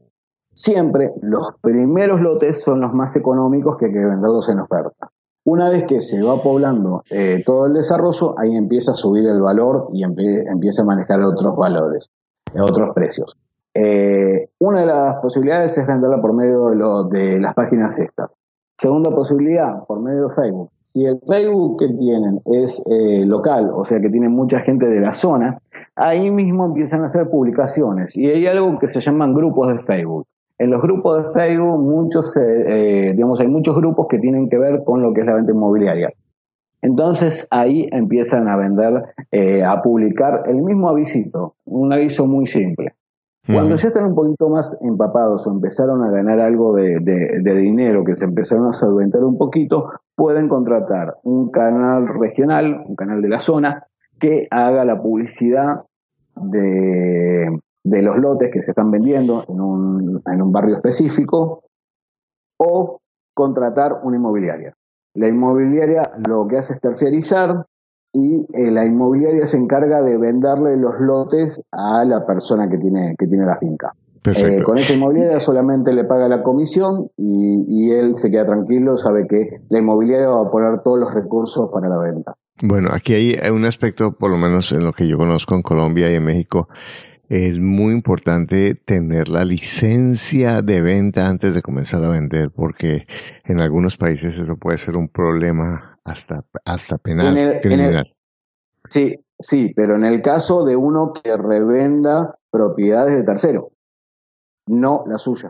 Siempre 0.55 1.13
los 1.23 1.55
primeros 1.61 2.21
lotes 2.21 2.61
son 2.63 2.81
los 2.81 2.93
más 2.93 3.17
económicos 3.17 3.77
que 3.79 3.87
hay 3.87 3.93
que 3.93 4.05
venderlos 4.05 4.49
en 4.49 4.61
oferta. 4.61 5.11
Una 5.45 5.71
vez 5.71 5.85
que 5.89 6.01
se 6.01 6.23
va 6.23 6.41
poblando 6.43 7.03
eh, 7.11 7.43
todo 7.45 7.67
el 7.67 7.73
desarrollo, 7.73 8.39
ahí 8.39 8.55
empieza 8.55 8.93
a 8.93 8.95
subir 8.95 9.27
el 9.27 9.41
valor 9.41 9.89
y 9.93 10.05
empieza 10.05 10.83
a 10.83 10.85
manejar 10.85 11.21
otros 11.23 11.57
valores, 11.57 12.11
otros 12.55 12.95
precios. 12.95 13.37
Eh, 13.75 14.51
una 14.59 14.81
de 14.81 14.87
las 14.87 15.17
posibilidades 15.21 15.77
es 15.79 15.87
venderla 15.87 16.21
por 16.21 16.35
medio 16.35 17.05
de, 17.05 17.41
las 17.41 17.55
páginas 17.55 17.99
estas. 17.99 18.31
Segunda 18.79 19.11
posibilidad, 19.11 19.85
por 19.87 20.01
medio 20.01 20.29
de 20.29 20.35
Facebook. 20.35 20.71
Si 20.93 21.07
el 21.07 21.19
Facebook 21.27 21.79
que 21.79 21.89
tienen 21.89 22.41
es 22.45 22.83
eh, 22.87 23.25
local, 23.25 23.71
o 23.75 23.85
sea 23.85 23.99
que 24.01 24.11
tiene 24.11 24.29
mucha 24.29 24.61
gente 24.61 24.87
de 24.87 25.01
la 25.01 25.13
zona, 25.13 25.59
ahí 25.97 26.31
mismo 26.31 26.67
empiezan 26.67 27.01
a 27.01 27.07
hacer 27.07 27.31
publicaciones 27.31 28.15
y 28.15 28.29
hay 28.29 28.47
algo 28.47 28.79
que 28.79 28.89
se 28.89 29.01
llaman 29.01 29.35
grupos 29.35 29.69
de 29.69 29.83
Facebook. 29.85 30.27
En 30.63 30.71
los 30.71 30.81
grupos 30.81 31.25
de 31.25 31.33
Facebook, 31.33 31.81
muchos, 31.81 32.37
eh, 32.37 32.43
eh, 32.43 33.13
digamos, 33.15 33.41
hay 33.41 33.49
muchos 33.49 33.75
grupos 33.75 34.07
que 34.09 34.19
tienen 34.19 34.49
que 34.49 34.59
ver 34.59 34.85
con 34.85 35.03
lo 35.03 35.13
que 35.13 35.23
es 35.23 35.27
la 35.27 35.35
venta 35.35 35.51
inmobiliaria. 35.51 36.13
Entonces 36.83 37.47
ahí 37.51 37.89
empiezan 37.91 38.49
a 38.49 38.57
vender, 38.57 39.03
a 39.65 39.83
publicar 39.83 40.45
el 40.47 40.63
mismo 40.63 40.89
avisito, 40.89 41.55
un 41.65 41.93
aviso 41.93 42.27
muy 42.27 42.47
simple. 42.47 42.95
Cuando 43.45 43.75
ya 43.75 43.89
están 43.89 44.07
un 44.07 44.15
poquito 44.15 44.49
más 44.49 44.79
empapados 44.83 45.47
o 45.47 45.51
empezaron 45.51 46.05
a 46.05 46.11
ganar 46.11 46.39
algo 46.39 46.75
de, 46.75 47.01
dinero, 47.43 48.05
que 48.05 48.15
se 48.15 48.25
empezaron 48.25 48.69
a 48.69 48.73
solventar 48.73 49.25
un 49.25 49.37
poquito, 49.37 49.91
pueden 50.15 50.49
contratar 50.49 51.17
un 51.25 51.51
canal 51.51 52.07
regional, 52.07 52.85
un 52.87 52.95
canal 52.95 53.21
de 53.21 53.29
la 53.29 53.41
zona, 53.41 53.87
que 54.21 54.47
haga 54.51 54.85
la 54.85 55.03
publicidad 55.03 55.83
de, 56.37 57.49
los 57.85 58.17
lotes 58.19 58.51
que 58.53 58.63
se 58.63 58.71
están 58.71 58.91
vendiendo 58.91 59.45
en 59.49 59.61
un, 59.61 60.23
en 60.27 60.43
un 60.43 60.53
barrio 60.53 60.77
específico 60.77 61.63
o 62.59 63.01
contratar 63.35 64.01
una 64.05 64.17
inmobiliaria. 64.17 64.75
La 65.15 65.29
inmobiliaria 65.29 66.13
lo 66.27 66.47
que 66.49 66.59
hace 66.59 66.75
es 66.75 66.81
terciarizar 66.81 67.67
y 68.13 68.47
eh, 68.53 68.71
la 68.71 68.85
inmobiliaria 68.85 69.47
se 69.47 69.57
encarga 69.57 70.03
de 70.03 70.19
venderle 70.19 70.77
los 70.77 71.01
lotes 71.01 71.63
a 71.73 72.05
la 72.05 72.27
persona 72.27 72.69
que 72.69 72.79
tiene, 72.79 73.15
que 73.19 73.27
tiene 73.27 73.47
la 73.47 73.57
finca. 73.57 73.93
Eh, 74.25 74.63
con 74.63 74.79
esa 74.79 74.93
inmobiliaria 74.93 75.41
solamente 75.41 75.93
le 75.93 76.05
paga 76.05 76.29
la 76.29 76.45
comisión 76.45 77.09
y, 77.17 77.91
él 77.91 78.15
se 78.15 78.31
queda 78.31 78.47
tranquilo, 78.47 78.97
sabe 78.97 79.27
que 79.27 79.61
la 79.69 79.81
inmobiliaria 79.81 80.29
va 80.29 80.47
a 80.47 80.51
poner 80.51 80.81
todos 80.83 81.01
los 81.01 81.13
recursos 81.13 81.69
para 81.73 81.89
la 81.89 81.99
venta. 81.99 82.35
Bueno, 82.63 82.91
aquí 82.93 83.15
hay 83.15 83.51
un 83.51 83.65
aspecto, 83.65 84.13
por 84.13 84.31
lo 84.31 84.39
menos 84.39 84.73
en 84.73 84.85
lo 84.85 84.93
que 84.93 85.09
yo 85.09 85.19
conozco 85.19 85.55
en 85.55 85.63
Colombia 85.63 86.11
y 86.11 86.15
en 86.15 86.25
México, 86.25 86.69
es 87.33 87.59
muy 87.61 87.95
importante 87.95 88.75
tener 88.75 89.31
la 89.31 89.47
licencia 89.47 90.61
de 90.61 90.83
venta 90.83 91.31
antes 91.31 91.55
de 91.55 91.63
comenzar 91.63 92.05
a 92.05 92.11
vender, 92.11 92.51
porque 92.51 93.07
en 93.45 93.59
algunos 93.59 93.97
países 93.97 94.37
eso 94.37 94.57
puede 94.59 94.77
ser 94.77 94.99
un 94.99 95.09
problema 95.09 95.99
hasta, 96.05 96.45
hasta 96.67 96.99
penal, 96.99 97.59
criminal. 97.63 98.15
sí, 98.91 99.17
sí, 99.39 99.73
pero 99.75 99.97
en 99.97 100.05
el 100.05 100.21
caso 100.21 100.67
de 100.67 100.77
uno 100.77 101.15
que 101.15 101.35
revenda 101.39 102.37
propiedades 102.51 103.15
de 103.15 103.23
tercero, 103.23 103.71
no 104.67 105.05
la 105.07 105.17
suya. 105.17 105.49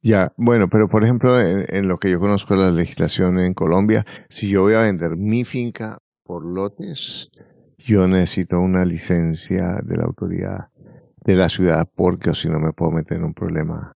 Ya, 0.00 0.32
bueno, 0.38 0.70
pero 0.70 0.88
por 0.88 1.04
ejemplo, 1.04 1.38
en, 1.38 1.88
lo 1.88 1.98
que 1.98 2.10
yo 2.10 2.18
conozco 2.18 2.56
la 2.56 2.70
legislación 2.70 3.38
en 3.38 3.52
Colombia, 3.52 4.06
si 4.30 4.48
yo 4.48 4.62
voy 4.62 4.74
a 4.74 4.84
vender 4.84 5.18
mi 5.18 5.44
finca 5.44 5.98
por 6.22 6.42
lotes, 6.42 7.30
yo 7.78 8.06
necesito 8.06 8.60
una 8.60 8.84
licencia 8.84 9.80
de 9.82 9.96
la 9.96 10.04
autoridad 10.04 10.68
de 11.24 11.34
la 11.34 11.48
ciudad 11.48 11.88
porque 11.94 12.30
o 12.30 12.34
si 12.34 12.48
no 12.48 12.60
me 12.60 12.72
puedo 12.72 12.92
meter 12.92 13.16
en 13.16 13.24
un 13.24 13.34
problema 13.34 13.94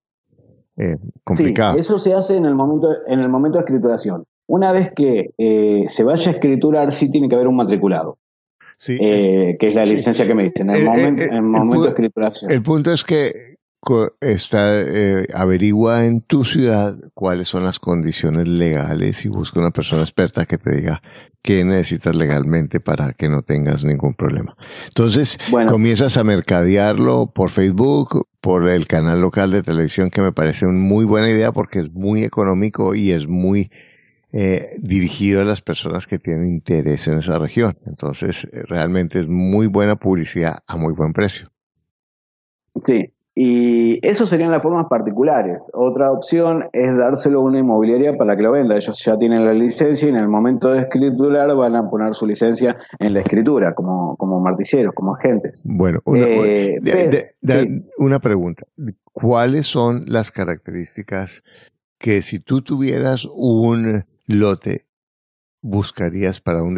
eh, 0.76 0.97
complicado. 1.24 1.74
Sí, 1.74 1.81
eso 1.81 1.99
se 1.99 2.14
hace 2.14 2.37
en 2.37 2.47
el 2.47 2.55
momento, 2.55 2.89
en 3.07 3.20
el 3.20 3.29
momento 3.29 3.59
de 3.59 3.64
escrituración. 3.64 4.24
Una 4.47 4.72
vez 4.72 4.93
que 4.97 5.35
eh, 5.37 5.85
se 5.89 6.05
vaya 6.05 6.31
a 6.31 6.35
escriturar, 6.35 6.91
sí 6.93 7.11
tiene 7.11 7.29
que 7.29 7.35
haber 7.35 7.49
un 7.49 7.57
matriculado. 7.57 8.18
Sí, 8.79 8.97
eh, 9.01 9.57
que 9.59 9.68
es 9.68 9.74
la 9.74 9.83
licencia 9.83 10.26
que 10.26 10.35
me 10.35 10.45
dicen. 10.45 10.70
En 10.70 10.76
el, 10.76 11.20
eh, 11.20 11.41
momento, 11.41 11.83
de 11.83 11.89
escrituración. 11.91 12.51
El 12.51 12.62
punto 12.62 12.91
es 12.93 13.05
que 13.05 13.57
está, 14.20 14.85
averigua 15.35 16.07
en 16.07 16.22
tu 16.22 16.45
ciudad 16.45 16.95
cuáles 17.12 17.49
son 17.49 17.64
las 17.64 17.79
condiciones 17.79 18.49
legales 18.49 19.24
y 19.24 19.29
busca 19.29 19.61
una 19.61 19.70
persona 19.70 20.03
experta 20.03 20.47
que 20.47 20.59
te 20.59 20.76
diga 20.76 21.03
qué 21.43 21.64
necesitas 21.64 22.14
legalmente 22.14 22.80
para 22.80 23.12
que 23.12 23.28
no 23.28 23.43
tengas 23.43 23.84
ningún 23.84 24.14
problema. 24.14 24.57
Entonces, 24.86 25.39
comienzas 25.68 26.16
a 26.16 26.24
mercadearlo 26.24 27.32
por 27.34 27.51
Facebook, 27.51 28.28
por 28.41 28.68
el 28.68 28.86
canal 28.86 29.20
local 29.20 29.51
de 29.51 29.62
televisión, 29.62 30.11
que 30.11 30.20
me 30.20 30.32
parece 30.32 30.66
una 30.66 30.78
muy 30.78 31.05
buena 31.05 31.30
idea 31.30 31.53
porque 31.53 31.80
es 31.80 31.93
muy 31.93 32.24
económico 32.24 32.95
y 32.95 33.12
es 33.12 33.28
muy 33.28 33.70
eh, 34.32 34.76
dirigido 34.78 35.41
a 35.41 35.45
las 35.45 35.62
personas 35.62 36.07
que 36.07 36.18
tienen 36.18 36.51
interés 36.51 37.09
en 37.09 37.18
esa 37.18 37.39
región. 37.39 37.78
Entonces, 37.86 38.49
realmente 38.53 39.18
es 39.20 39.28
muy 39.28 39.66
buena 39.66 39.97
publicidad 39.97 40.59
a 40.66 40.76
muy 40.76 40.93
buen 40.93 41.12
precio. 41.12 41.51
Sí, 42.82 43.12
y 43.41 44.05
eso 44.05 44.26
serían 44.26 44.51
las 44.51 44.61
formas 44.61 44.86
particulares. 44.91 45.61
Otra 45.72 46.11
opción 46.11 46.64
es 46.72 46.97
dárselo 46.97 47.39
a 47.39 47.45
una 47.45 47.61
inmobiliaria 47.61 48.16
para 48.16 48.36
que 48.36 48.43
lo 48.43 48.51
venda. 48.51 48.74
Ellos 48.74 49.01
ya 49.05 49.16
tienen 49.16 49.45
la 49.45 49.55
licencia 49.55 50.07
y 50.07 50.11
en 50.11 50.16
el 50.16 50.26
momento 50.26 50.72
de 50.72 50.80
escriturar 50.80 51.55
van 51.55 51.76
a 51.76 51.89
poner 51.89 52.14
su 52.14 52.26
licencia 52.26 52.76
en 52.99 53.14
la 53.14 53.20
escritura, 53.20 53.74
como, 53.74 54.16
como 54.16 54.41
martilleros, 54.41 54.93
como 54.93 55.14
agentes. 55.14 55.62
Bueno, 55.64 56.01
una, 56.05 56.26
eh, 56.26 56.80
una 57.99 58.18
pregunta. 58.18 58.64
¿Cuáles 59.12 59.68
son 59.68 60.03
las 60.09 60.32
características 60.32 61.45
que 61.97 62.22
si 62.22 62.41
tú 62.41 62.62
tuvieras 62.62 63.24
un 63.32 64.05
lote 64.26 64.86
buscarías 65.62 66.41
para 66.41 66.64
un 66.64 66.74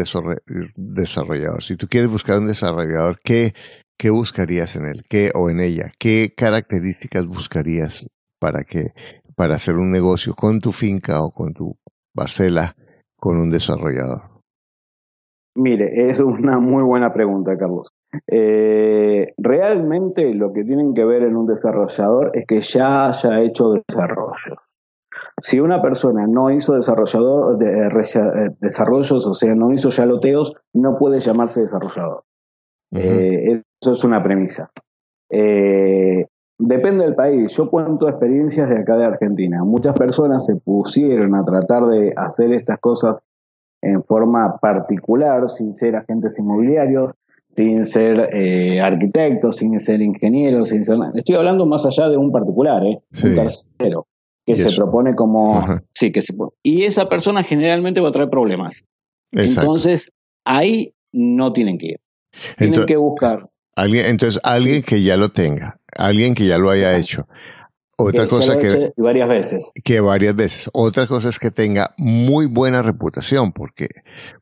desarrollador? 0.77 1.63
Si 1.63 1.77
tú 1.77 1.89
quieres 1.89 2.11
buscar 2.11 2.39
un 2.39 2.49
desarrollador, 2.49 3.19
¿qué, 3.25 3.55
qué 4.01 4.09
buscarías 4.09 4.77
en 4.77 4.87
él? 4.87 5.03
¿Qué 5.11 5.31
o 5.35 5.51
en 5.51 5.61
ella? 5.61 5.93
¿Qué 5.99 6.33
características 6.35 7.27
buscarías 7.27 8.09
para 8.39 8.65
que 8.65 8.95
para 9.37 9.57
hacer 9.57 9.75
un 9.75 9.93
negocio 9.93 10.35
con 10.35 10.61
tu 10.61 10.73
finca 10.73 11.23
o 11.23 11.31
con 11.31 11.53
tu 11.53 11.77
parcela 12.15 12.75
con 13.17 13.37
un 13.37 13.51
desarrollador? 13.51 14.23
Mire, 15.55 16.09
es 16.09 16.21
una 16.21 16.61
muy 16.61 16.83
buena 16.83 17.13
pregunta, 17.13 17.59
Carlos. 17.59 17.91
Eh, 18.27 19.35
realmente 19.37 20.33
lo 20.35 20.53
que 20.55 20.65
tienen 20.65 20.95
que 20.95 21.05
ver 21.05 21.23
en 21.23 21.37
un 21.37 21.47
desarrollador 21.47 22.31
es 22.35 22.47
que 22.47 22.63
ya 22.63 23.09
haya 23.09 23.43
hecho 23.43 23.75
desarrollo. 23.87 24.57
Si 25.43 25.61
una 25.61 25.83
persona 25.83 26.27
no 26.27 26.51
hizo 26.51 26.75
desarrollador, 26.75 27.59
de, 27.59 27.89
eh, 27.89 28.57
desarrollos, 28.61 29.27
o 29.27 29.35
sea, 29.35 29.55
no 29.55 29.73
hizo 29.73 29.91
ya 29.91 30.07
loteos, 30.07 30.55
no 30.73 30.97
puede 30.99 31.21
llamarse 31.21 31.61
desarrollador. 31.61 32.25
Eh, 32.93 33.63
eso 33.81 33.93
es 33.93 34.05
una 34.05 34.23
premisa. 34.23 34.71
Eh, 35.31 36.27
depende 36.59 37.05
del 37.05 37.15
país. 37.15 37.57
Yo 37.57 37.71
cuento 37.71 38.09
experiencias 38.09 38.69
de 38.69 38.79
acá 38.79 38.97
de 38.97 39.05
Argentina. 39.05 39.63
Muchas 39.65 39.97
personas 39.97 40.45
se 40.47 40.57
pusieron 40.57 41.35
a 41.35 41.45
tratar 41.45 41.87
de 41.87 42.13
hacer 42.17 42.53
estas 42.53 42.79
cosas 42.81 43.17
en 43.83 44.03
forma 44.05 44.59
particular, 44.59 45.49
sin 45.49 45.77
ser 45.77 45.97
agentes 45.97 46.39
inmobiliarios, 46.39 47.13
sin 47.57 47.87
ser 47.87 48.21
arquitectos, 48.83 49.57
sin 49.57 49.81
ser 49.81 50.03
ingenieros, 50.03 50.69
sin 50.69 50.85
ser... 50.85 50.99
Estoy 51.15 51.37
hablando 51.37 51.65
más 51.67 51.87
allá 51.87 52.09
de 52.09 52.17
un 52.17 52.31
particular, 52.31 52.85
¿eh? 52.85 53.01
un 53.25 53.35
tercero 53.35 54.07
que 54.45 54.57
se 54.57 54.77
propone 54.77 55.15
como... 55.15 55.65
Sí, 55.95 56.13
que 56.13 56.23
se 56.23 56.35
Y 56.63 56.85
esa 56.85 57.09
persona 57.09 57.43
generalmente 57.43 58.01
va 58.01 58.11
a 58.11 58.13
traer 58.13 58.31
problemas. 58.31 58.85
Entonces, 59.33 60.13
ahí 60.45 60.95
no 61.13 61.53
tienen 61.53 61.79
que 61.79 61.87
ir. 61.87 62.01
Tienen 62.59 62.87
que 62.87 62.97
buscar. 62.97 63.49
Alguien, 63.77 64.07
entonces, 64.07 64.41
alguien 64.45 64.83
que 64.83 65.03
ya 65.03 65.17
lo 65.17 65.31
tenga, 65.31 65.79
alguien 65.97 66.35
que 66.35 66.47
ya 66.47 66.59
lo 66.59 66.71
haya 66.71 66.97
hecho. 66.97 67.27
Otra 67.97 68.27
cosa 68.27 68.59
que 68.59 68.93
varias 68.97 69.29
veces. 69.29 69.65
Que 69.85 70.01
varias 70.01 70.35
veces. 70.35 70.71
Otra 70.73 71.07
cosa 71.07 71.29
es 71.29 71.39
que 71.39 71.51
tenga 71.51 71.95
muy 71.99 72.47
buena 72.47 72.81
reputación, 72.81 73.53
porque 73.53 73.89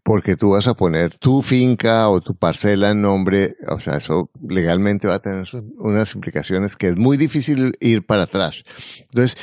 porque 0.04 0.36
tú 0.36 0.50
vas 0.50 0.68
a 0.68 0.74
poner 0.74 1.18
tu 1.18 1.42
finca 1.42 2.08
o 2.08 2.20
tu 2.20 2.36
parcela 2.36 2.90
en 2.90 3.02
nombre, 3.02 3.56
o 3.68 3.80
sea, 3.80 3.96
eso 3.96 4.30
legalmente 4.48 5.08
va 5.08 5.16
a 5.16 5.22
tener 5.22 5.48
unas 5.78 6.14
implicaciones 6.14 6.76
que 6.76 6.88
es 6.88 6.96
muy 6.96 7.16
difícil 7.16 7.76
ir 7.80 8.06
para 8.06 8.24
atrás. 8.24 8.64
Entonces, 9.00 9.36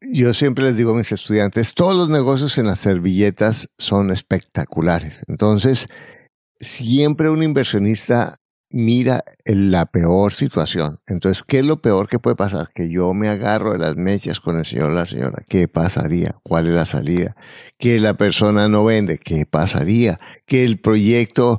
yo 0.00 0.34
siempre 0.34 0.64
les 0.64 0.76
digo 0.76 0.92
a 0.92 0.96
mis 0.96 1.12
estudiantes, 1.12 1.74
todos 1.74 1.94
los 1.94 2.08
negocios 2.08 2.58
en 2.58 2.66
las 2.66 2.80
servilletas 2.80 3.72
son 3.78 4.10
espectaculares. 4.10 5.22
Entonces, 5.28 5.88
siempre 6.60 7.30
un 7.30 7.42
inversionista 7.42 8.38
mira 8.70 9.24
la 9.44 9.86
peor 9.86 10.32
situación. 10.32 11.00
Entonces, 11.06 11.42
¿qué 11.42 11.60
es 11.60 11.66
lo 11.66 11.80
peor 11.80 12.08
que 12.08 12.18
puede 12.18 12.36
pasar? 12.36 12.70
Que 12.74 12.90
yo 12.90 13.14
me 13.14 13.28
agarro 13.28 13.72
de 13.72 13.78
las 13.78 13.96
mechas 13.96 14.40
con 14.40 14.58
el 14.58 14.64
señor 14.64 14.90
o 14.90 14.94
la 14.94 15.06
señora. 15.06 15.42
¿Qué 15.48 15.68
pasaría? 15.68 16.36
¿Cuál 16.42 16.68
es 16.68 16.74
la 16.74 16.86
salida? 16.86 17.36
Que 17.78 17.98
la 17.98 18.14
persona 18.14 18.68
no 18.68 18.84
vende. 18.84 19.18
¿Qué 19.18 19.46
pasaría? 19.46 20.20
Que 20.46 20.64
el 20.64 20.78
proyecto, 20.80 21.58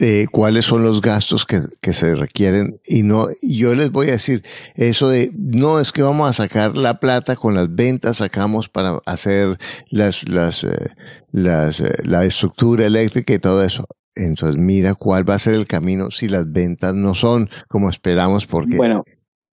eh, 0.00 0.26
cuáles 0.30 0.64
son 0.64 0.82
los 0.82 1.00
gastos 1.00 1.44
que, 1.46 1.60
que, 1.80 1.92
se 1.92 2.14
requieren. 2.16 2.80
Y 2.84 3.02
no, 3.02 3.28
yo 3.40 3.74
les 3.74 3.92
voy 3.92 4.08
a 4.08 4.12
decir 4.12 4.42
eso 4.74 5.08
de, 5.08 5.30
no, 5.36 5.78
es 5.78 5.92
que 5.92 6.02
vamos 6.02 6.28
a 6.28 6.32
sacar 6.32 6.76
la 6.76 6.98
plata 6.98 7.36
con 7.36 7.54
las 7.54 7.72
ventas, 7.74 8.18
sacamos 8.18 8.68
para 8.68 8.98
hacer 9.06 9.58
las, 9.90 10.28
las, 10.28 10.64
eh, 10.64 10.90
las, 11.30 11.80
eh, 11.80 11.94
la 12.02 12.24
estructura 12.24 12.86
eléctrica 12.86 13.34
y 13.34 13.38
todo 13.38 13.64
eso. 13.64 13.86
Entonces 14.18 14.60
mira 14.60 14.94
cuál 14.96 15.28
va 15.28 15.34
a 15.34 15.38
ser 15.38 15.54
el 15.54 15.66
camino 15.66 16.10
si 16.10 16.28
las 16.28 16.50
ventas 16.50 16.92
no 16.92 17.14
son 17.14 17.48
como 17.68 17.88
esperamos 17.88 18.46
porque 18.46 18.76
bueno, 18.76 19.04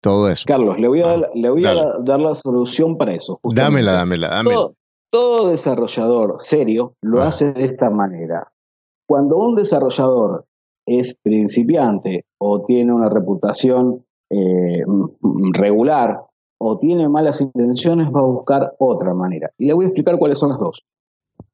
todo 0.02 0.28
eso. 0.30 0.46
Carlos, 0.48 0.80
le 0.80 0.88
voy 0.88 1.02
a, 1.02 1.08
dar, 1.08 1.30
le 1.36 1.50
voy 1.52 1.66
a 1.66 1.76
dar 2.04 2.20
la 2.20 2.34
solución 2.34 2.98
para 2.98 3.14
eso. 3.14 3.40
Dámela, 3.44 3.92
dámela, 3.92 4.30
dámela. 4.30 4.68
Todo, 5.12 5.50
desarrollador 5.50 6.36
serio 6.40 6.96
lo 7.02 7.22
ah. 7.22 7.28
hace 7.28 7.54
de 7.54 7.66
esta 7.66 7.92
manera. 7.92 8.52
Cuando 9.08 9.38
un 9.38 9.56
desarrollador 9.56 10.46
es 10.88 11.16
principiante 11.22 12.26
o 12.40 12.66
tiene 12.66 12.92
una 12.92 13.08
reputación 13.08 14.04
eh, 14.32 14.84
regular 15.54 16.22
o 16.60 16.80
tiene 16.80 17.08
malas 17.08 17.40
intenciones, 17.40 18.08
va 18.08 18.22
a 18.22 18.26
buscar 18.26 18.74
otra 18.80 19.14
manera. 19.14 19.52
Y 19.60 19.68
le 19.68 19.74
voy 19.74 19.86
a 19.86 19.88
explicar 19.90 20.18
cuáles 20.18 20.40
son 20.40 20.50
las 20.50 20.60
dos. 20.60 20.84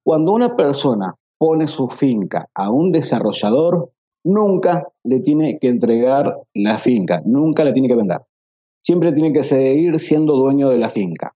Cuando 0.03 0.31
una 0.31 0.55
persona 0.55 1.15
pone 1.41 1.67
su 1.67 1.87
finca 1.87 2.47
a 2.53 2.69
un 2.69 2.91
desarrollador, 2.91 3.89
nunca 4.23 4.87
le 5.03 5.21
tiene 5.21 5.57
que 5.57 5.69
entregar 5.69 6.37
la 6.53 6.77
finca, 6.77 7.23
nunca 7.25 7.63
la 7.63 7.73
tiene 7.73 7.87
que 7.87 7.95
vender. 7.95 8.21
Siempre 8.83 9.11
tiene 9.11 9.33
que 9.33 9.41
seguir 9.41 9.99
siendo 9.99 10.35
dueño 10.35 10.69
de 10.69 10.77
la 10.77 10.91
finca, 10.91 11.33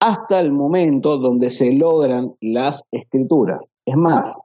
hasta 0.00 0.38
el 0.38 0.52
momento 0.52 1.16
donde 1.16 1.50
se 1.50 1.72
logran 1.72 2.36
las 2.40 2.84
escrituras. 2.92 3.64
Es 3.84 3.96
más, 3.96 4.40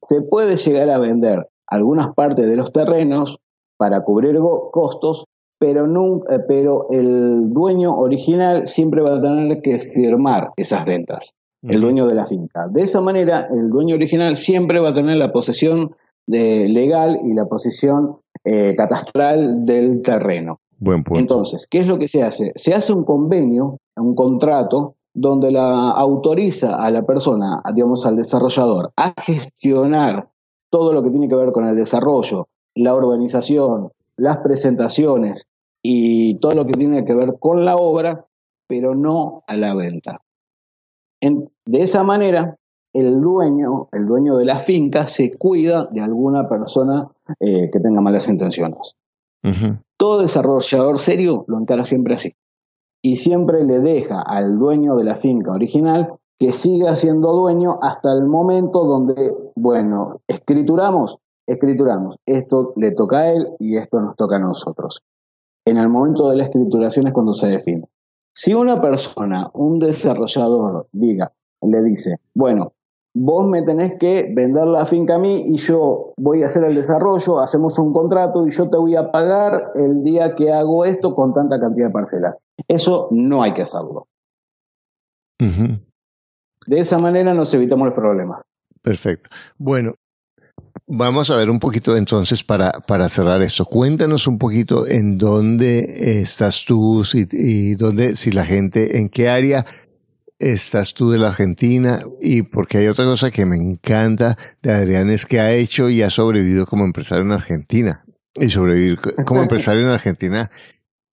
se 0.00 0.22
puede 0.22 0.56
llegar 0.56 0.88
a 0.88 0.98
vender 1.00 1.46
algunas 1.66 2.14
partes 2.14 2.46
de 2.46 2.56
los 2.56 2.72
terrenos 2.72 3.36
para 3.76 4.04
cubrir 4.04 4.38
costos, 4.72 5.26
pero, 5.58 5.86
nunca, 5.86 6.34
eh, 6.34 6.38
pero 6.48 6.86
el 6.90 7.52
dueño 7.52 7.94
original 7.94 8.66
siempre 8.66 9.02
va 9.02 9.18
a 9.18 9.20
tener 9.20 9.60
que 9.60 9.80
firmar 9.80 10.52
esas 10.56 10.86
ventas 10.86 11.34
el 11.62 11.80
dueño 11.80 12.06
de 12.06 12.14
la 12.14 12.26
finca. 12.26 12.68
De 12.68 12.82
esa 12.82 13.00
manera, 13.00 13.48
el 13.50 13.70
dueño 13.70 13.94
original 13.96 14.36
siempre 14.36 14.80
va 14.80 14.90
a 14.90 14.94
tener 14.94 15.16
la 15.16 15.32
posesión 15.32 15.94
de, 16.26 16.68
legal 16.68 17.20
y 17.24 17.34
la 17.34 17.46
posesión 17.46 18.18
eh, 18.44 18.74
catastral 18.76 19.64
del 19.64 20.02
terreno. 20.02 20.60
Buen 20.78 21.02
punto. 21.04 21.20
Entonces, 21.20 21.66
¿qué 21.70 21.78
es 21.78 21.88
lo 21.88 21.98
que 21.98 22.08
se 22.08 22.22
hace? 22.22 22.52
Se 22.54 22.74
hace 22.74 22.92
un 22.92 23.04
convenio, 23.04 23.78
un 23.96 24.14
contrato, 24.14 24.94
donde 25.14 25.50
la 25.50 25.90
autoriza 25.92 26.76
a 26.76 26.90
la 26.90 27.06
persona, 27.06 27.62
digamos 27.74 28.04
al 28.04 28.16
desarrollador, 28.16 28.92
a 28.96 29.14
gestionar 29.22 30.28
todo 30.68 30.92
lo 30.92 31.02
que 31.02 31.10
tiene 31.10 31.28
que 31.28 31.36
ver 31.36 31.52
con 31.52 31.66
el 31.66 31.74
desarrollo, 31.74 32.48
la 32.74 32.94
urbanización, 32.94 33.92
las 34.18 34.38
presentaciones 34.38 35.46
y 35.82 36.38
todo 36.38 36.52
lo 36.54 36.66
que 36.66 36.74
tiene 36.74 37.06
que 37.06 37.14
ver 37.14 37.36
con 37.40 37.64
la 37.64 37.76
obra, 37.76 38.26
pero 38.68 38.94
no 38.94 39.42
a 39.46 39.56
la 39.56 39.74
venta 39.74 40.20
de 41.20 41.82
esa 41.82 42.04
manera, 42.04 42.56
el 42.92 43.20
dueño, 43.20 43.88
el 43.92 44.06
dueño 44.06 44.36
de 44.36 44.44
la 44.44 44.58
finca, 44.58 45.06
se 45.06 45.36
cuida 45.36 45.86
de 45.86 46.00
alguna 46.00 46.48
persona 46.48 47.08
eh, 47.40 47.70
que 47.70 47.80
tenga 47.80 48.00
malas 48.00 48.28
intenciones. 48.28 48.96
Todo 49.96 50.22
desarrollador 50.22 50.98
serio 50.98 51.44
lo 51.46 51.58
encara 51.58 51.84
siempre 51.84 52.14
así. 52.14 52.34
Y 53.02 53.18
siempre 53.18 53.64
le 53.64 53.78
deja 53.78 54.20
al 54.20 54.58
dueño 54.58 54.96
de 54.96 55.04
la 55.04 55.16
finca 55.16 55.52
original 55.52 56.14
que 56.38 56.52
siga 56.52 56.96
siendo 56.96 57.32
dueño 57.32 57.78
hasta 57.80 58.12
el 58.12 58.24
momento 58.24 58.84
donde, 58.84 59.34
bueno, 59.54 60.20
escrituramos, 60.26 61.18
escrituramos. 61.46 62.16
Esto 62.26 62.72
le 62.76 62.90
toca 62.90 63.18
a 63.18 63.32
él 63.32 63.48
y 63.58 63.76
esto 63.76 64.00
nos 64.00 64.16
toca 64.16 64.36
a 64.36 64.40
nosotros. 64.40 65.02
En 65.64 65.78
el 65.78 65.88
momento 65.88 66.28
de 66.28 66.36
la 66.36 66.44
escrituración 66.44 67.06
es 67.06 67.12
cuando 67.12 67.32
se 67.32 67.48
define. 67.48 67.88
Si 68.36 68.52
una 68.52 68.82
persona, 68.82 69.50
un 69.54 69.78
desarrollador, 69.78 70.88
diga, 70.92 71.32
le 71.62 71.82
dice, 71.82 72.20
bueno, 72.34 72.74
vos 73.14 73.48
me 73.48 73.62
tenés 73.62 73.98
que 73.98 74.30
vender 74.30 74.66
la 74.66 74.84
finca 74.84 75.14
a 75.14 75.18
mí 75.18 75.44
y 75.46 75.56
yo 75.56 76.12
voy 76.18 76.42
a 76.42 76.48
hacer 76.48 76.64
el 76.64 76.74
desarrollo, 76.74 77.40
hacemos 77.40 77.78
un 77.78 77.94
contrato 77.94 78.46
y 78.46 78.50
yo 78.50 78.68
te 78.68 78.76
voy 78.76 78.94
a 78.94 79.10
pagar 79.10 79.72
el 79.74 80.04
día 80.04 80.34
que 80.34 80.52
hago 80.52 80.84
esto 80.84 81.14
con 81.14 81.32
tanta 81.32 81.58
cantidad 81.58 81.86
de 81.86 81.92
parcelas. 81.94 82.38
Eso 82.68 83.08
no 83.10 83.42
hay 83.42 83.54
que 83.54 83.62
hacerlo. 83.62 84.06
De 85.38 86.78
esa 86.78 86.98
manera 86.98 87.32
nos 87.32 87.54
evitamos 87.54 87.86
los 87.86 87.94
problemas. 87.94 88.42
Perfecto. 88.82 89.30
Bueno, 89.56 89.94
Vamos 90.88 91.30
a 91.30 91.36
ver 91.36 91.50
un 91.50 91.58
poquito 91.58 91.96
entonces 91.96 92.44
para, 92.44 92.70
para 92.70 93.08
cerrar 93.08 93.42
esto. 93.42 93.64
Cuéntanos 93.64 94.28
un 94.28 94.38
poquito 94.38 94.86
en 94.86 95.18
dónde 95.18 96.20
estás 96.20 96.64
tú 96.64 97.02
y 97.14 97.74
dónde, 97.74 98.14
si 98.14 98.30
la 98.30 98.44
gente, 98.44 98.98
en 98.98 99.08
qué 99.08 99.28
área 99.28 99.66
estás 100.38 100.94
tú 100.94 101.10
de 101.10 101.18
la 101.18 101.28
Argentina 101.28 102.04
y 102.20 102.42
porque 102.42 102.78
hay 102.78 102.86
otra 102.86 103.04
cosa 103.04 103.32
que 103.32 103.46
me 103.46 103.56
encanta 103.56 104.36
de 104.62 104.72
Adrián 104.72 105.10
es 105.10 105.26
que 105.26 105.40
ha 105.40 105.52
hecho 105.52 105.88
y 105.88 106.02
ha 106.02 106.10
sobrevivido 106.10 106.66
como 106.66 106.84
empresario 106.84 107.24
en 107.24 107.32
Argentina. 107.32 108.04
Y 108.34 108.50
sobrevivir 108.50 108.98
como 109.24 109.42
empresario 109.42 109.82
en 109.82 109.88
Argentina 109.88 110.50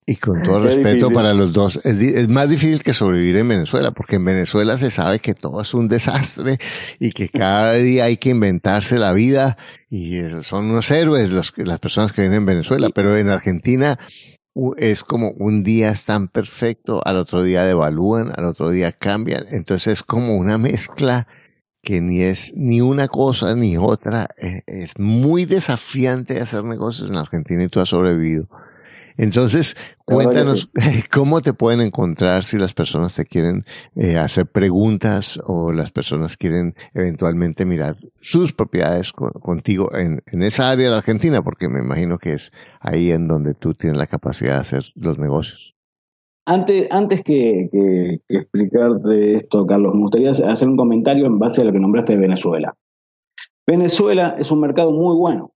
y 0.06 0.16
con 0.16 0.42
todo 0.42 0.60
respeto 0.64 1.10
para 1.10 1.32
los 1.32 1.52
dos, 1.52 1.80
es, 1.84 2.00
es, 2.00 2.28
más 2.28 2.48
difícil 2.48 2.82
que 2.82 2.92
sobrevivir 2.92 3.36
en 3.36 3.48
Venezuela, 3.48 3.92
porque 3.92 4.16
en 4.16 4.24
Venezuela 4.24 4.78
se 4.78 4.90
sabe 4.90 5.20
que 5.20 5.34
todo 5.34 5.62
es 5.62 5.72
un 5.74 5.88
desastre 5.88 6.58
y 6.98 7.12
que 7.12 7.28
cada 7.28 7.74
día 7.74 8.04
hay 8.04 8.16
que 8.18 8.30
inventarse 8.30 8.98
la 8.98 9.12
vida 9.12 9.56
y 9.88 10.18
son 10.42 10.70
unos 10.70 10.90
héroes 10.90 11.30
los, 11.30 11.52
las 11.56 11.78
personas 11.78 12.12
que 12.12 12.22
vienen 12.22 12.38
en 12.38 12.46
Venezuela, 12.46 12.90
pero 12.94 13.16
en 13.16 13.28
Argentina 13.28 13.98
es 14.76 15.02
como 15.02 15.30
un 15.30 15.64
día 15.64 15.90
es 15.90 16.06
tan 16.06 16.28
perfecto, 16.28 17.00
al 17.04 17.16
otro 17.16 17.42
día 17.42 17.64
devalúan, 17.64 18.32
al 18.36 18.44
otro 18.44 18.70
día 18.70 18.92
cambian, 18.92 19.46
entonces 19.50 19.94
es 19.94 20.02
como 20.02 20.36
una 20.36 20.58
mezcla 20.58 21.26
que 21.82 22.00
ni 22.00 22.22
es 22.22 22.54
ni 22.56 22.80
una 22.80 23.08
cosa 23.08 23.54
ni 23.54 23.76
otra, 23.76 24.28
es, 24.36 24.62
es 24.66 24.98
muy 24.98 25.44
desafiante 25.44 26.40
hacer 26.40 26.64
negocios 26.64 27.10
en 27.10 27.16
Argentina 27.16 27.64
y 27.64 27.68
tú 27.68 27.80
has 27.80 27.90
sobrevivido. 27.90 28.48
Entonces, 29.16 29.76
cuéntanos 30.04 30.70
cómo 31.12 31.40
te 31.40 31.52
pueden 31.52 31.80
encontrar 31.80 32.44
si 32.44 32.58
las 32.58 32.74
personas 32.74 33.14
te 33.14 33.24
quieren 33.24 33.64
eh, 33.94 34.16
hacer 34.16 34.46
preguntas 34.46 35.40
o 35.46 35.72
las 35.72 35.92
personas 35.92 36.36
quieren 36.36 36.74
eventualmente 36.94 37.64
mirar 37.64 37.96
sus 38.20 38.52
propiedades 38.52 39.12
contigo 39.12 39.94
en, 39.94 40.22
esa 40.42 40.70
área 40.70 40.86
de 40.86 40.90
la 40.90 40.98
Argentina, 40.98 41.42
porque 41.42 41.68
me 41.68 41.78
imagino 41.78 42.18
que 42.18 42.32
es 42.32 42.52
ahí 42.80 43.12
en 43.12 43.28
donde 43.28 43.54
tú 43.54 43.74
tienes 43.74 43.98
la 43.98 44.06
capacidad 44.06 44.54
de 44.54 44.60
hacer 44.60 44.84
los 44.96 45.18
negocios. 45.18 45.74
Antes, 46.46 46.88
antes 46.90 47.22
que, 47.22 47.70
que, 47.72 48.20
que 48.28 48.36
explicarte 48.36 49.36
esto, 49.36 49.64
Carlos, 49.66 49.94
me 49.94 50.00
gustaría 50.00 50.32
hacer 50.32 50.68
un 50.68 50.76
comentario 50.76 51.24
en 51.26 51.38
base 51.38 51.62
a 51.62 51.64
lo 51.64 51.72
que 51.72 51.78
nombraste 51.78 52.14
de 52.14 52.18
Venezuela. 52.18 52.76
Venezuela 53.66 54.34
es 54.36 54.50
un 54.50 54.60
mercado 54.60 54.92
muy 54.92 55.16
bueno. 55.16 55.54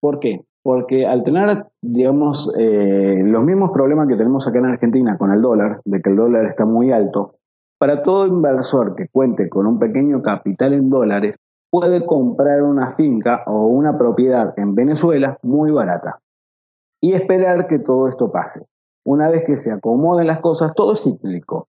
¿Por 0.00 0.20
qué? 0.20 0.44
Porque 0.62 1.06
al 1.06 1.24
tener, 1.24 1.66
digamos, 1.80 2.52
eh, 2.58 3.22
los 3.24 3.44
mismos 3.44 3.70
problemas 3.70 4.08
que 4.08 4.16
tenemos 4.16 4.46
acá 4.46 4.58
en 4.58 4.66
Argentina 4.66 5.18
con 5.18 5.32
el 5.32 5.42
dólar, 5.42 5.80
de 5.84 6.00
que 6.00 6.10
el 6.10 6.16
dólar 6.16 6.46
está 6.46 6.64
muy 6.64 6.92
alto, 6.92 7.34
para 7.78 8.02
todo 8.02 8.26
inversor 8.26 8.94
que 8.94 9.08
cuente 9.08 9.48
con 9.48 9.66
un 9.66 9.78
pequeño 9.78 10.22
capital 10.22 10.72
en 10.72 10.88
dólares, 10.88 11.36
puede 11.68 12.04
comprar 12.06 12.62
una 12.62 12.94
finca 12.94 13.42
o 13.46 13.66
una 13.66 13.98
propiedad 13.98 14.52
en 14.56 14.74
Venezuela 14.74 15.38
muy 15.42 15.70
barata 15.72 16.20
y 17.00 17.14
esperar 17.14 17.66
que 17.66 17.80
todo 17.80 18.08
esto 18.08 18.30
pase. 18.30 18.66
Una 19.04 19.28
vez 19.28 19.42
que 19.44 19.58
se 19.58 19.72
acomoden 19.72 20.28
las 20.28 20.40
cosas, 20.40 20.74
todo 20.74 20.92
es 20.92 21.02
cíclico. 21.02 21.68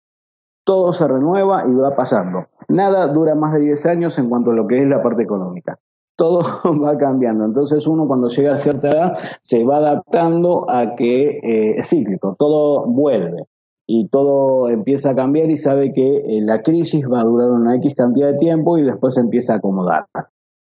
todo 0.64 0.92
se 0.92 1.06
renueva 1.08 1.64
y 1.66 1.74
va 1.74 1.96
pasando. 1.96 2.46
Nada 2.68 3.06
dura 3.08 3.34
más 3.34 3.54
de 3.54 3.60
10 3.60 3.86
años 3.86 4.18
en 4.18 4.28
cuanto 4.28 4.50
a 4.50 4.54
lo 4.54 4.66
que 4.66 4.80
es 4.80 4.88
la 4.88 5.02
parte 5.02 5.22
económica. 5.22 5.78
Todo 6.20 6.40
va 6.84 6.98
cambiando. 6.98 7.46
Entonces 7.46 7.86
uno 7.86 8.06
cuando 8.06 8.28
llega 8.28 8.54
a 8.54 8.58
cierta 8.58 8.90
edad 8.90 9.18
se 9.40 9.64
va 9.64 9.78
adaptando 9.78 10.70
a 10.70 10.94
que 10.94 11.38
eh, 11.42 11.78
es 11.78 11.88
cíclico, 11.88 12.36
todo 12.38 12.84
vuelve 12.86 13.46
y 13.86 14.06
todo 14.08 14.68
empieza 14.68 15.10
a 15.10 15.16
cambiar 15.16 15.50
y 15.50 15.56
sabe 15.56 15.94
que 15.94 16.18
eh, 16.18 16.42
la 16.42 16.62
crisis 16.62 17.06
va 17.10 17.22
a 17.22 17.24
durar 17.24 17.50
una 17.50 17.74
X 17.76 17.94
cantidad 17.96 18.32
de 18.32 18.38
tiempo 18.38 18.76
y 18.76 18.82
después 18.82 19.14
se 19.14 19.20
empieza 19.22 19.54
a 19.54 19.56
acomodar. 19.56 20.04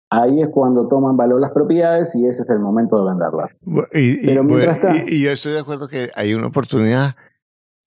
Ahí 0.10 0.42
es 0.42 0.50
cuando 0.50 0.88
toman 0.88 1.18
valor 1.18 1.40
las 1.40 1.52
propiedades 1.52 2.16
y 2.16 2.26
ese 2.26 2.42
es 2.42 2.50
el 2.50 2.60
momento 2.60 2.98
de 2.98 3.12
venderlas. 3.12 3.52
Y, 3.94 4.26
Pero 4.26 4.44
mientras 4.44 5.08
y, 5.08 5.22
yo 5.22 5.32
estoy 5.32 5.54
de 5.54 5.60
acuerdo 5.60 5.88
que 5.88 6.10
hay 6.16 6.34
una 6.34 6.48
oportunidad, 6.48 7.16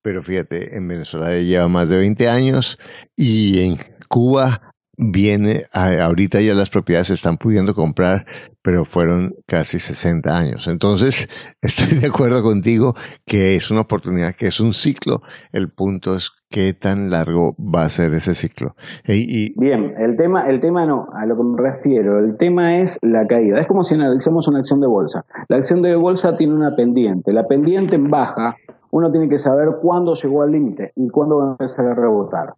pero 0.02 0.22
fíjate, 0.22 0.76
en 0.76 0.86
Venezuela 0.86 1.30
lleva 1.32 1.66
más 1.66 1.88
de 1.88 1.98
20 1.98 2.28
años 2.28 2.78
y 3.16 3.60
en 3.66 3.78
Cuba 4.08 4.65
viene, 4.96 5.66
ahorita 5.72 6.40
ya 6.40 6.54
las 6.54 6.70
propiedades 6.70 7.08
se 7.08 7.14
están 7.14 7.36
pudiendo 7.36 7.74
comprar, 7.74 8.26
pero 8.62 8.84
fueron 8.84 9.34
casi 9.46 9.78
60 9.78 10.36
años. 10.36 10.68
Entonces, 10.68 11.28
estoy 11.62 11.98
de 11.98 12.06
acuerdo 12.06 12.42
contigo 12.42 12.94
que 13.24 13.56
es 13.56 13.70
una 13.70 13.82
oportunidad, 13.82 14.34
que 14.34 14.46
es 14.46 14.60
un 14.60 14.74
ciclo. 14.74 15.22
El 15.52 15.70
punto 15.70 16.14
es 16.14 16.32
qué 16.48 16.72
tan 16.72 17.10
largo 17.10 17.54
va 17.58 17.82
a 17.82 17.90
ser 17.90 18.12
ese 18.14 18.34
ciclo. 18.34 18.74
Y, 19.06 19.58
Bien, 19.58 19.94
el 19.98 20.16
tema, 20.16 20.42
el 20.42 20.60
tema 20.60 20.86
no, 20.86 21.08
a 21.14 21.26
lo 21.26 21.36
que 21.36 21.42
me 21.42 21.62
refiero, 21.62 22.18
el 22.18 22.36
tema 22.36 22.78
es 22.78 22.98
la 23.02 23.26
caída. 23.26 23.60
Es 23.60 23.66
como 23.66 23.84
si 23.84 23.94
analizamos 23.94 24.48
una 24.48 24.58
acción 24.58 24.80
de 24.80 24.86
bolsa. 24.86 25.24
La 25.48 25.56
acción 25.56 25.82
de 25.82 25.94
bolsa 25.96 26.36
tiene 26.36 26.54
una 26.54 26.74
pendiente. 26.74 27.32
La 27.32 27.46
pendiente 27.46 27.96
en 27.96 28.10
baja, 28.10 28.56
uno 28.90 29.10
tiene 29.10 29.28
que 29.28 29.38
saber 29.38 29.68
cuándo 29.82 30.14
llegó 30.14 30.42
al 30.42 30.52
límite 30.52 30.92
y 30.96 31.08
cuándo 31.08 31.38
va 31.38 31.48
a 31.48 31.50
empezar 31.50 31.86
a 31.86 31.94
rebotar. 31.94 32.54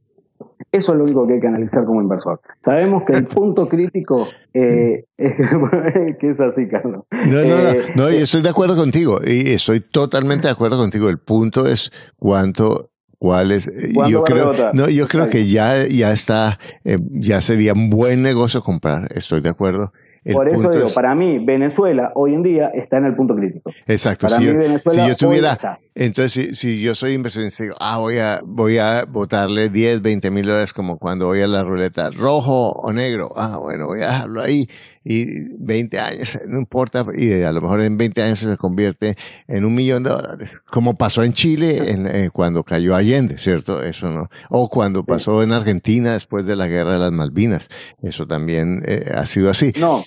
Eso 0.70 0.92
es 0.92 0.98
lo 0.98 1.04
único 1.04 1.26
que 1.26 1.34
hay 1.34 1.40
que 1.40 1.46
analizar 1.46 1.84
como 1.84 2.02
inversor. 2.02 2.40
Sabemos 2.58 3.02
que 3.06 3.14
el 3.14 3.26
punto 3.28 3.68
crítico 3.68 4.28
eh, 4.52 5.04
es 5.16 5.34
que 6.20 6.30
es 6.30 6.40
así, 6.40 6.68
Carlos. 6.68 7.04
No, 7.10 7.42
no, 7.42 7.62
no, 7.62 7.68
eh, 7.70 7.92
no, 7.94 8.10
y 8.10 8.16
estoy 8.16 8.42
de 8.42 8.50
acuerdo 8.50 8.76
contigo, 8.76 9.20
y 9.24 9.50
estoy 9.50 9.80
totalmente 9.80 10.46
de 10.46 10.52
acuerdo 10.52 10.76
contigo. 10.76 11.08
El 11.08 11.18
punto 11.18 11.66
es 11.66 11.90
cuánto 12.18 12.90
cuál 13.20 13.50
es 13.50 13.66
eh, 13.66 13.92
yo 14.08 14.22
creo 14.22 14.52
no 14.74 14.88
yo 14.88 15.08
creo 15.08 15.28
que 15.28 15.48
ya 15.48 15.88
ya 15.88 16.12
está 16.12 16.60
ya 16.84 17.40
sería 17.40 17.72
un 17.72 17.90
buen 17.90 18.22
negocio 18.22 18.62
comprar 18.62 19.08
estoy 19.12 19.40
de 19.40 19.48
acuerdo 19.48 19.92
por 20.32 20.48
eso 20.48 20.70
digo, 20.70 20.88
para 20.94 21.14
mí, 21.14 21.38
Venezuela 21.44 22.12
hoy 22.14 22.34
en 22.34 22.42
día 22.42 22.70
está 22.74 22.98
en 22.98 23.06
el 23.06 23.14
punto 23.14 23.34
crítico. 23.34 23.70
Exacto. 23.86 24.28
si, 24.28 24.44
yo, 24.44 24.52
si 24.88 25.16
tuviera, 25.16 25.78
entonces 25.94 26.58
si, 26.58 26.80
yo 26.80 26.94
soy 26.94 27.14
inversionista, 27.14 27.64
digo, 27.64 27.76
ah, 27.80 27.98
voy 27.98 28.18
a, 28.18 28.40
voy 28.44 28.78
a 28.78 29.04
votarle 29.04 29.68
10, 29.68 30.00
20 30.02 30.30
mil 30.30 30.46
dólares 30.46 30.72
como 30.72 30.98
cuando 30.98 31.26
voy 31.26 31.40
a 31.40 31.46
la 31.46 31.64
ruleta, 31.64 32.10
rojo 32.10 32.70
o 32.70 32.92
negro. 32.92 33.32
Ah, 33.36 33.58
bueno, 33.58 33.86
voy 33.86 34.02
a 34.02 34.08
dejarlo 34.08 34.42
ahí. 34.42 34.68
Y 35.10 35.26
20 35.58 35.98
años, 35.98 36.38
no 36.46 36.58
importa, 36.58 37.06
y 37.16 37.42
a 37.42 37.50
lo 37.50 37.62
mejor 37.62 37.80
en 37.80 37.96
20 37.96 38.22
años 38.22 38.40
se 38.40 38.56
convierte 38.58 39.16
en 39.46 39.64
un 39.64 39.74
millón 39.74 40.02
de 40.02 40.10
dólares, 40.10 40.60
como 40.70 40.96
pasó 40.98 41.22
en 41.24 41.32
Chile 41.32 41.90
en, 41.90 42.06
eh, 42.06 42.30
cuando 42.30 42.62
cayó 42.62 42.94
Allende, 42.94 43.38
¿cierto? 43.38 43.82
Eso 43.82 44.10
no. 44.10 44.28
O 44.50 44.68
cuando 44.68 45.04
pasó 45.04 45.42
en 45.42 45.52
Argentina 45.52 46.12
después 46.12 46.44
de 46.44 46.56
la 46.56 46.66
guerra 46.66 46.92
de 46.92 46.98
las 46.98 47.12
Malvinas. 47.12 47.68
Eso 48.02 48.26
también 48.26 48.82
eh, 48.86 49.10
ha 49.14 49.24
sido 49.24 49.48
así. 49.48 49.72
No, 49.80 50.04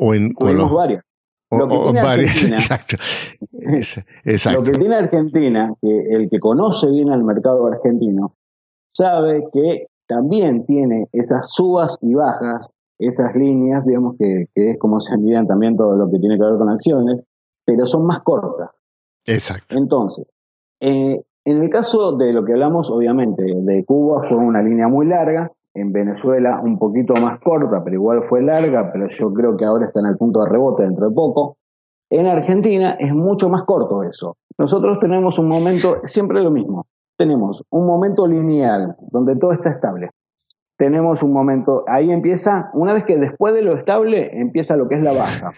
o 0.00 0.14
en 0.14 0.34
varias. 0.72 1.04
Lo 1.50 1.68
que 1.68 1.78
tiene 1.78 2.00
Argentina, 2.08 2.56
exacto. 2.56 4.60
Lo 4.60 4.64
que 4.64 4.72
tiene 4.72 4.94
Argentina, 4.94 5.74
que 5.80 6.06
el 6.10 6.30
que 6.30 6.38
conoce 6.38 6.90
bien 6.90 7.10
al 7.10 7.24
mercado 7.24 7.66
argentino, 7.66 8.36
sabe 8.92 9.44
que 9.52 9.86
también 10.06 10.64
tiene 10.64 11.08
esas 11.12 11.50
subas 11.50 11.98
y 12.02 12.14
bajas, 12.14 12.72
esas 12.98 13.34
líneas, 13.34 13.84
digamos 13.84 14.16
que, 14.16 14.46
es 14.54 14.78
como 14.78 15.00
se 15.00 15.14
envían 15.14 15.46
también 15.46 15.76
todo 15.76 15.96
lo 15.96 16.10
que 16.10 16.18
tiene 16.18 16.36
que 16.36 16.44
ver 16.44 16.56
con 16.56 16.68
acciones, 16.68 17.24
pero 17.64 17.84
son 17.84 18.06
más 18.06 18.20
cortas. 18.20 18.70
Exacto. 19.26 19.76
Entonces, 19.76 20.34
eh, 20.80 21.22
en 21.44 21.62
el 21.62 21.70
caso 21.70 22.16
de 22.16 22.32
lo 22.32 22.44
que 22.44 22.52
hablamos, 22.52 22.90
obviamente, 22.90 23.42
de 23.44 23.84
Cuba 23.84 24.28
fue 24.28 24.38
una 24.38 24.62
línea 24.62 24.88
muy 24.88 25.06
larga, 25.06 25.50
en 25.74 25.92
Venezuela 25.92 26.60
un 26.62 26.78
poquito 26.78 27.14
más 27.20 27.40
corta, 27.40 27.82
pero 27.84 27.94
igual 27.94 28.24
fue 28.28 28.42
larga, 28.42 28.90
pero 28.92 29.08
yo 29.08 29.32
creo 29.32 29.56
que 29.56 29.64
ahora 29.64 29.86
está 29.86 30.00
en 30.00 30.06
el 30.06 30.16
punto 30.16 30.42
de 30.42 30.50
rebote 30.50 30.82
dentro 30.82 31.08
de 31.08 31.14
poco. 31.14 31.56
En 32.10 32.26
Argentina 32.26 32.96
es 32.98 33.14
mucho 33.14 33.48
más 33.48 33.62
corto 33.62 34.02
eso. 34.02 34.36
Nosotros 34.58 34.98
tenemos 35.00 35.38
un 35.38 35.48
momento, 35.48 35.98
siempre 36.04 36.42
lo 36.42 36.50
mismo, 36.50 36.86
tenemos 37.16 37.64
un 37.70 37.86
momento 37.86 38.26
lineal 38.26 38.96
donde 39.10 39.36
todo 39.36 39.52
está 39.52 39.70
estable. 39.70 40.10
Tenemos 40.76 41.22
un 41.22 41.32
momento, 41.32 41.84
ahí 41.86 42.10
empieza, 42.10 42.70
una 42.72 42.94
vez 42.94 43.04
que 43.04 43.18
después 43.18 43.54
de 43.54 43.62
lo 43.62 43.76
estable, 43.76 44.40
empieza 44.40 44.76
lo 44.76 44.88
que 44.88 44.96
es 44.96 45.02
la 45.02 45.12
baja, 45.12 45.52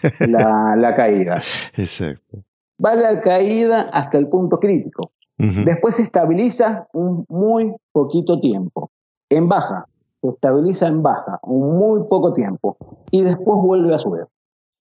la, 0.76 0.94
caída. 0.96 1.34
Exacto. 1.76 2.38
Va 2.84 2.96
la 2.96 3.20
caída 3.20 3.82
hasta 3.92 4.18
el 4.18 4.28
punto 4.28 4.58
crítico. 4.58 5.12
Después 5.38 5.96
se 5.96 6.02
estabiliza 6.02 6.86
un 6.92 7.24
muy 7.28 7.74
poquito 7.90 8.38
tiempo. 8.38 8.90
En 9.28 9.48
baja, 9.48 9.86
se 10.23 10.29
estabiliza 10.29 10.87
en 10.87 11.03
baja 11.03 11.41
un 11.43 11.77
muy 11.77 12.05
poco 12.09 12.33
tiempo 12.33 12.77
y 13.11 13.23
después 13.23 13.59
vuelve 13.61 13.95
a 13.95 13.99
subir. 13.99 14.27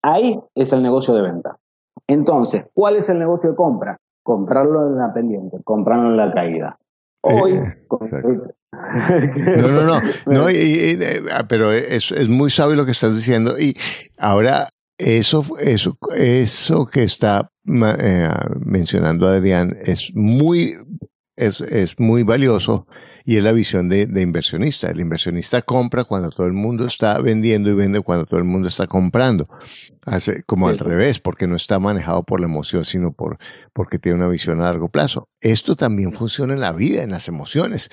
Ahí 0.02 0.40
es 0.54 0.72
el 0.72 0.82
negocio 0.82 1.14
de 1.14 1.22
venta. 1.22 1.58
Entonces, 2.06 2.64
¿cuál 2.72 2.96
es 2.96 3.08
el 3.08 3.18
negocio 3.18 3.50
de 3.50 3.56
compra? 3.56 3.98
Comprarlo 4.22 4.86
en 4.88 4.98
la 4.98 5.12
pendiente, 5.12 5.58
comprarlo 5.64 6.10
en 6.10 6.16
la 6.16 6.32
caída. 6.32 6.78
Hoy, 7.22 7.52
eh, 7.52 7.86
no, 8.72 9.68
no, 9.68 9.82
no, 9.82 10.00
no 10.26 10.46
ah, 11.32 11.44
pero 11.48 11.70
es, 11.70 12.10
es, 12.10 12.28
muy 12.28 12.50
sabio 12.50 12.74
lo 12.74 12.84
que 12.84 12.90
estás 12.92 13.14
diciendo 13.14 13.58
y 13.58 13.76
ahora 14.18 14.66
eso, 14.98 15.44
eso, 15.60 15.96
eso 16.16 16.86
que 16.86 17.04
está 17.04 17.50
eh, 17.66 18.28
mencionando 18.58 19.28
Adrián 19.28 19.76
es 19.84 20.10
muy, 20.14 20.74
es, 21.36 21.60
es 21.60 22.00
muy 22.00 22.24
valioso 22.24 22.86
y 23.24 23.36
es 23.36 23.44
la 23.44 23.52
visión 23.52 23.88
de, 23.88 24.02
inversionista. 24.20 24.90
El 24.90 25.00
inversionista 25.00 25.62
compra 25.62 26.04
cuando 26.04 26.30
todo 26.30 26.46
el 26.46 26.52
mundo 26.52 26.86
está 26.86 27.18
vendiendo 27.20 27.70
y 27.70 27.74
vende 27.74 28.00
cuando 28.00 28.26
todo 28.26 28.38
el 28.38 28.44
mundo 28.44 28.68
está 28.68 28.86
comprando. 28.86 29.48
Hace 30.04 30.42
como 30.44 30.68
al 30.68 30.78
revés, 30.78 31.20
porque 31.20 31.46
no 31.46 31.54
está 31.54 31.78
manejado 31.78 32.24
por 32.24 32.40
la 32.40 32.46
emoción, 32.46 32.84
sino 32.84 33.12
por, 33.12 33.38
porque 33.72 33.98
tiene 33.98 34.18
una 34.18 34.28
visión 34.28 34.60
a 34.60 34.64
largo 34.64 34.88
plazo. 34.88 35.28
Esto 35.40 35.76
también 35.76 36.12
funciona 36.12 36.54
en 36.54 36.60
la 36.60 36.72
vida, 36.72 37.02
en 37.02 37.10
las 37.10 37.28
emociones, 37.28 37.90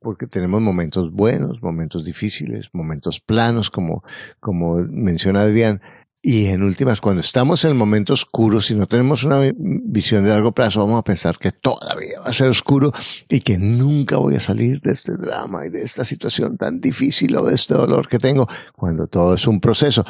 porque 0.00 0.26
tenemos 0.26 0.60
momentos 0.60 1.10
buenos, 1.12 1.62
momentos 1.62 2.04
difíciles, 2.04 2.68
momentos 2.72 3.20
planos, 3.20 3.70
como, 3.70 4.04
como 4.40 4.76
menciona 4.76 5.42
Adrián 5.42 5.80
y 6.22 6.46
en 6.46 6.62
últimas, 6.62 7.00
cuando 7.00 7.22
estamos 7.22 7.64
en 7.64 7.70
el 7.70 7.76
momento 7.76 8.12
oscuro, 8.12 8.60
si 8.60 8.74
no 8.74 8.86
tenemos 8.86 9.24
una 9.24 9.40
visión 9.56 10.22
de 10.22 10.28
largo 10.28 10.52
plazo, 10.52 10.80
vamos 10.80 10.98
a 10.98 11.04
pensar 11.04 11.38
que 11.38 11.50
toda 11.50 11.88
la 11.88 11.94
vida 11.94 12.20
va 12.20 12.26
a 12.26 12.32
ser 12.32 12.48
oscuro 12.48 12.92
y 13.26 13.40
que 13.40 13.56
nunca 13.56 14.18
voy 14.18 14.36
a 14.36 14.40
salir 14.40 14.82
de 14.82 14.92
este 14.92 15.14
drama 15.16 15.64
y 15.64 15.70
de 15.70 15.80
esta 15.80 16.04
situación 16.04 16.58
tan 16.58 16.78
difícil 16.78 17.34
o 17.36 17.44
de 17.46 17.54
este 17.54 17.72
dolor 17.72 18.06
que 18.06 18.18
tengo, 18.18 18.46
cuando 18.76 19.06
todo 19.06 19.34
es 19.34 19.46
un 19.46 19.60
proceso. 19.60 20.04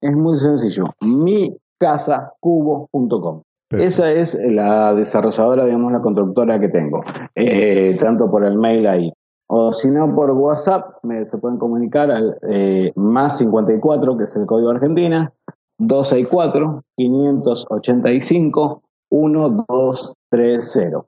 Es 0.00 0.16
muy 0.16 0.36
sencillo. 0.36 0.84
micasacubo.com. 1.00 3.42
Esa 3.70 4.10
es 4.10 4.38
la 4.42 4.94
desarrolladora, 4.94 5.64
digamos, 5.64 5.92
la 5.92 6.02
constructora 6.02 6.60
que 6.60 6.68
tengo. 6.68 7.02
Eh, 7.34 7.96
tanto 8.00 8.30
por 8.30 8.44
el 8.44 8.58
mail 8.58 8.86
ahí. 8.86 9.10
O 9.46 9.72
si 9.72 9.90
no, 9.90 10.14
por 10.14 10.30
WhatsApp 10.30 11.02
me, 11.02 11.24
se 11.24 11.38
pueden 11.38 11.58
comunicar 11.58 12.10
al 12.10 12.38
eh, 12.48 12.92
más 12.96 13.38
54, 13.38 14.16
que 14.16 14.24
es 14.24 14.36
el 14.36 14.46
código 14.46 14.70
Argentina, 14.70 15.32
264 15.78 16.84
585 16.96 18.82
1230. 19.10 21.04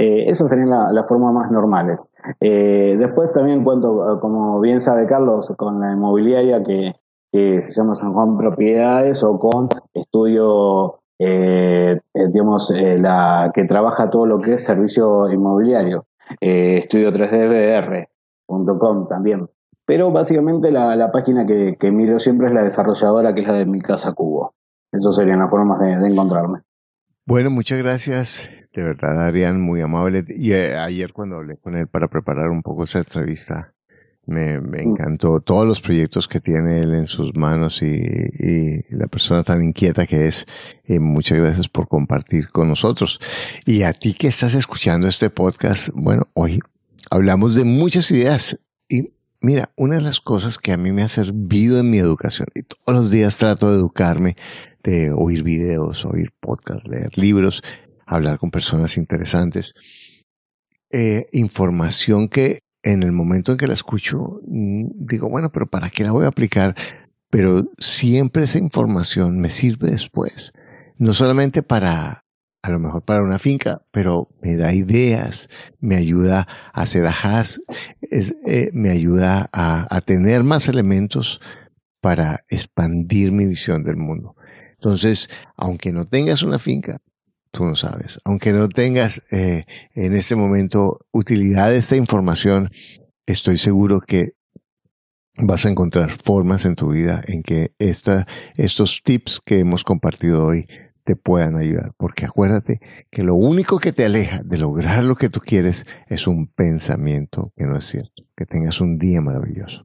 Eh, 0.00 0.30
esas 0.30 0.48
serían 0.48 0.70
las 0.70 1.08
formas 1.08 1.34
más 1.34 1.50
normales. 1.50 1.98
Eh, 2.40 2.96
después 2.98 3.32
también 3.32 3.64
cuento, 3.64 4.20
como 4.20 4.60
bien 4.60 4.80
sabe 4.80 5.06
Carlos, 5.06 5.52
con 5.56 5.80
la 5.80 5.92
inmobiliaria 5.92 6.62
que, 6.62 6.94
se 7.32 7.72
llama 7.72 7.94
San 7.96 8.12
Juan 8.14 8.38
Propiedades 8.38 9.22
o 9.22 9.38
con 9.38 9.68
estudio, 9.92 11.00
eh, 11.18 12.00
digamos, 12.14 12.72
la 12.72 13.50
que 13.52 13.64
trabaja 13.64 14.08
todo 14.08 14.24
lo 14.24 14.40
que 14.40 14.52
es 14.52 14.64
servicio 14.64 15.30
inmobiliario. 15.30 16.06
estudio 16.40 17.12
3DBR.com 17.12 19.08
también. 19.08 19.48
Pero 19.84 20.10
básicamente 20.12 20.70
la, 20.70 21.10
página 21.12 21.44
que, 21.44 21.90
miro 21.90 22.18
siempre 22.20 22.46
es 22.48 22.54
la 22.54 22.62
desarrolladora, 22.62 23.34
que 23.34 23.40
es 23.40 23.48
la 23.48 23.54
de 23.54 23.66
Mi 23.66 23.80
Casa 23.80 24.12
Cubo. 24.12 24.54
Esas 24.92 25.16
serían 25.16 25.40
las 25.40 25.50
formas 25.50 25.80
de 25.80 26.08
encontrarme. 26.08 26.60
Bueno, 27.26 27.50
muchas 27.50 27.78
gracias. 27.78 28.48
De 28.78 28.84
verdad, 28.84 29.26
Adrián, 29.26 29.60
muy 29.60 29.80
amable. 29.80 30.24
Y 30.28 30.52
eh, 30.52 30.76
ayer 30.78 31.12
cuando 31.12 31.38
hablé 31.38 31.56
con 31.56 31.74
él 31.74 31.88
para 31.88 32.06
preparar 32.06 32.48
un 32.48 32.62
poco 32.62 32.84
esa 32.84 33.00
entrevista, 33.00 33.74
me, 34.24 34.60
me 34.60 34.84
mm. 34.84 34.90
encantó 34.90 35.40
todos 35.40 35.66
los 35.66 35.80
proyectos 35.80 36.28
que 36.28 36.38
tiene 36.38 36.78
él 36.82 36.94
en 36.94 37.08
sus 37.08 37.34
manos 37.34 37.82
y, 37.82 37.86
y 37.86 38.84
la 38.90 39.08
persona 39.08 39.42
tan 39.42 39.64
inquieta 39.64 40.06
que 40.06 40.28
es. 40.28 40.46
Y 40.86 41.00
muchas 41.00 41.38
gracias 41.38 41.68
por 41.68 41.88
compartir 41.88 42.50
con 42.50 42.68
nosotros. 42.68 43.18
Y 43.66 43.82
a 43.82 43.92
ti 43.92 44.14
que 44.14 44.28
estás 44.28 44.54
escuchando 44.54 45.08
este 45.08 45.28
podcast, 45.28 45.88
bueno, 45.92 46.28
hoy 46.34 46.60
hablamos 47.10 47.56
de 47.56 47.64
muchas 47.64 48.08
ideas. 48.12 48.60
Y 48.88 49.10
mira, 49.40 49.72
una 49.74 49.96
de 49.96 50.02
las 50.02 50.20
cosas 50.20 50.56
que 50.56 50.70
a 50.70 50.76
mí 50.76 50.92
me 50.92 51.02
ha 51.02 51.08
servido 51.08 51.80
en 51.80 51.90
mi 51.90 51.98
educación, 51.98 52.46
y 52.54 52.62
todos 52.62 52.96
los 52.96 53.10
días 53.10 53.38
trato 53.38 53.72
de 53.72 53.78
educarme, 53.78 54.36
de 54.84 55.10
oír 55.10 55.42
videos, 55.42 56.04
oír 56.04 56.30
podcasts, 56.40 56.86
leer 56.86 57.18
libros, 57.18 57.64
hablar 58.08 58.38
con 58.38 58.50
personas 58.50 58.96
interesantes. 58.96 59.74
Eh, 60.90 61.28
información 61.32 62.28
que 62.28 62.60
en 62.82 63.02
el 63.02 63.12
momento 63.12 63.52
en 63.52 63.58
que 63.58 63.66
la 63.66 63.74
escucho, 63.74 64.40
mm, 64.46 65.06
digo, 65.06 65.28
bueno, 65.28 65.50
pero 65.52 65.66
¿para 65.66 65.90
qué 65.90 66.04
la 66.04 66.12
voy 66.12 66.24
a 66.24 66.28
aplicar? 66.28 66.74
Pero 67.30 67.70
siempre 67.78 68.44
esa 68.44 68.58
información 68.58 69.38
me 69.38 69.50
sirve 69.50 69.90
después. 69.90 70.52
No 70.96 71.12
solamente 71.12 71.62
para, 71.62 72.24
a 72.62 72.70
lo 72.70 72.78
mejor 72.78 73.02
para 73.04 73.22
una 73.22 73.38
finca, 73.38 73.82
pero 73.92 74.28
me 74.40 74.56
da 74.56 74.72
ideas, 74.72 75.48
me 75.80 75.96
ayuda 75.96 76.46
a 76.72 76.82
hacer 76.82 77.06
ajas, 77.06 77.60
eh, 78.10 78.70
me 78.72 78.90
ayuda 78.90 79.48
a, 79.52 79.94
a 79.94 80.00
tener 80.00 80.42
más 80.42 80.68
elementos 80.68 81.40
para 82.00 82.44
expandir 82.48 83.32
mi 83.32 83.44
visión 83.44 83.82
del 83.82 83.96
mundo. 83.96 84.34
Entonces, 84.72 85.28
aunque 85.56 85.92
no 85.92 86.06
tengas 86.06 86.42
una 86.42 86.58
finca, 86.58 87.00
tú 87.58 87.64
no 87.64 87.74
sabes, 87.74 88.20
aunque 88.24 88.52
no 88.52 88.68
tengas 88.68 89.20
eh, 89.32 89.64
en 89.96 90.14
este 90.14 90.36
momento 90.36 91.00
utilidad 91.10 91.70
de 91.70 91.78
esta 91.78 91.96
información, 91.96 92.70
estoy 93.26 93.58
seguro 93.58 94.00
que 94.00 94.34
vas 95.38 95.66
a 95.66 95.68
encontrar 95.68 96.12
formas 96.12 96.64
en 96.66 96.76
tu 96.76 96.92
vida 96.92 97.20
en 97.26 97.42
que 97.42 97.72
esta, 97.80 98.28
estos 98.54 99.02
tips 99.02 99.40
que 99.44 99.58
hemos 99.58 99.82
compartido 99.82 100.46
hoy 100.46 100.68
te 101.02 101.16
puedan 101.16 101.56
ayudar. 101.56 101.94
Porque 101.96 102.26
acuérdate 102.26 102.78
que 103.10 103.24
lo 103.24 103.34
único 103.34 103.80
que 103.80 103.92
te 103.92 104.04
aleja 104.04 104.40
de 104.44 104.58
lograr 104.58 105.02
lo 105.02 105.16
que 105.16 105.28
tú 105.28 105.40
quieres 105.40 105.84
es 106.06 106.28
un 106.28 106.46
pensamiento 106.46 107.52
que 107.56 107.64
no 107.64 107.76
es 107.76 107.86
cierto. 107.86 108.22
Que 108.36 108.46
tengas 108.46 108.80
un 108.80 108.98
día 108.98 109.20
maravilloso. 109.20 109.84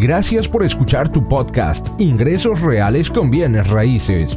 Gracias 0.00 0.48
por 0.48 0.64
escuchar 0.64 1.12
tu 1.12 1.28
podcast 1.28 1.86
Ingresos 2.00 2.60
Reales 2.62 3.08
con 3.08 3.30
Bienes 3.30 3.70
Raíces. 3.70 4.36